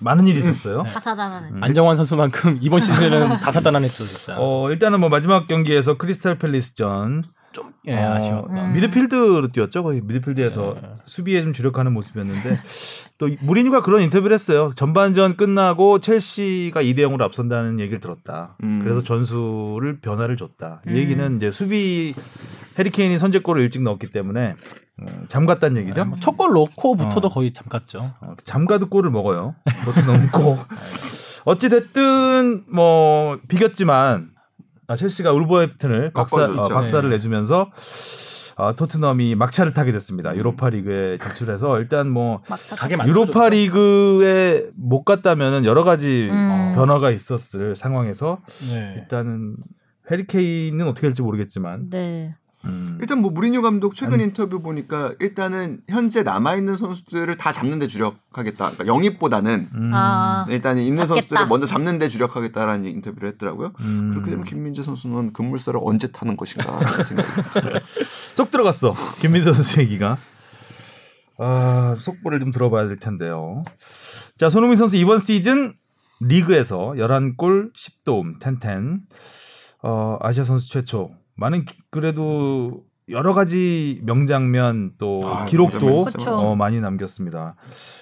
[0.01, 0.85] 많은 일이 있었어요.
[0.85, 1.57] 다사다난한.
[1.57, 1.65] 음.
[1.65, 4.37] 안정환 선수만큼 이번 시즌은 다사다난했죠 진짜.
[4.39, 7.23] 어, 일단은 뭐 마지막 경기에서 크리스탈 팰리스전
[7.53, 8.69] 좀 예, 어, 아쉬웠다.
[8.69, 8.73] 음.
[8.75, 9.83] 미드필드로 뛰었죠.
[9.83, 10.89] 거의 미드필드에서 네.
[11.05, 12.59] 수비에 좀 주력하는 모습이었는데
[13.19, 14.73] 또 무리뉴가 그런 인터뷰를 했어요.
[14.75, 18.57] 전반전 끝나고 첼시가 2대 0으로 앞선다는 얘기를 들었다.
[18.63, 18.81] 음.
[18.83, 20.83] 그래서 전술을 변화를 줬다.
[20.87, 20.97] 이 음.
[20.97, 22.15] 얘기는 이제 수비
[22.79, 24.55] 해리케인이 선제골을 일찍 넣었기 때문에
[25.03, 26.13] 어, 잠갔다는 얘기죠.
[26.21, 27.31] 첫골 넣고부터도 어.
[27.31, 28.13] 거의 잠갔죠.
[28.21, 29.55] 어, 잠가도 골을 먹어요.
[29.85, 30.59] 토트넘 고
[31.45, 34.30] 어찌 됐든 뭐 비겼지만
[34.91, 36.47] 아, 첼시가 울버햄튼을 박사.
[36.47, 37.15] 어, 박사를 네.
[37.15, 37.71] 내주면서
[38.57, 40.37] 아, 토트넘이 막차를 타게 됐습니다.
[40.37, 42.43] 유로파리그에 진출해서 일단 뭐.
[43.07, 46.73] 유로파리그에 못 갔다면은 여러 가지 음.
[46.75, 48.97] 변화가 있었을 상황에서 네.
[48.97, 49.55] 일단은
[50.11, 52.35] 해리케인은 어떻게 될지 모르겠지만 네.
[52.67, 52.99] 음.
[53.01, 58.57] 일단 뭐 무리뉴 감독 최근 인터뷰 보니까 일단은 현재 남아 있는 선수들을 다 잡는데 주력하겠다.
[58.73, 59.91] 그러니까 영입보다는 음.
[59.95, 60.45] 아.
[60.49, 61.15] 일단 있는 잡겠다.
[61.15, 63.73] 선수들을 먼저 잡는데 주력하겠다라는 인터뷰를 했더라고요.
[63.81, 64.11] 음.
[64.11, 66.79] 그렇게 되면 김민재 선수는 급물살을 언제 타는 것인가.
[68.35, 68.95] 쏙 들어갔어.
[69.21, 70.19] 김민수 선수 얘기가.
[71.39, 73.65] 아, 속보를 좀 들어봐야 될 텐데요.
[74.39, 75.75] 자, 손흥민 선수 이번 시즌
[76.21, 79.01] 리그에서 11골 10도움 1010.
[79.83, 81.11] 어, 아시아 선수 최초.
[81.41, 86.05] 많은 기- 그래도 여러 가지 명장면 또 아, 기록도
[86.37, 87.57] 어, 많이 남겼습니다.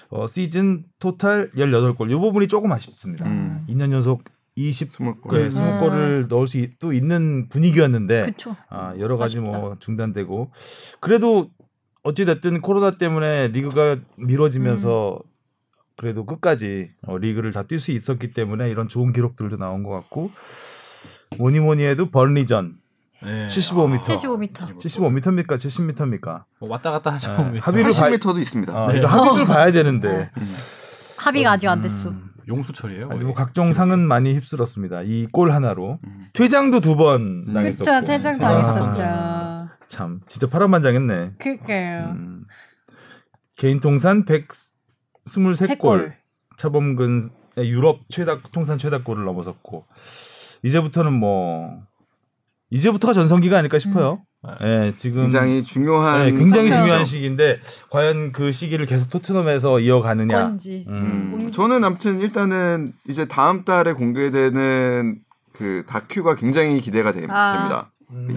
[0.09, 2.11] 어, 시즌 토탈 18골.
[2.11, 3.25] 이 부분이 조금 아쉽습니다.
[3.25, 3.65] 음.
[3.69, 4.23] 2년 연속
[4.55, 5.37] 20 스물 골.
[5.39, 5.49] 네, 음.
[5.49, 8.55] 20골을 넣을 수도 있는 분위기였는데 그쵸.
[8.69, 9.75] 아, 여러 가지 뭐 아쉽다.
[9.79, 10.51] 중단되고
[10.99, 11.49] 그래도
[12.03, 15.29] 어찌 됐든 코로나 때문에 리그가 미뤄지면서 음.
[15.97, 20.29] 그래도 끝까지 어, 리그를 다 뛸 수 있었기 때문에 이런 좋은 기록들도 나온 것 같고
[21.39, 22.77] 뭐니 뭐니 해도 번리전
[23.23, 23.45] 네.
[23.47, 24.01] 75m.
[24.01, 24.75] 75m.
[24.75, 27.29] 75m입니까 70m입니까 뭐 왔다 갔다 하죠.
[27.51, 28.73] 네, 합의를 봐 80m도 있습니다.
[28.73, 28.99] 아, 네.
[28.99, 30.31] 이거 합의를 봐야 되는데
[31.19, 32.09] 합의가 아직 안 됐어.
[32.09, 33.09] 음, 용수철이에요.
[33.11, 35.01] 아주 뭐 각종 상은 많이 휩쓸었습니다.
[35.03, 35.99] 이 골 하나로
[36.33, 39.69] 퇴장도 두 번 당했었고 그쵸, 퇴장 아, 당했었죠.
[39.87, 41.33] 참 진짜 파란만장했네.
[41.39, 42.11] 그니까요.
[42.15, 42.45] 음,
[43.57, 46.15] 개인 통산 123골, 골.
[46.57, 49.85] 차범근 유럽 최다 통산 최다골을 넘어섰고
[50.63, 51.81] 이제부터는 뭐
[52.71, 54.21] 이제부터가 전성기가 아닐까 싶어요.
[54.61, 56.81] 예, 지금 굉장히 중요한 예, 굉장히 선수죠.
[56.83, 57.59] 중요한 시기인데
[57.89, 60.43] 과연 그 시기를 계속 토트넘에서 이어가느냐.
[60.43, 60.85] 건지.
[60.87, 61.33] 음.
[61.35, 65.19] 음, 저는 아무튼 일단은 이제 다음 달에 공개되는
[65.53, 67.57] 그 다큐가 굉장히 기대가 되, 아.
[67.57, 67.91] 됩니다.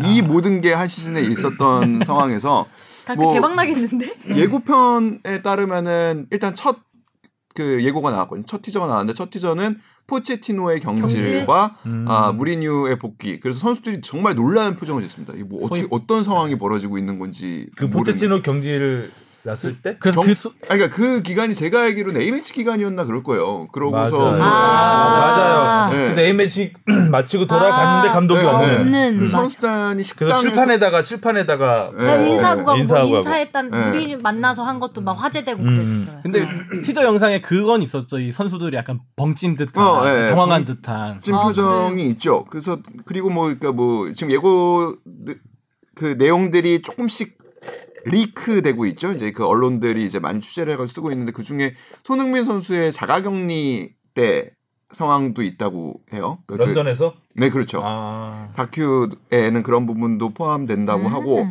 [0.07, 2.67] 이 모든 게 한 시즌에 있었던 상황에서
[3.07, 4.15] 다그 뭐- 대박 나겠는데?
[4.35, 6.79] 예고편에 따르면은 일단 첫
[7.55, 8.47] 그 예고가 나왔거든요.
[8.47, 12.05] 첫 티저가 나왔는데 첫 티저는 포체티노의 경질과 음.
[12.09, 13.41] 아, 무리뉴의 복귀.
[13.41, 15.33] 그래서 선수들이 정말 놀라는 표정을 짓습니다.
[15.35, 18.05] 이뭐 어떻게 소위- 어떤 상황이 벌어지고 있는 건지 그 모르는.
[18.05, 19.11] 포체티노 경기를
[19.45, 23.25] 났을 때 그래서 정- 그 소, 아니, 그러니까 그 기간이 제가 알기로는 A매치 기간이었나 그럴
[23.25, 23.67] 거예요.
[23.73, 24.37] 그러고서 맞아요.
[24.37, 25.19] 뭐- 아.
[25.19, 25.91] 맞아요.
[25.93, 26.03] 네.
[26.05, 26.73] 그래서 A 매치
[27.11, 28.13] 마치고 돌아갔는데 아.
[28.13, 28.47] 감독이 네.
[28.47, 28.81] 없는.
[28.81, 29.19] 없는.
[29.19, 29.37] 그 맞아.
[29.39, 32.09] 선수단이 식당에서 그래서 칠판에다가 칠판에다가 네.
[32.11, 33.29] 아, 인사하고 가고 인사하고 뭐 하고.
[33.29, 33.89] 인사했단 네.
[33.91, 36.07] 우리 만나서 한 것도 막 화제되고 음.
[36.07, 36.21] 그랬어요.
[36.23, 38.21] 근데 티저 영상에 그건 있었죠.
[38.21, 40.31] 이 선수들이 약간 벙찐 듯한, 어, 예, 예.
[40.31, 41.21] 당황한 벙- 듯한.
[41.21, 42.45] 지금 아, 표정이 있죠.
[42.49, 44.95] 그래서 그리고 뭐 그러니까 뭐 지금 예고
[45.95, 47.42] 그 내용들이 조금씩
[48.05, 49.13] 리크되고 있죠.
[49.13, 54.51] 이제 그 언론들이 이제 많이 취재를 해가지고 쓰고 있는데 그 중에 손흥민 선수의 자가격리 때
[54.93, 56.39] 상황도 있다고 해요.
[56.47, 57.81] 그- 그- 런던에서 네, 그렇죠.
[57.83, 58.51] 아.
[58.57, 61.13] 다큐에는 그런 부분도 포함된다고 음.
[61.13, 61.47] 하고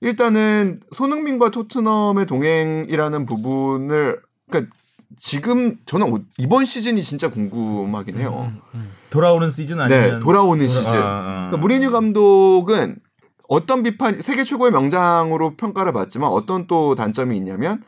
[0.00, 4.20] 일단은 손흥민과 토트넘의 동행이라는 부분을
[4.50, 4.72] 그러니까
[5.16, 8.50] 지금 저는 오- 이번 시즌이 진짜 궁금하긴 해요.
[8.52, 8.90] 음, 음.
[9.10, 10.96] 돌아오는 시즌 아니면 네, 돌아오는 시즌.
[10.96, 11.22] 아, 아.
[11.50, 12.96] 그러니까 무리뉴 감독은
[13.48, 17.82] 어떤 비판 세계 최고의 명장으로 평가를 받지만 어떤 또 단점이 있냐면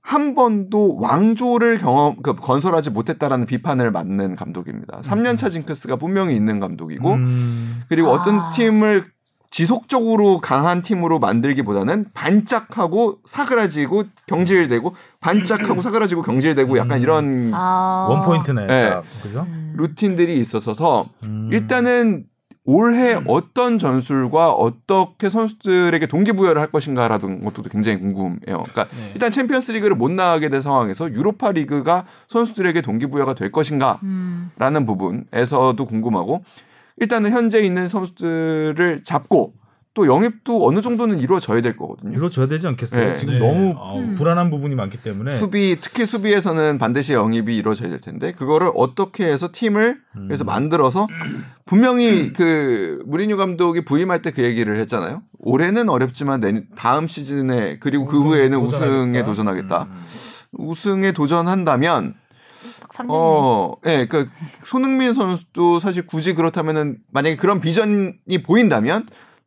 [0.00, 5.00] 한 번도 왕조를 경험 그 건설하지 못했다라는 비판을 받는 감독입니다.
[5.02, 7.82] 3년차 징크스가 분명히 있는 감독이고 음.
[7.88, 8.50] 그리고 어떤 아.
[8.50, 9.12] 팀을
[9.52, 18.08] 지속적으로 강한 팀으로 만들기보다는 반짝하고 사그라지고 경질되고 반짝하고 사그라지고 경질되고 약간 이런 아.
[18.10, 18.66] one point네.
[18.66, 19.00] 네.
[19.22, 19.46] 그죠?
[19.48, 19.74] 음.
[19.76, 21.50] 루틴들이 있어서 음.
[21.52, 22.24] 일단은
[22.64, 28.38] 올해 어떤 전술과 어떻게 선수들에게 동기부여를 할 것인가라는 것도 굉장히 궁금해요.
[28.46, 29.10] 그러니까 네.
[29.14, 34.86] 일단 챔피언스 리그를 못 나가게 된 상황에서 유로파 리그가 선수들에게 동기부여가 될 것인가라는 음.
[34.86, 36.44] 부분에서도 궁금하고
[36.98, 39.54] 일단은 현재 있는 선수들을 잡고
[39.94, 42.16] 또 영입도 어느 정도는 이루어져야 될 거거든요.
[42.16, 43.08] 이루어져야 되지 않겠어요?
[43.08, 43.14] 네.
[43.14, 43.38] 지금 네.
[43.38, 43.98] 너무 아우.
[44.00, 44.14] 음.
[44.16, 49.50] 불안한 부분이 많기 때문에 수비 특히 수비에서는 반드시 영입이 이루어져야 될 텐데 그거를 어떻게 해서
[49.52, 50.24] 팀을 음.
[50.28, 51.08] 그래서 만들어서
[51.66, 55.22] 분명히 그 무리뉴 감독이 부임할 때 그 얘기를 했잖아요.
[55.40, 58.96] 올해는 어렵지만 내 다음 시즌에 그리고 그 우승 후에는 도전하겠다.
[59.12, 59.82] 우승에 도전하겠다.
[59.90, 60.02] 음.
[60.52, 62.14] 우승에 도전한다면
[62.80, 63.06] 딱 3년이네.
[63.10, 64.28] 어, 예, 그
[64.64, 69.06] 손흥민 선수도 사실 굳이 그렇다면은 만약에 그런 비전이 보인다면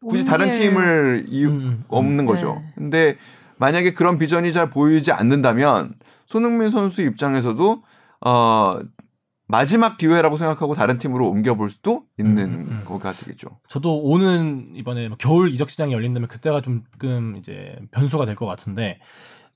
[0.09, 1.83] 굳이 다른 팀을 이유 음, 음.
[1.87, 2.55] 없는 거죠.
[2.55, 2.71] 네.
[2.75, 3.17] 근데
[3.57, 5.93] 만약에 그런 비전이 잘 보이지 않는다면
[6.25, 7.83] 손흥민 선수 입장에서도
[8.25, 8.79] 어
[9.47, 12.81] 마지막 기회라고 생각하고 다른 팀으로 옮겨볼 수도 있는 음, 음.
[12.85, 13.59] 거가 되겠죠.
[13.69, 18.99] 저도 오는 이번에 뭐 겨울 이적 시장이 열린다면 그때가 조금 이제 변수가 될 것 같은데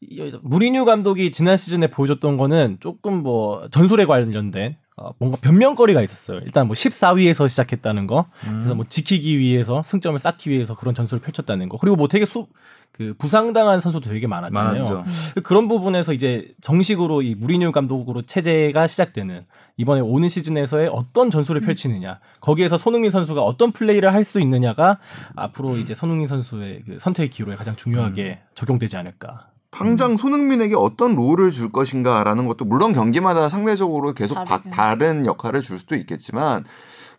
[0.01, 6.39] 이- 무리뉴 감독이 지난 시즌에 보여줬던 거는 조금 뭐 전술에 관련된 어, 뭔가 변명거리가 있었어요.
[6.43, 8.55] 일단 뭐 14위에서 시작했다는 거, 음.
[8.57, 12.47] 그래서 뭐 지키기 위해서 승점을 쌓기 위해서 그런 전술을 펼쳤다는 거, 그리고 뭐 되게 수,
[12.91, 14.83] 그 부상당한 선수도 되게 많았잖아요.
[14.83, 15.03] 많았죠.
[15.43, 19.45] 그런 부분에서 이제 정식으로 이 무리뉴 감독으로 체제가 시작되는
[19.77, 24.99] 이번에 오는 시즌에서의 어떤 전술을 펼치느냐, 거기에서 손흥민 선수가 어떤 플레이를 할 수 있느냐가
[25.35, 29.47] 앞으로 이제 손흥민 선수의 그 선택의 기로에 가장 중요하게 적용되지 않을까.
[29.71, 34.61] 당장 손흥민에게 어떤 롤을 줄 것인가라는 것도 물론 경기마다 상대적으로 계속 바-.
[34.71, 36.65] 다른 역할을 줄 수도 있겠지만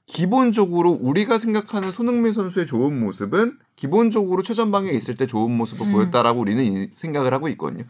[0.06, 5.92] 기본적으로 우리가 생각하는 손흥민 선수의 좋은 모습은 기본적으로 최전방에 있을 때 좋은 모습을 음.
[5.92, 7.84] 보였다라고 우리는 이- 생각을 하고 있거든요.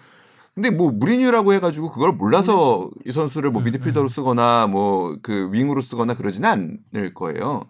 [0.55, 6.15] 근데 뭐 무리뉴라고 해가지고 그걸 몰라서 이 선수를 뭐 미드필더로 쓰거나 뭐 그 윙으로 쓰거나
[6.15, 7.65] 그러지는 않을 거예요.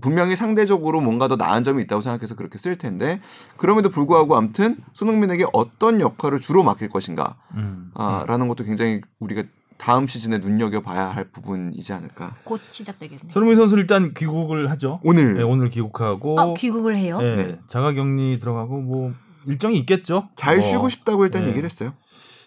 [0.00, 3.20] 분명히 상대적으로 뭔가 더 나은 점이 있다고 생각해서 그렇게 쓸 텐데
[3.56, 7.90] 그럼에도 불구하고 아무튼 손흥민에게 어떤 역할을 주로 맡길 것인가 음.
[7.94, 9.42] 아, 라는 것도 굉장히 우리가
[9.78, 12.36] 다음 시즌에 눈여겨 봐야 할 부분이지 않을까.
[12.44, 13.24] 곧 시작되겠네.
[13.28, 15.00] 손흥민 선수 일단 귀국을 하죠.
[15.02, 17.18] 오늘 네, 오늘 귀국하고 아, 귀국을 해요?
[17.18, 17.58] 네, 네.
[17.66, 19.12] 자가격리 들어가고 뭐
[19.46, 20.28] 일정이 있겠죠.
[20.36, 21.48] 잘 뭐, 쉬고 싶다고 일단 네.
[21.48, 21.94] 얘기를 했어요.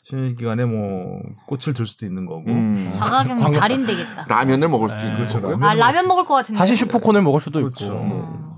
[0.06, 2.43] 쉬는 기간에 뭐 꽃을 들 수도 있는 거고.
[2.47, 2.89] 음.
[2.93, 4.26] 자가격리 광고- 달인 되겠다.
[4.30, 5.41] 라면을 먹을 수도 네, 있는 그렇죠.
[5.41, 5.58] 거고요.
[5.58, 5.68] 라면.
[5.68, 6.60] 아 라면 먹을 것 같은데.
[6.60, 7.86] 다시 슈퍼콘을 먹을 수도 그렇죠.
[7.86, 7.95] 있고.
[7.97, 8.51] 음.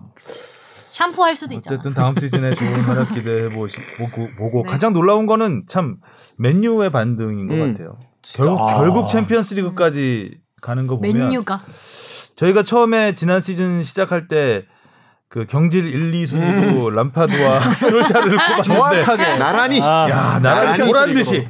[0.92, 1.76] 샴푸할 수도 있잖아.
[1.76, 4.70] 어쨌든 다음 시즌에 좋은 활약 기대해 보시 보고, 보고 네.
[4.70, 5.98] 가장 놀라운 거는 참
[6.38, 7.72] 맨유의 반등인 것 음.
[7.74, 7.98] 같아요.
[8.24, 8.78] 결국, 아.
[8.78, 11.62] 결국 챔피언스리그까지 가는 거 보면 맨유가
[12.36, 14.66] 저희가 처음에 지난 시즌 시작할 때
[15.30, 21.48] 그 경질 1, 2순위로 람파드와 솔샤르를 꼽았는데 정확하게 나란히 아, 야 나란히 나란히 보란 듯이.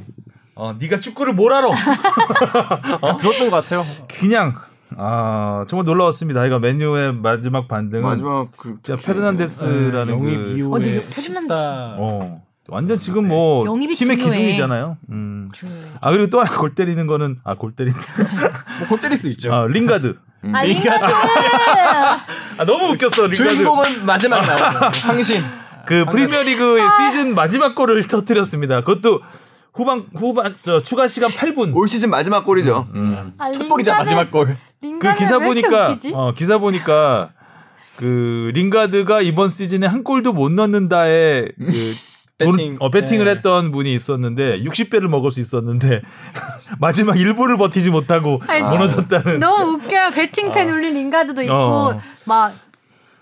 [0.55, 3.83] 어 네가 축구를 뭘 알아 아, 들었던 것 같아요.
[4.19, 4.55] 그냥
[4.97, 6.43] 아 정말 놀라웠습니다.
[6.47, 12.97] 이거 맨유의 마지막 반등은 마지막 그 페르난데스라는 영입 그 이후에 어, 근데 14 어, 완전
[12.97, 14.37] 지금 뭐 영입이 팀의 중요해.
[14.39, 14.97] 기둥이잖아요.
[15.11, 15.49] 음.
[15.53, 15.79] 중요해.
[16.01, 17.95] 아 그리고 또 하나 골 때리는 거는 아 골 때리는
[18.79, 19.53] 뭐골 때릴 수 있죠.
[19.53, 20.17] 아 링가드.
[20.53, 21.05] 아 링가드.
[22.57, 23.35] 아 너무 웃겼어 링가드.
[23.35, 25.43] 주인공은 마지막 나오는 황신.
[25.85, 27.09] 그 프리미어리그 아.
[27.09, 28.81] 시즌 마지막 골을 터뜨렸습니다.
[28.81, 29.21] 그것도
[29.73, 31.75] 후반 후반 저 추가 시간 8분.
[31.75, 32.87] 올 시즌 마지막 골이죠.
[32.93, 33.33] 음.
[33.37, 34.57] 아, 첫 골이자 마지막 골.
[34.81, 36.11] 그 기사 보니까 웃기지?
[36.13, 37.29] 어 기사 보니까
[37.95, 41.71] 그 링가드가 이번 시즌에 한 골도 못 넣는다에 그 돈,
[42.37, 42.77] 배팅.
[42.79, 43.31] 어, 배팅을 네.
[43.31, 46.01] 했던 분이 있었는데 60배를 먹을 수 있었는데
[46.79, 50.11] 마지막 1분을 버티지 못하고 아니, 무너졌다는 너무 웃겨요.
[50.11, 52.01] 배팅팬 울린 링가드도 있고 어.
[52.27, 52.53] 막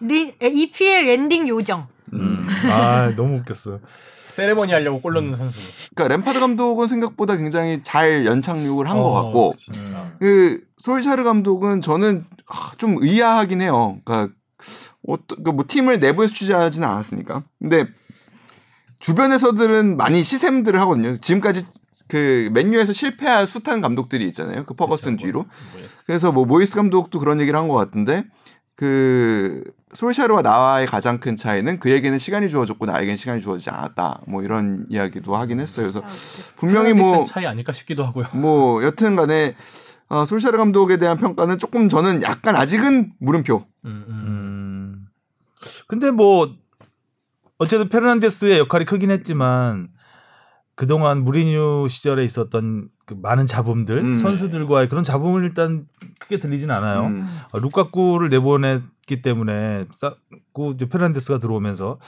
[0.02, 1.88] 리, EPL 엔딩 요정.
[2.14, 2.48] 음.
[2.70, 3.80] 아 너무 웃겼어.
[3.86, 5.62] 세레머니 하려고 골 넣는 선수.
[5.96, 9.80] 그러니까 램파드 감독은 생각보다 굉장히 잘 연착륙을 한것 어, 같고 진짜.
[10.20, 13.98] 그 솔샤르 감독은 저는 아, 좀 의아하긴 해요.
[14.04, 14.36] 그러니까
[15.08, 17.44] 어떤 그뭐 팀을 내부에서 취재하지는 않았으니까.
[17.60, 17.88] 근데
[19.06, 21.18] 주변에서들은 많이 시샘들을 하거든요.
[21.18, 21.66] 지금까지
[22.08, 24.64] 그 맨유에서 실패한 숱한 감독들이 있잖아요.
[24.66, 25.46] 그 퍼거슨 뒤로.
[26.08, 28.26] 그래서 뭐 모이스 감독도 그런 얘기를 한 것 같은데
[28.76, 34.22] 그 솔샤르와 나와의 가장 큰 차이는 그에게는 시간이 주어졌고 나에게는 시간이 주어지지 않았다.
[34.28, 35.92] 뭐 이런 이야기도 하긴 했어요.
[35.92, 36.04] 그래서
[36.58, 38.26] 분명히 뭐 차이 아닐까 싶기도 하고요.
[38.34, 39.56] 뭐 여튼 간에
[40.10, 43.66] 어, 솔샤르 감독에 대한 평가는 조금 저는 약간 아직은 물음표.
[43.86, 44.10] 음, 음.
[44.10, 45.06] 음.
[45.88, 46.56] 근데 뭐
[47.58, 49.90] 어쨌든 페르난데스의 역할이 크긴 했지만
[50.76, 54.16] 그동안 무리뉴 시절에 있었던 그 많은 잡음들 음.
[54.16, 55.88] 선수들과의 그런 잡음을 일단
[56.20, 57.06] 크게 들리진 않아요.
[57.06, 57.28] 음.
[57.54, 59.86] 어, 루카쿠를 내보냈기 때문에
[60.74, 62.00] 이제 페르난데스가 들어오면서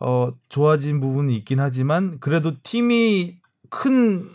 [0.00, 3.36] 어 좋아진 부분이 있긴 하지만 그래도 팀이
[3.68, 4.28] 큰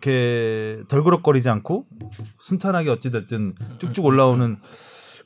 [0.00, 1.86] 이렇게 덜그럭거리지 않고
[2.38, 4.58] 순탄하게 어찌 됐든 쭉쭉 올라오는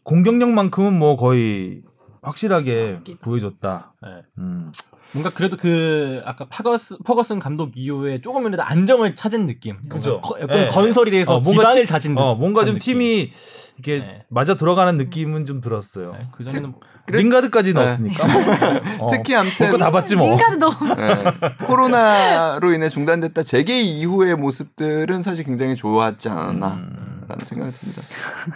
[0.02, 1.82] 공격력만큼은 뭐 거의
[2.24, 3.92] 확실하게 보여줬다.
[4.02, 4.08] 네.
[4.38, 4.72] 음.
[5.12, 9.76] 뭔가 그래도 그 아까 파거스 퍼거슨 감독 이후에 조금이라도 안정을 찾은 느낌.
[9.88, 10.20] 그죠.
[10.48, 10.66] 네.
[10.68, 12.94] 건설이 돼서 어, 뭔가 기반을 팀- 다진 어, 뭔가 좀 느낌.
[12.94, 13.30] 팀이
[13.76, 14.24] 이렇게 네.
[14.28, 16.12] 맞아 들어가는 느낌은 좀 들었어요.
[16.12, 16.74] 네, 그 점에는
[17.06, 18.24] 그래서- 링가드까지 넣었으니까.
[19.00, 20.26] 어, 특히 아무튼 볼거다 봤지 뭐.
[20.30, 28.02] 링가드 너무 예, 코로나로 인해 중단됐다 재개 이후의 모습들은 사실 굉장히 좋았지 않았나라는 생각이 듭니다.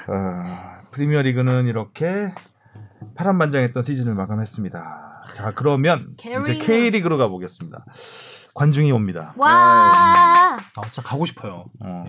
[0.09, 2.33] 아, 프리미어리그는 이렇게
[3.15, 5.23] 파란만장했던 시즌을 마감했습니다.
[5.35, 6.67] 자 그러면 이제 K리그.
[6.67, 7.85] K리그로 가보겠습니다.
[8.55, 9.35] 관중이 옵니다.
[9.37, 10.57] 와.
[10.77, 11.67] 아, 진짜 가고 싶어요.
[11.81, 12.05] 어.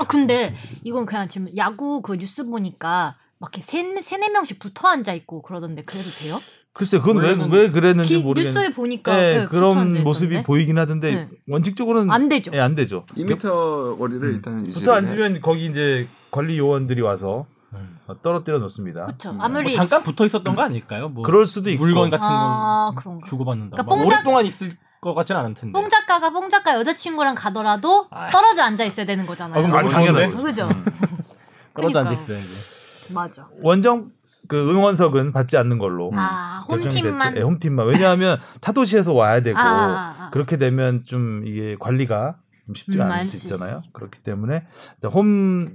[0.00, 4.88] 아 근데 이건 그냥 지금 야구 그 뉴스 보니까 막 이렇게 세, 세네 명씩 붙어
[4.88, 6.38] 앉아 있고 그러던데 그래도 돼요?
[6.74, 10.02] 글쎄 그건 왜, 원래는 왜 그랬는지 기, 모르겠는데 뉴스에 보니까 네, 네, 그런.
[10.04, 11.28] 모습이 보이긴 하던데 네.
[11.48, 12.50] 원칙적으로는 안 되죠.
[12.54, 13.04] 예, 안 되죠.
[13.16, 14.80] 2m 거리를 일단 유지.
[14.80, 17.52] 붙어 앉으면 거기 이제 관리 요원들이 와서 음.
[17.54, 17.61] 어,
[18.22, 19.06] 떨어뜨려 놓습니다.
[19.06, 19.32] 그렇죠.
[19.32, 21.08] 뭐 아무리 잠깐 붙어 있었던 거 아닐까요?
[21.08, 21.84] 뭐 그럴 수도 있고.
[21.84, 22.92] 물건 같은 아.
[23.26, 23.82] 주고받는다.
[23.82, 25.72] 그러니까 오랫동안 있을 것 같지는 않을 텐데.
[25.72, 28.30] 뽕 작가가 뽕 작가 여자친구랑 가더라도 아.
[28.30, 29.66] 떨어져 앉아 있어야 되는 거잖아요.
[29.74, 30.30] 아, 당연하죠.
[30.30, 30.50] 좋은데?
[30.50, 30.68] 그죠?
[31.74, 32.12] 떨어져 앉아.
[32.12, 33.12] 있어야지.
[33.14, 33.48] 맞아.
[33.62, 34.10] 원정
[34.48, 37.36] 그 응원석은 받지 않는 걸로 아 홈팀만.
[37.36, 37.86] 예, 홈팀만.
[37.86, 40.30] 왜냐하면 타도시에서 와야 되고 아, 아, 아.
[40.30, 42.36] 그렇게 되면 좀 이게 관리가
[42.66, 43.78] 좀 쉽지가 음, 않을 알수수 있잖아요.
[43.78, 43.98] 있으니까.
[43.98, 44.64] 그렇기 때문에
[45.12, 45.68] 홈,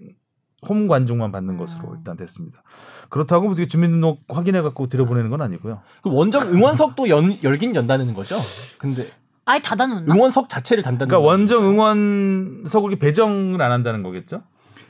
[0.68, 1.96] 홈 관중만 받는 것으로 음.
[1.98, 2.64] 일단 됐습니다.
[3.10, 5.82] 그렇다고 무슨 주민등록 확인해 갖고 들여보내는 건 아니고요.
[6.02, 8.36] 그 원정 응원석도 연, 열긴 연다는 거죠.
[8.78, 9.04] 근데
[9.46, 10.14] 아예 닫아놓나?
[10.14, 11.28] 응원석 자체를 단다는 그러니까 거죠.
[11.28, 14.42] 원정 응원석을 배정을 안 한다는 거겠죠?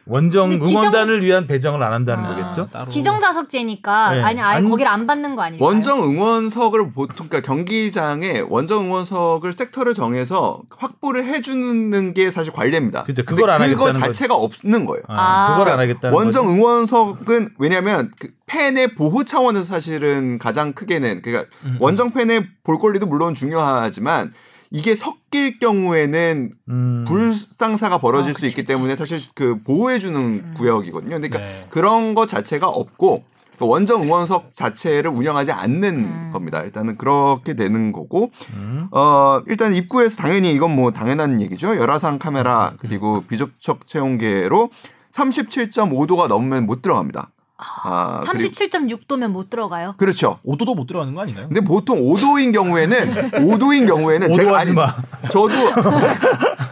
[0.10, 2.36] 원정 지정- 응원단을 위한 배정을 안 한다는 아.
[2.36, 2.70] 거겠죠?
[2.72, 4.22] 따로 지정자석제니까 네.
[4.24, 5.68] 아니 아예 안- 거기를 안 받는 거 아닐까요?
[5.68, 13.04] 원정 응원석을 보통 그러니까 경기장에 원정 응원석을 섹터를 정해서 확보를 해주는 게 사실 관례입니다.
[13.04, 13.24] 그죠.
[13.24, 15.04] 근데 그걸 안 하겠다는 자체가 없는 거예요.
[15.08, 15.16] 아,
[15.54, 15.58] 아.
[15.58, 16.58] 그걸 안 하겠다는 원정 거지.
[16.58, 21.78] 응원석은 왜냐하면 그 팬의 보호 차원에서 사실은 가장 크게는 그러니까 음.
[21.80, 24.34] 원정 팬의 볼 권리도 물론 중요하지만
[24.72, 27.06] 이게 섞일 경우에는 음.
[27.08, 28.96] 불상사가 벌어질 아, 수 그치, 있기 그치, 때문에.
[28.96, 30.54] 사실 그 보호해주는 음.
[30.58, 31.16] 구역이거든요.
[31.16, 31.66] 그러니까 네.
[31.70, 33.24] 그런 것 자체가 없고
[33.58, 36.30] 그 원정 응원석 자체를 운영하지 않는 음.
[36.32, 36.62] 겁니다.
[36.62, 38.88] 일단은 그렇게 되는 거고 음.
[38.92, 41.76] 어 일단 입구에서 당연히 이건 뭐 당연한 얘기죠.
[41.78, 44.70] 열화상 카메라 그리고 비접촉 체온계로
[45.12, 47.32] 37.5도가 넘으면 못 들어갑니다.
[47.60, 49.96] 아, 그리고- 37.6도면 못 들어가요.
[49.98, 50.40] 그렇죠.
[50.46, 51.48] 5도도 못 들어가는 거 아닌가요?
[51.48, 54.96] 근데 보통 5도인 경우에는 5도인 경우에는 제가 오도하지 마.
[55.32, 55.50] 저도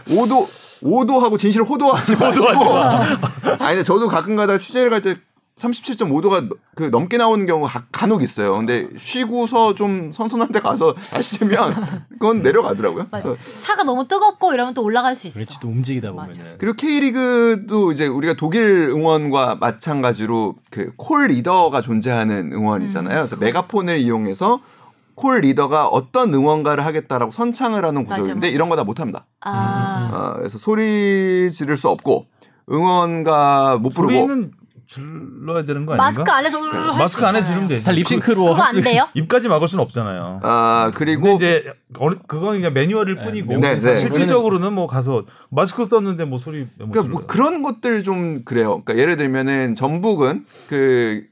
[0.08, 0.46] 5도
[0.82, 2.46] 5도하고 진실 호도하지 마시고
[2.78, 5.16] 아니 근데 저도 가끔가다 취재를 갈때
[5.58, 8.56] 37.5도가 그 넘게 나오는 경우가 가- 간혹 있어요.
[8.58, 11.74] 근데 쉬고서 좀 선선한 데 가서 하시면
[12.10, 13.06] 그건 내려가더라고요.
[13.10, 13.30] 맞아.
[13.30, 15.36] 그래서 차가 너무 뜨겁고 이러면 또 올라갈 수 있어.
[15.40, 16.32] 그렇지 또 움직이다 맞아.
[16.32, 23.16] 보면은 그리고 K리그도 이제 우리가 독일 응원과 마찬가지로 그 콜 리더가 존재하는 응원이잖아요.
[23.16, 24.60] 그래서 메가폰을 이용해서
[25.14, 28.54] 콜 리더가 어떤 응원가를 하겠다라고 선창을 하는 맞아, 구조인데 맞아.
[28.54, 29.24] 이런 거 다 못합니다.
[29.40, 32.26] 아, 어, 그래서 소리 지를 수 없고
[32.70, 34.50] 응원가 못 부르고
[34.86, 36.04] 질러야 되는 거 아닌가?
[36.04, 37.42] 마스크 안에서 할수 그러니까 마스크 안에.
[37.42, 37.84] 지르면 되지.
[37.84, 39.08] 다 립싱크로 그거 할안 수- 돼요?
[39.14, 40.40] 입까지 막을 수는 없잖아요.
[40.42, 41.64] 아 그리고 이제
[41.98, 44.00] 어느 그건 그냥 매뉴얼일 네, 뿐이고 네, 네.
[44.00, 47.02] 실질적으로는 뭐 가서 마스크 썼는데 뭐 소리 못 그러니까.
[47.02, 48.82] 뭐 그런 것들 좀 그래요.
[48.84, 51.24] 그러니까 예를 들면은 전북은 그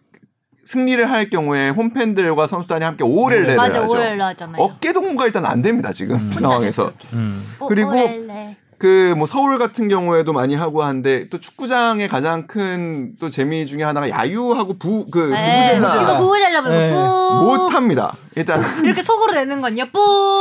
[0.67, 3.93] 승리를 할 경우에 홈팬들과 선수단이 함께 오렐레를 맞아 하죠.
[3.93, 4.63] 오렐라 하잖아요.
[4.63, 6.91] 어깨 동무가 일단 안 됩니다 지금 그 상황에서.
[7.13, 7.45] 음.
[7.61, 8.57] 오- 그리고 오렐레.
[8.85, 13.83] 그 뭐 서울 같은 경우에도 많이 하고 하는데 또 축구장의 가장 큰 또 재미 중에
[13.83, 16.91] 하나가 야유하고 부그 네, 부부젤라 부부젤라 네.
[16.93, 18.15] 뿌못 합니다.
[18.35, 19.85] 일단 이렇게 속으로 내는 건요?
[19.93, 20.01] 뿌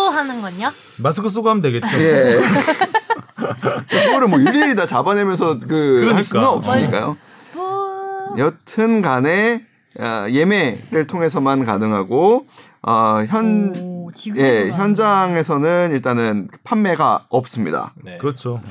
[0.10, 0.70] 하는 건요?
[1.04, 1.88] 마스크 쓰고 하면 되겠죠.
[2.02, 2.36] 예.
[3.90, 6.24] 그거를 뭐 일일이 다 잡아내면서 그할 그러니까.
[6.24, 7.18] 수는 없으니까요.
[7.54, 8.36] 뿌.
[8.40, 9.66] 여튼 간에
[10.00, 12.48] 아, 예매를 통해서만 가능하고
[12.82, 14.78] 어, 현 오, 예, 지구대로가.
[14.78, 17.94] 현장에서는 일단은 판매가 없습니다.
[18.04, 18.18] 네.
[18.18, 18.62] 그렇죠.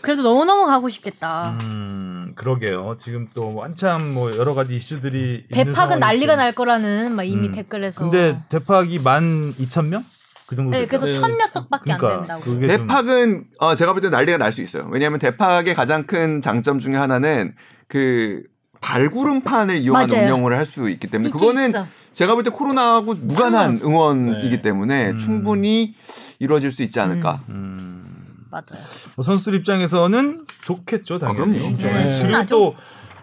[0.00, 1.56] 그래도 너무 너무 가고 싶겠다.
[1.62, 2.96] 음, 그러게요.
[2.98, 6.34] 지금 또 한참 뭐 여러 가지 이슈들이 대팍은 난리가.
[6.36, 7.52] 날 거라는 막 이미 음.
[7.54, 8.02] 댓글에서.
[8.02, 10.04] 근데 대팍이 만 2천 명?
[10.46, 10.72] 그 정도.
[10.72, 10.86] 네.
[10.86, 11.12] 그래서 네.
[11.12, 12.42] 천몇 석밖에 안 그러니까 된다고.
[12.52, 14.88] 그게 좀- 대팍은 어, 제가 볼 때 난리가 날 수 있어요.
[14.90, 17.54] 왜냐하면 대팍의 가장 큰 장점 중에 하나는
[17.86, 18.42] 그
[18.80, 20.24] 발구름판을 이용한 맞아요.
[20.24, 21.86] 운영을 할 수 있기 때문에 그거는 있어.
[22.12, 23.78] 제가 볼 때 코로나하고 무관한.
[23.82, 24.62] 응원이기 네.
[24.62, 25.18] 때문에 음.
[25.18, 25.94] 충분히
[26.38, 27.42] 이루어질 수 있지 않을까.
[27.48, 28.46] 음.
[28.50, 28.84] 맞아요.
[29.16, 31.58] 뭐 선수들 입장에서는 좋겠죠, 당연히.
[31.58, 31.60] 그럼요.
[31.60, 31.92] 진짜.
[31.92, 32.46] 네, 그리고.
[32.46, 32.74] 또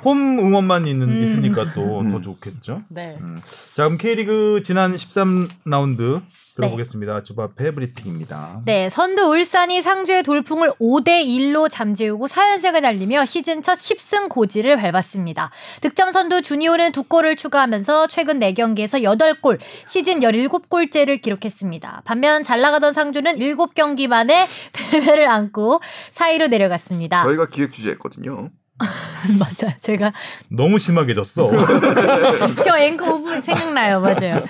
[0.03, 1.21] 홈 응원만 있는 음.
[1.21, 2.21] 있으니까 또더 음.
[2.21, 2.83] 좋겠죠.
[2.89, 3.17] 네.
[3.19, 3.41] 음.
[3.73, 6.21] 자, 그럼 K리그 지난 13라운드
[6.59, 7.23] 들어보겠습니다.
[7.23, 8.61] 주바페 브리핑입니다.
[8.65, 15.51] 네, 선두 울산이 상주의 돌풍을 5대 1로 잠재우고 4연승을 달리며 시즌 첫 10승 고지를 밟았습니다.
[15.81, 22.01] 득점 선두 주니오는 두 골을 추가하면서 최근 4경기에서 8골, 시즌 17골째를 기록했습니다.
[22.05, 25.81] 반면 잘 나가던 상주는 7경기 만에 패배를 안고
[26.11, 27.23] 4위로 내려갔습니다.
[27.23, 28.49] 저희가 기획 주제했거든요.
[29.37, 29.75] 맞아요.
[29.79, 30.13] 제가
[30.47, 31.49] 너무 심하게 졌어.
[32.63, 33.99] 저 앵커 부분 생각나요.
[33.99, 34.43] 맞아요.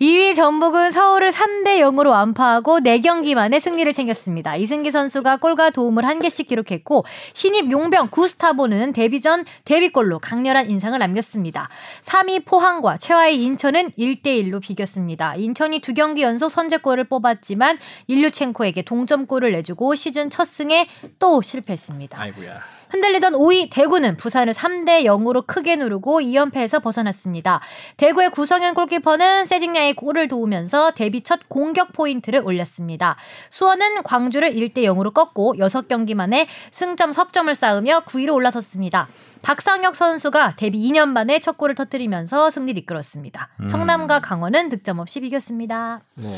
[0.00, 4.56] 2위 전북은 서울을 3대 0으로 완파하고 4경기 만에 승리를 챙겼습니다.
[4.56, 7.04] 이승기 선수가 골과 도움을 한 개씩 기록했고
[7.34, 11.68] 신입 용병 구스타보는 데뷔전 데뷔골로 강렬한 인상을 남겼습니다.
[12.02, 15.34] 3위 포항과 최하위 인천은 1대 1로 비겼습니다.
[15.36, 20.88] 인천이 두 경기 연속 선제골을 뽑았지만 일류첸코에게 동점골을 내주고 시즌 첫 승에
[21.18, 22.20] 또 실패했습니다.
[22.20, 22.79] 아이고야.
[22.90, 27.60] 흔들리던 5위 대구는 부산을 3대 0으로 크게 누르고 2연패에서 벗어났습니다.
[27.96, 33.16] 대구의 구성현 골키퍼는 세징야의 골을 도우면서 데뷔 첫 공격 포인트를 올렸습니다.
[33.50, 39.08] 수원은 광주를 1대 0으로 꺾고 6경기 만에 승점 석점을 쌓으며 9위로 올라섰습니다.
[39.42, 43.48] 박상혁 선수가 데뷔 2년 만에 첫 골을 터뜨리면서 승리를 이끌었습니다.
[43.60, 43.66] 음.
[43.66, 46.02] 성남과 강원은 득점 없이 비겼습니다.
[46.16, 46.34] 네.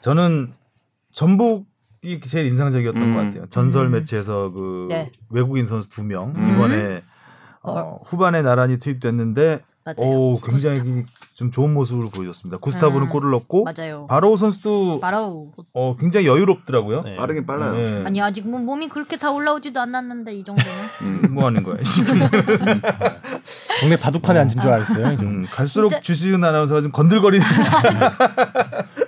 [0.00, 0.54] 저는
[1.10, 1.67] 전북
[2.28, 3.14] 제일 인상적이었던 음.
[3.14, 3.46] 것 같아요.
[3.50, 3.92] 전설 음.
[3.92, 5.10] 매치에서 그 네.
[5.30, 6.54] 외국인 선수 두명 음.
[6.54, 7.02] 이번에
[7.62, 10.10] 어, 후반에 나란히 투입됐는데 맞아요.
[10.10, 11.04] 오 굉장히
[11.34, 12.58] 좀 좋은 모습을 보여줬습니다.
[12.58, 13.08] 구스타브는 음.
[13.08, 14.06] 골을 넣고 맞아요.
[14.06, 17.02] 바로 선수도 바로 어, 굉장히 여유롭더라고요.
[17.02, 17.16] 네.
[17.16, 17.72] 빠르긴 빨라요.
[17.74, 18.04] 네.
[18.04, 20.72] 아니 아직 뭐 몸이 그렇게 다 올라오지도 않았는데 이 정도면
[21.02, 21.34] 음.
[21.34, 22.20] 뭐 하는 거야 지금?
[23.80, 25.06] 동네 바둑판에 앉은 줄 알았어요.
[25.22, 27.44] 음, 갈수록 진짜- 주시은 아나운서가 좀 건들거리는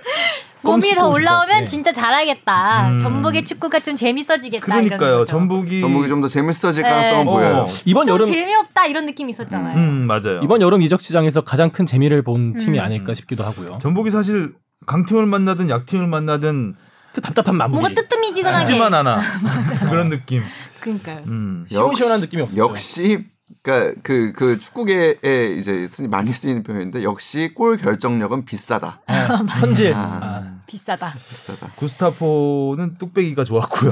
[0.63, 1.65] 몸이 껌더 올라오면.
[1.65, 2.89] 진짜 잘하겠다.
[2.89, 2.99] 음.
[2.99, 4.65] 전북의 축구가 좀 재밌어지겠다.
[4.65, 5.23] 그러니까요.
[5.25, 6.89] 전북이 전북이 좀 더 재밌어질 네.
[6.89, 7.65] 가능성은 어, 보여요.
[7.85, 9.75] 이번 좀 여름 재미없다 이런 느낌이 있었잖아요.
[9.77, 10.41] 음 맞아요.
[10.43, 12.83] 이번 여름 이적 시장에서 가장 큰 재미를 본 팀이 음.
[12.83, 13.79] 아닐까 싶기도 하고요.
[13.81, 14.53] 전북이 사실
[14.85, 16.75] 강팀을 만나든 약팀을 만나든
[17.13, 17.79] 그 답답한 마무리.
[17.81, 18.65] 뭔가 뜨뜨미지근하게.
[18.65, 19.19] 지지만 않아
[19.89, 20.43] 그런 느낌.
[20.79, 21.23] 그러니까요.
[21.27, 21.65] 음.
[21.69, 22.61] 시원시원한 느낌이 없었죠.
[22.61, 23.25] 역시
[23.63, 29.01] 그러니까 그, 그 축구계에 이제 쓰- 많이 쓰이는 표현인데 역시 골 결정력은 비싸다.
[29.07, 29.13] 아,
[29.59, 29.93] 현질.
[29.93, 29.99] 아.
[29.99, 30.50] 아.
[30.71, 31.13] 비싸다.
[31.29, 31.67] 비싸다.
[31.75, 33.91] 구스타포는 뚝배기가 좋았고요.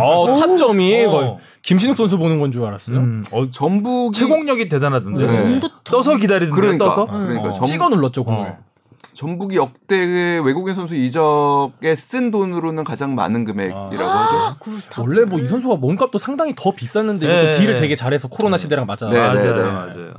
[0.00, 1.10] 어, 타점이 어.
[1.10, 2.96] 거의 김신욱 선수 보는 건 줄 알았어요.
[2.98, 5.26] 음, 어, 전북이 채공력이 대단하던데.
[5.26, 5.60] 네.
[5.84, 7.06] 떠서 기다리던데 그러니까 떠서.
[7.06, 7.52] 그러니까 어.
[7.52, 8.48] 전- 찍어 눌렀죠 공을.
[8.48, 8.58] 어.
[9.12, 14.36] 전북이 역대 외국인 선수 이적에 쓴 돈으로는 가장 많은 금액이라고 하죠.
[14.36, 15.02] 아, 구스타.
[15.02, 17.52] 원래 뭐 이 선수가 몸값도 상당히 더 비쌌는데 네.
[17.58, 19.08] 딜을 되게 잘해서 코로나 시대랑 맞아.
[19.08, 19.70] 네, 맞아요, 네, 네.
[19.72, 20.12] 맞아요.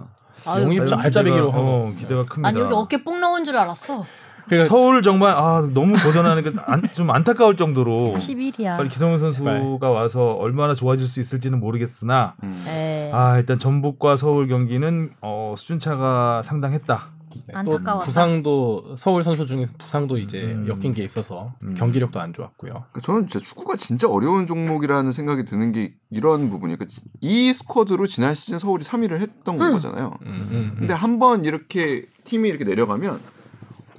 [0.46, 1.52] 아유, 영입 좀 알짜배기로.
[1.54, 2.52] 어, 기대가 큽니다.
[2.52, 4.06] 난 여기 어깨 뽕 나온 줄 알았어.
[4.52, 8.76] 그러니까 서울 정말 아 너무 고전하는 게좀 안타까울 정도로 11이야.
[8.78, 12.62] 빨리 기성용 선수가 와서 얼마나 좋아질 수 있을지는 모르겠으나 음.
[12.66, 13.10] 네.
[13.14, 17.12] 아 일단 전북과 서울 경기는 어, 수준 차가 상당했다.
[17.34, 18.00] 또 안타까웠다.
[18.06, 20.66] 부상도 서울 선수 중에서 부상도 이제 음.
[20.68, 21.76] 엮인 게 있어서 음.
[21.78, 22.72] 경기력도 안 좋았고요.
[22.74, 26.78] 그러니까 저는 진짜 축구가 진짜 어려운 종목이라는 생각이 드는 게 이런 부분이에요.
[26.78, 30.12] 그러니까 이 스쿼드로 지난 시즌 서울이 3위를 했던 거잖아요.
[30.26, 33.22] 음, 음, 근데 한 번 이렇게 팀이 이렇게 내려가면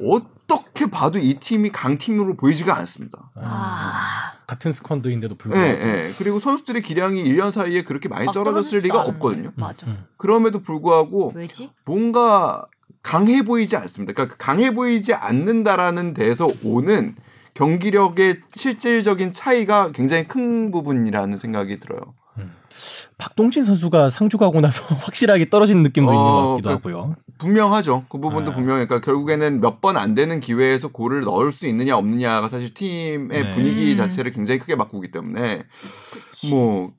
[0.05, 3.31] 어떻게 봐도 이 팀이 강팀으로 보이지가 않습니다.
[3.37, 6.13] 아, 같은 스쿼드인데도 예, 불구하고 예.
[6.19, 9.17] 그리고 선수들의 기량이 1년 사이에 그렇게 많이 막 떨어졌을 리가 않은데.
[9.17, 9.53] 없거든요.
[9.57, 9.87] 맞아.
[9.87, 10.05] 음.
[10.17, 11.71] 그럼에도 불구하고 왜지?
[11.85, 12.67] 뭔가
[13.03, 14.13] 강해 보이지 않습니다.
[14.13, 17.17] 그러니까 강해 보이지 않는다라는 데서 오는
[17.55, 22.15] 경기력의 실질적인 차이가 굉장히 큰 부분이라는 생각이 들어요.
[23.19, 27.17] 박동진 선수가 상주 가고 나서 확실하게 떨어지는 느낌도 있는 것 어, 같기도 그- 하고요.
[27.39, 28.05] 분명하죠.
[28.09, 28.57] 그 부분도 네.
[28.57, 28.87] 분명해.
[28.87, 33.51] 그러니까 결국에는 몇 번 안 되는 기회에서 골을 넣을 수 있느냐 없느냐가 사실 팀의 네.
[33.51, 33.97] 분위기 음.
[33.97, 35.65] 자체를 굉장히 크게 바꾸기 때문에
[36.51, 36.93] 뭐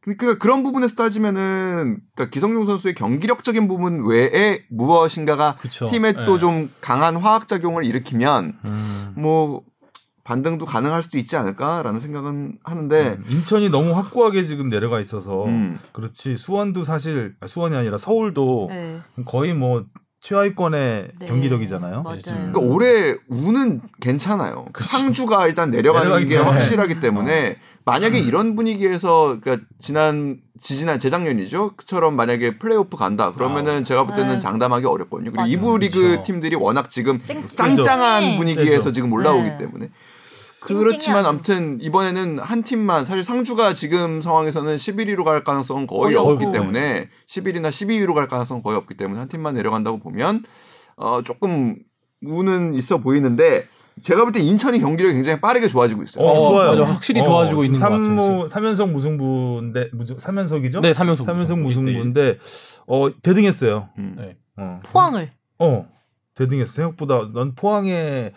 [0.00, 5.86] 그러니까 그런 부분에서 따지면은 그러니까 기성용 선수의 경기력적인 부분 외에 무엇인가가 그쵸.
[5.86, 6.24] 팀에 네.
[6.26, 9.12] 또좀 강한 화학 작용을 일으키면 음.
[9.16, 9.62] 뭐
[10.24, 15.78] 반등도 가능할 수도 있지 않을까라는 생각은 하는데 음, 인천이 너무 확고하게 지금 내려가 있어서 음.
[15.92, 19.00] 그렇지 수원도 사실 아, 수원이 아니라 서울도 네.
[19.26, 19.84] 거의 뭐
[20.20, 21.26] 최하위권의 네.
[21.26, 22.02] 경기력이잖아요.
[22.04, 22.20] 맞아요.
[22.22, 24.66] 그러니까 올해 운은 괜찮아요.
[24.78, 26.36] 상주가 일단 내려가는 게.
[26.36, 31.72] 확실하기 때문에 만약에 이런 분위기에서 그러니까 지난 지지난 재작년이죠.
[31.76, 34.38] 그처럼 만약에 플레이오프 간다 그러면은 제가 볼 때는 네.
[34.38, 35.32] 장담하기 어렵거든요.
[35.32, 35.48] 그리고 맞아.
[35.52, 36.22] 이부 리그 그쵸.
[36.22, 38.36] 팀들이 워낙 지금 쨍- 짱짱한 세죠.
[38.38, 38.92] 분위기에서.
[38.92, 39.58] 지금 올라오기 네.
[39.58, 39.88] 때문에
[40.64, 46.16] 그렇지만 쨍쨍이 아무튼 이번에는 한 팀만 사실 상주가 지금 상황에서는 11위로 갈 가능성은 거의 거의
[46.16, 46.52] 없기 없고.
[46.52, 50.44] 때문에 11위나 12위로 갈 가능성은 거의 없기 때문에 한 팀만 내려간다고 보면
[50.96, 51.76] 어 조금
[52.24, 53.66] 운은 있어 보이는데
[54.00, 56.24] 제가 볼 때 인천이 경기력이 굉장히 빠르게 좋아지고 있어요.
[56.24, 56.70] 어, 어, 좋아요.
[56.70, 56.84] 맞아.
[56.92, 60.80] 확실히 좋아지고 있는 것 같아요, 삼무 삼연속 무승부인데 무승 삼연속이죠?
[60.80, 62.38] 네, 3연속 삼연속 무승부인데
[62.86, 63.88] 어 대등했어요.
[63.98, 64.14] 음.
[64.18, 64.36] 네.
[64.56, 64.80] 어.
[64.84, 65.32] 포항을.
[65.58, 65.86] 어
[66.34, 66.72] 대등했어.
[66.72, 68.32] 생각보다 넌 포항에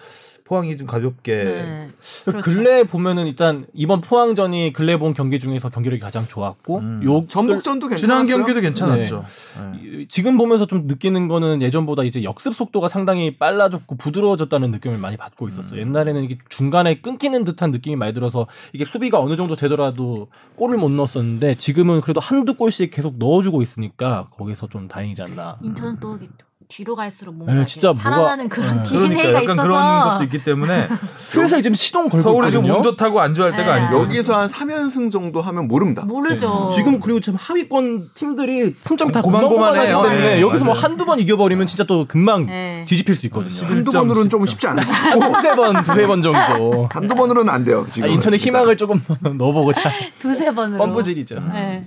[0.45, 1.89] 포항이 좀 가볍게 네.
[2.23, 2.45] 그 그렇죠.
[2.51, 7.01] 근래 보면은 일단 이번 포항전이 근래 본 경기 중에서 경기력이 가장 좋았고 음.
[7.03, 8.37] 요 전북전도 지난 괜찮았어요.
[8.37, 9.25] 경기도 괜찮았죠.
[9.73, 9.79] 네.
[9.83, 15.17] 이- 지금 보면서 좀 느끼는 거는 예전보다 이제 역습 속도가 상당히 빨라졌고 부드러워졌다는 느낌을 많이
[15.17, 15.81] 받고 있었어요.
[15.81, 20.27] 옛날에는 이게 중간에 끊기는 듯한 느낌이 많이 들어서 이게 수비가 어느 정도 되더라도
[20.57, 25.57] 골을 못 넣었었는데 지금은 그래도 한두 골씩 계속 넣어주고 있으니까 거기서 좀 다행이지 않나.
[25.63, 26.27] 인천은 또 이게
[26.67, 28.83] 뒤로 갈수록 뭔가 네, 진짜 뭐가- 살아나는 그런 네.
[28.89, 30.87] 그러니까 DNA가 약간 있어서 그런 것도 있기 때문에
[31.25, 32.77] 슬슬 지금 시동 걸고 서울이 좀 있거든요.
[32.77, 33.81] 운도 타고 안주할 때가 네.
[33.81, 34.01] 아니죠.
[34.01, 36.03] 여기서 한 3연승 정도 하면 모릅니다.
[36.05, 36.71] 모르죠.
[36.73, 40.01] 지금 그리고 지금 하위권 팀들이 승점 다 고만고만해요.
[40.03, 40.73] 때문에 네, 여기서 뭐.
[40.73, 42.83] 한두 번 이겨버리면 진짜 또 금방 네.
[42.87, 43.67] 뒤집힐 수 있거든요.
[43.69, 44.49] 한두 11점, 번으로는 조금 10점.
[44.49, 46.89] 쉽지 같고 두세 번, 두세 번 정도.
[46.91, 47.85] 한두 번으로는 안 돼요.
[47.91, 49.91] 지금 아, 인천의 희망을 조금 넣어보고 자.
[50.19, 50.79] 두세 번으로.
[50.83, 51.39] 뻔부질이죠.
[51.53, 51.85] 네.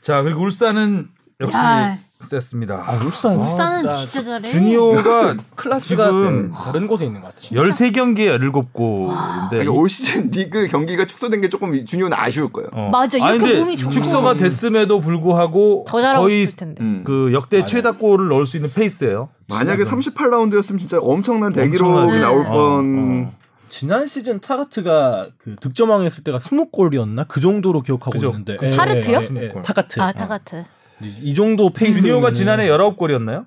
[0.00, 1.08] 자 그리고 울산은
[1.40, 1.98] 역시 야.
[2.20, 2.82] 셌습니다.
[2.86, 3.36] 아, 울산.
[3.36, 4.48] 울산은 진짜 잘해.
[4.48, 7.62] 주니어가 클래스가 지금 다른 곳에 있는 것 같아요.
[7.62, 12.70] 13경기에 17골인데 그러니까 올 시즌 리그 경기가 축소된 게 조금 주니어는 아쉬울 거예요.
[12.72, 12.88] 어.
[12.90, 13.92] 맞아, 이렇게 몸이 좋고.
[13.92, 16.46] 축소가 됐음에도 불구하고 더 잘하고 거의.
[16.80, 17.02] 음.
[17.04, 19.28] 그 역대 최다 골을 넣을 수 있는 페이스예요.
[19.48, 22.18] 만약에 38라운드였으면 진짜 엄청난 대기록이.
[22.18, 23.32] 나올 어, 뻔 어.
[23.68, 28.28] 지난 시즌 타가트가 그 득점왕 했을 때가 20골이었나 그 정도로 기억하고 그죠.
[28.28, 29.18] 있는데 그 예, 타가트요?
[29.18, 29.62] 예, 예, 20골.
[29.62, 30.64] 타가트 아 타가트.
[31.02, 33.46] 이, 이 정도 페이스 주니어가 지난해 19골이었나요?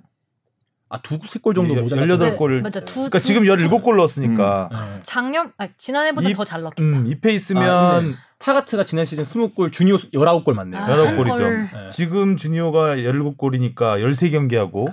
[0.91, 2.55] 아 두 세 골 정도 모자랐 18골.
[2.55, 2.79] 네, 맞아.
[2.79, 4.99] 두, 그러니까 두- 지금 17골 넣었으니까 예.
[5.03, 6.81] 작년 아, 지난해보다 이- 더잘 넣겠다.
[6.81, 8.01] 음, 이 페이스면 아,
[8.39, 10.81] 타가트가 지난 시즌 20골 주니어 19골 맞네요.
[10.81, 11.35] 아, 여러 한 골이죠.
[11.37, 11.69] 골.
[11.85, 11.89] 예.
[11.89, 14.87] 지금 주니어가 17골이니까 13경기하고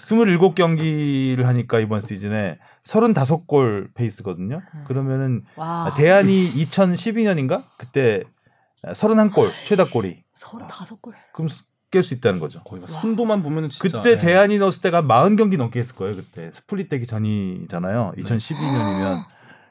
[0.00, 4.62] 27경기를 하니까 이번 시즌에 35골 페이스거든요.
[4.86, 5.94] 그러면은 와.
[5.96, 7.64] 데얀이 2012년인가?
[7.78, 8.24] 그때
[8.84, 10.22] 31골 최다 골이.
[10.34, 11.14] 서른다섯 골.
[11.32, 11.48] 그럼
[11.98, 12.60] 깰 수 있다는 거죠.
[12.64, 14.18] 거의 막 순도만 보면은 진짜 그때 예.
[14.18, 16.14] 데얀이 넣었을 때가 40 경기 넘게 했을 거예요.
[16.16, 18.12] 그때 스플릿 되기 전이잖아요.
[18.18, 19.24] 2012년이면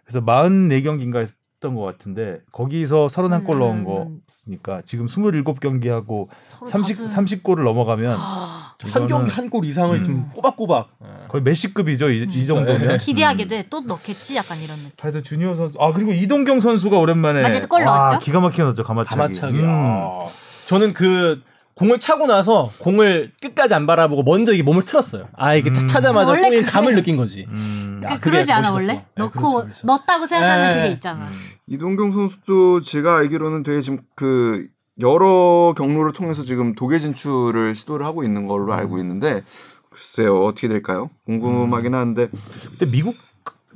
[0.06, 4.20] 그래서 44 경기인가 했던 것 같은데 거기서 31골 넣은 음.
[4.46, 6.30] 거니까 지금 27 경기하고
[6.68, 7.26] 30 서른다섯.
[7.26, 10.04] 30골을 넘어가면 아, 한 경기 한 골 이상을 음.
[10.06, 11.28] 좀 꼬박꼬박 예.
[11.30, 12.10] 거의 메시급이죠.
[12.10, 12.92] 이, 이 진짜, 정도면.
[12.94, 12.98] 예.
[12.98, 13.48] 기대하게 음.
[13.50, 13.68] 돼.
[13.70, 14.92] 또 넣겠지 약간 이런 느낌.
[15.00, 18.26] 하여튼 주니어 선수 아 그리고 이동경 선수가 오랜만에 맞아, 골 와, 넣었죠?
[18.26, 18.84] 기가 막히게 넣었죠.
[18.84, 19.16] 가마차기.
[19.18, 19.60] 가마차기.
[19.60, 19.66] 음.
[19.68, 20.20] 아.
[20.68, 21.42] 저는 그
[21.76, 25.28] 공을 차고 나서 공을 끝까지 안 바라보고 먼저 이게 몸을 틀었어요.
[25.36, 25.88] 아 이게 음.
[25.88, 26.72] 차자마자 원래 공의 그래.
[26.72, 27.46] 감을 느낀 거지.
[27.50, 28.02] 음.
[28.04, 28.94] 야, 그, 그게 그러지 않아 멋있었어.
[28.94, 28.94] 원래?
[28.94, 29.88] 네, 넣고 그렇죠, 그렇죠.
[29.88, 30.82] 넣었다고 생각하는 네.
[30.82, 31.28] 그게 있잖아.
[31.68, 34.68] 이동경 선수도 제가 알기로는 되게 지금 그
[35.02, 39.44] 여러 경로를 통해서 지금 독일 진출을 시도를 하고 있는 걸로 알고 있는데
[39.90, 41.10] 글쎄요 어떻게 될까요?
[41.26, 42.30] 궁금하긴 한데
[42.64, 43.16] 그때 미국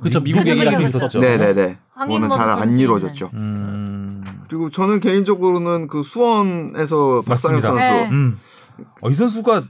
[0.02, 0.98] 그쵸, 미국 그쵸, 얘기가 그쵸, 좀 그쵸.
[0.98, 1.18] 있었죠.
[1.20, 2.78] 네네네 그거는 잘 안.
[2.78, 3.30] 이루어졌죠.
[3.34, 4.24] 음.
[4.48, 7.60] 그리고 저는 개인적으로는 그 수원에서 박상혁.
[7.60, 8.08] 선수 네.
[8.10, 8.38] 음.
[9.02, 9.64] 어, 이 선수가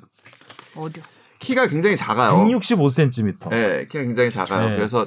[0.77, 1.03] 어디?
[1.41, 2.45] 키가 굉장히 작아요.
[2.45, 3.51] 165cm.
[3.51, 4.71] 네, 키가 굉장히 작아요.
[4.71, 4.77] 네.
[4.77, 5.07] 그래서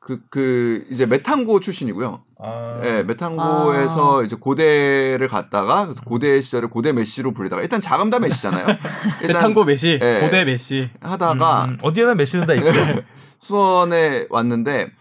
[0.00, 2.22] 그, 그, 이제 매탄고 출신이고요.
[2.40, 2.80] 아.
[2.84, 4.24] 예, 매탄고에서 아.
[4.24, 8.66] 이제 고대를 갔다가 그래서 고대 시절에 고대 메시로 불리다가 일단 자감다 메시잖아요.
[9.22, 10.20] 일단 매탄고 메시, 예.
[10.20, 10.90] 고대 메시.
[11.00, 12.66] 하다가 음, 어디에나 메시는 다 있고.
[13.42, 14.92] 수원에 왔는데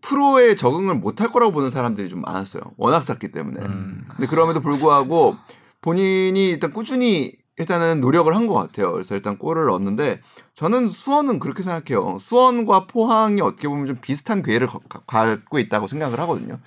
[0.00, 2.62] 프로에 적응을 못할 거라고 보는 사람들이 좀 많았어요.
[2.76, 3.60] 워낙 작기 때문에.
[3.60, 4.04] 음.
[4.08, 5.36] 근데 그럼에도 불구하고
[5.82, 8.92] 본인이 일단 꾸준히 일단은 노력을 한 것 같아요.
[8.92, 10.20] 그래서 일단 골을 넣었는데
[10.54, 12.18] 저는 수원은 그렇게 생각해요.
[12.20, 14.68] 수원과 포항이 어떻게 보면 좀 비슷한 궤를
[15.06, 16.58] 갖고 있다고 생각을 하거든요.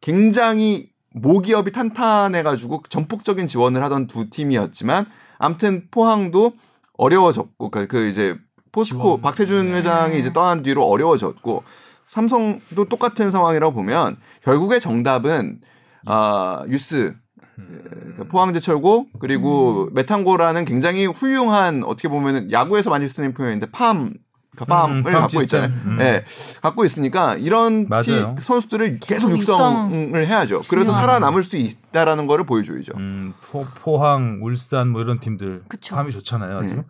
[0.00, 5.06] 굉장히 모기업이 탄탄해가지고 전폭적인 지원을 하던 두 팀이었지만
[5.38, 6.52] 아무튼 포항도
[6.96, 8.36] 어려워졌고 그, 그 이제
[8.72, 9.20] 포스코 지원.
[9.22, 11.62] 박태준 회장이 이제 떠난 뒤로 어려워졌고
[12.06, 15.60] 삼성도 똑같은 상황이라고 보면 결국에 정답은
[16.06, 17.14] 아 유스
[17.56, 24.14] 그러니까 포항제철고 그리고 메탄고라는 굉장히 훌륭한 어떻게 보면은 야구에서 많이 쓰는 표현인데 팜
[24.54, 25.64] 그러니까 팜을 음, 팜 갖고 시스템.
[25.64, 25.80] 있잖아요.
[25.86, 26.00] 음.
[26.00, 26.24] 예,
[26.62, 28.24] 갖고 있으니까 이런 티.
[28.38, 30.62] 선수들을 계속 육성을 해야죠.
[30.70, 30.92] 그래서 중요하네.
[31.06, 32.92] 살아남을 수 있다라는 거를 보여줘야죠.
[32.96, 35.94] 음, 포, 포항, 울산 뭐 이런 팀들 그쵸.
[35.96, 36.60] 감이 좋잖아요.
[36.62, 36.68] 네.
[36.68, 36.84] 지금.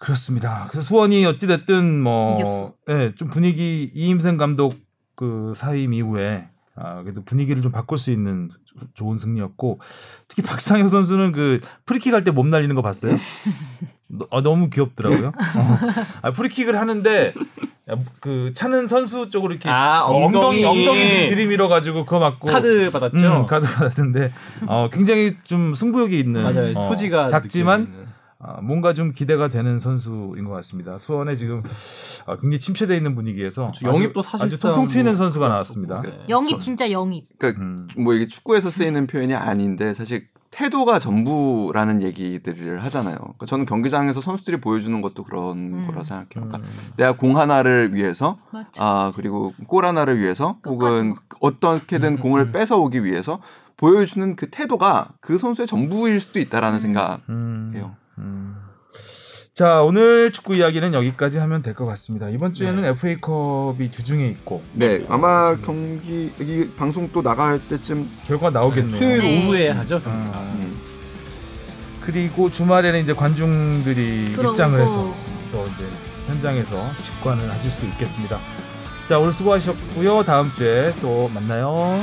[0.00, 0.66] 그렇습니다.
[0.70, 2.74] 그래서 수원이 어찌 됐든 뭐.
[2.88, 4.74] 예, 좀 분위기 이임생 감독
[5.14, 8.48] 그 사임 이후에 아, 그래도 분위기를 좀 바꿀 수 있는
[8.94, 9.78] 좋은 승리였고
[10.26, 13.18] 특히 박상혁 선수는 그 프리킥 할 때 몸 날리는 거 봤어요?
[14.08, 15.28] 너- 어, 너무 귀엽더라고요.
[15.28, 15.78] 어.
[16.22, 17.34] 아, 프리킥을 하는데
[18.20, 21.28] 그 차는 선수 쪽으로 이렇게 아, 엉덩이 엉덩이.
[21.28, 23.40] 들이밀어 가지고 그거 맞고 카드 받았죠.
[23.42, 24.32] 음, 카드 받았는데
[24.66, 26.72] 어, 굉장히 좀 승부욕이 있는 맞아요.
[26.76, 28.06] 어, 투지가 작지만 느껴지는.
[28.06, 28.09] 아,
[28.62, 30.96] 뭔가 좀 기대가 되는 선수인 것 같습니다.
[30.98, 31.62] 수원에 지금
[32.26, 33.86] 아, 굉장히 침체되어 있는 분위기에서 그렇죠.
[33.86, 36.02] 영입도 사실상 아주 통통 튀는 뭐 선수가 그럴 나왔습니다.
[36.02, 36.18] 수 없고.
[36.20, 36.26] 네.
[36.28, 37.26] 영입 진짜 영입.
[37.38, 37.88] 그러니까 음.
[37.98, 43.16] 뭐 이게 축구에서 쓰이는 표현이 아닌데 사실 태도가 전부라는 얘기들을 하잖아요.
[43.18, 45.86] 그러니까 저는 경기장에서 선수들이 보여주는 것도 그런 음.
[45.86, 46.28] 거라 생각해요.
[46.48, 46.64] 그러니까 음.
[46.96, 48.82] 내가 공 하나를 위해서 맞죠.
[48.82, 52.52] 아 그리고 골 하나를 위해서 혹은 어떻게든 음, 공을 음.
[52.52, 53.40] 뺏어 오기 위해서
[53.76, 57.96] 보여주는 그 태도가 그 선수의 전부일 수도 있다라는 생각해요.
[58.20, 58.54] 음.
[58.56, 58.56] 음.
[59.52, 62.28] 자 오늘 축구 이야기는 여기까지 하면 될 것 같습니다.
[62.30, 68.96] 이번 주에는 FA컵이 주중에 있고 네, 아마 경기 이 방송 또 나갈 때쯤 결과 나오겠네요.
[68.96, 69.46] 수요일 네.
[69.46, 70.00] 오후에 하죠.
[70.06, 70.54] 아.
[70.56, 70.76] 음,
[72.04, 74.52] 그리고 주말에는 이제 관중들이 들어오고.
[74.52, 75.14] 입장을 해서
[75.52, 75.84] 또 이제
[76.28, 78.38] 현장에서 직관을 하실 수 있겠습니다.
[79.08, 80.22] 자 오늘 수고하셨고요.
[80.22, 82.00] 다음 주에 또 만나요.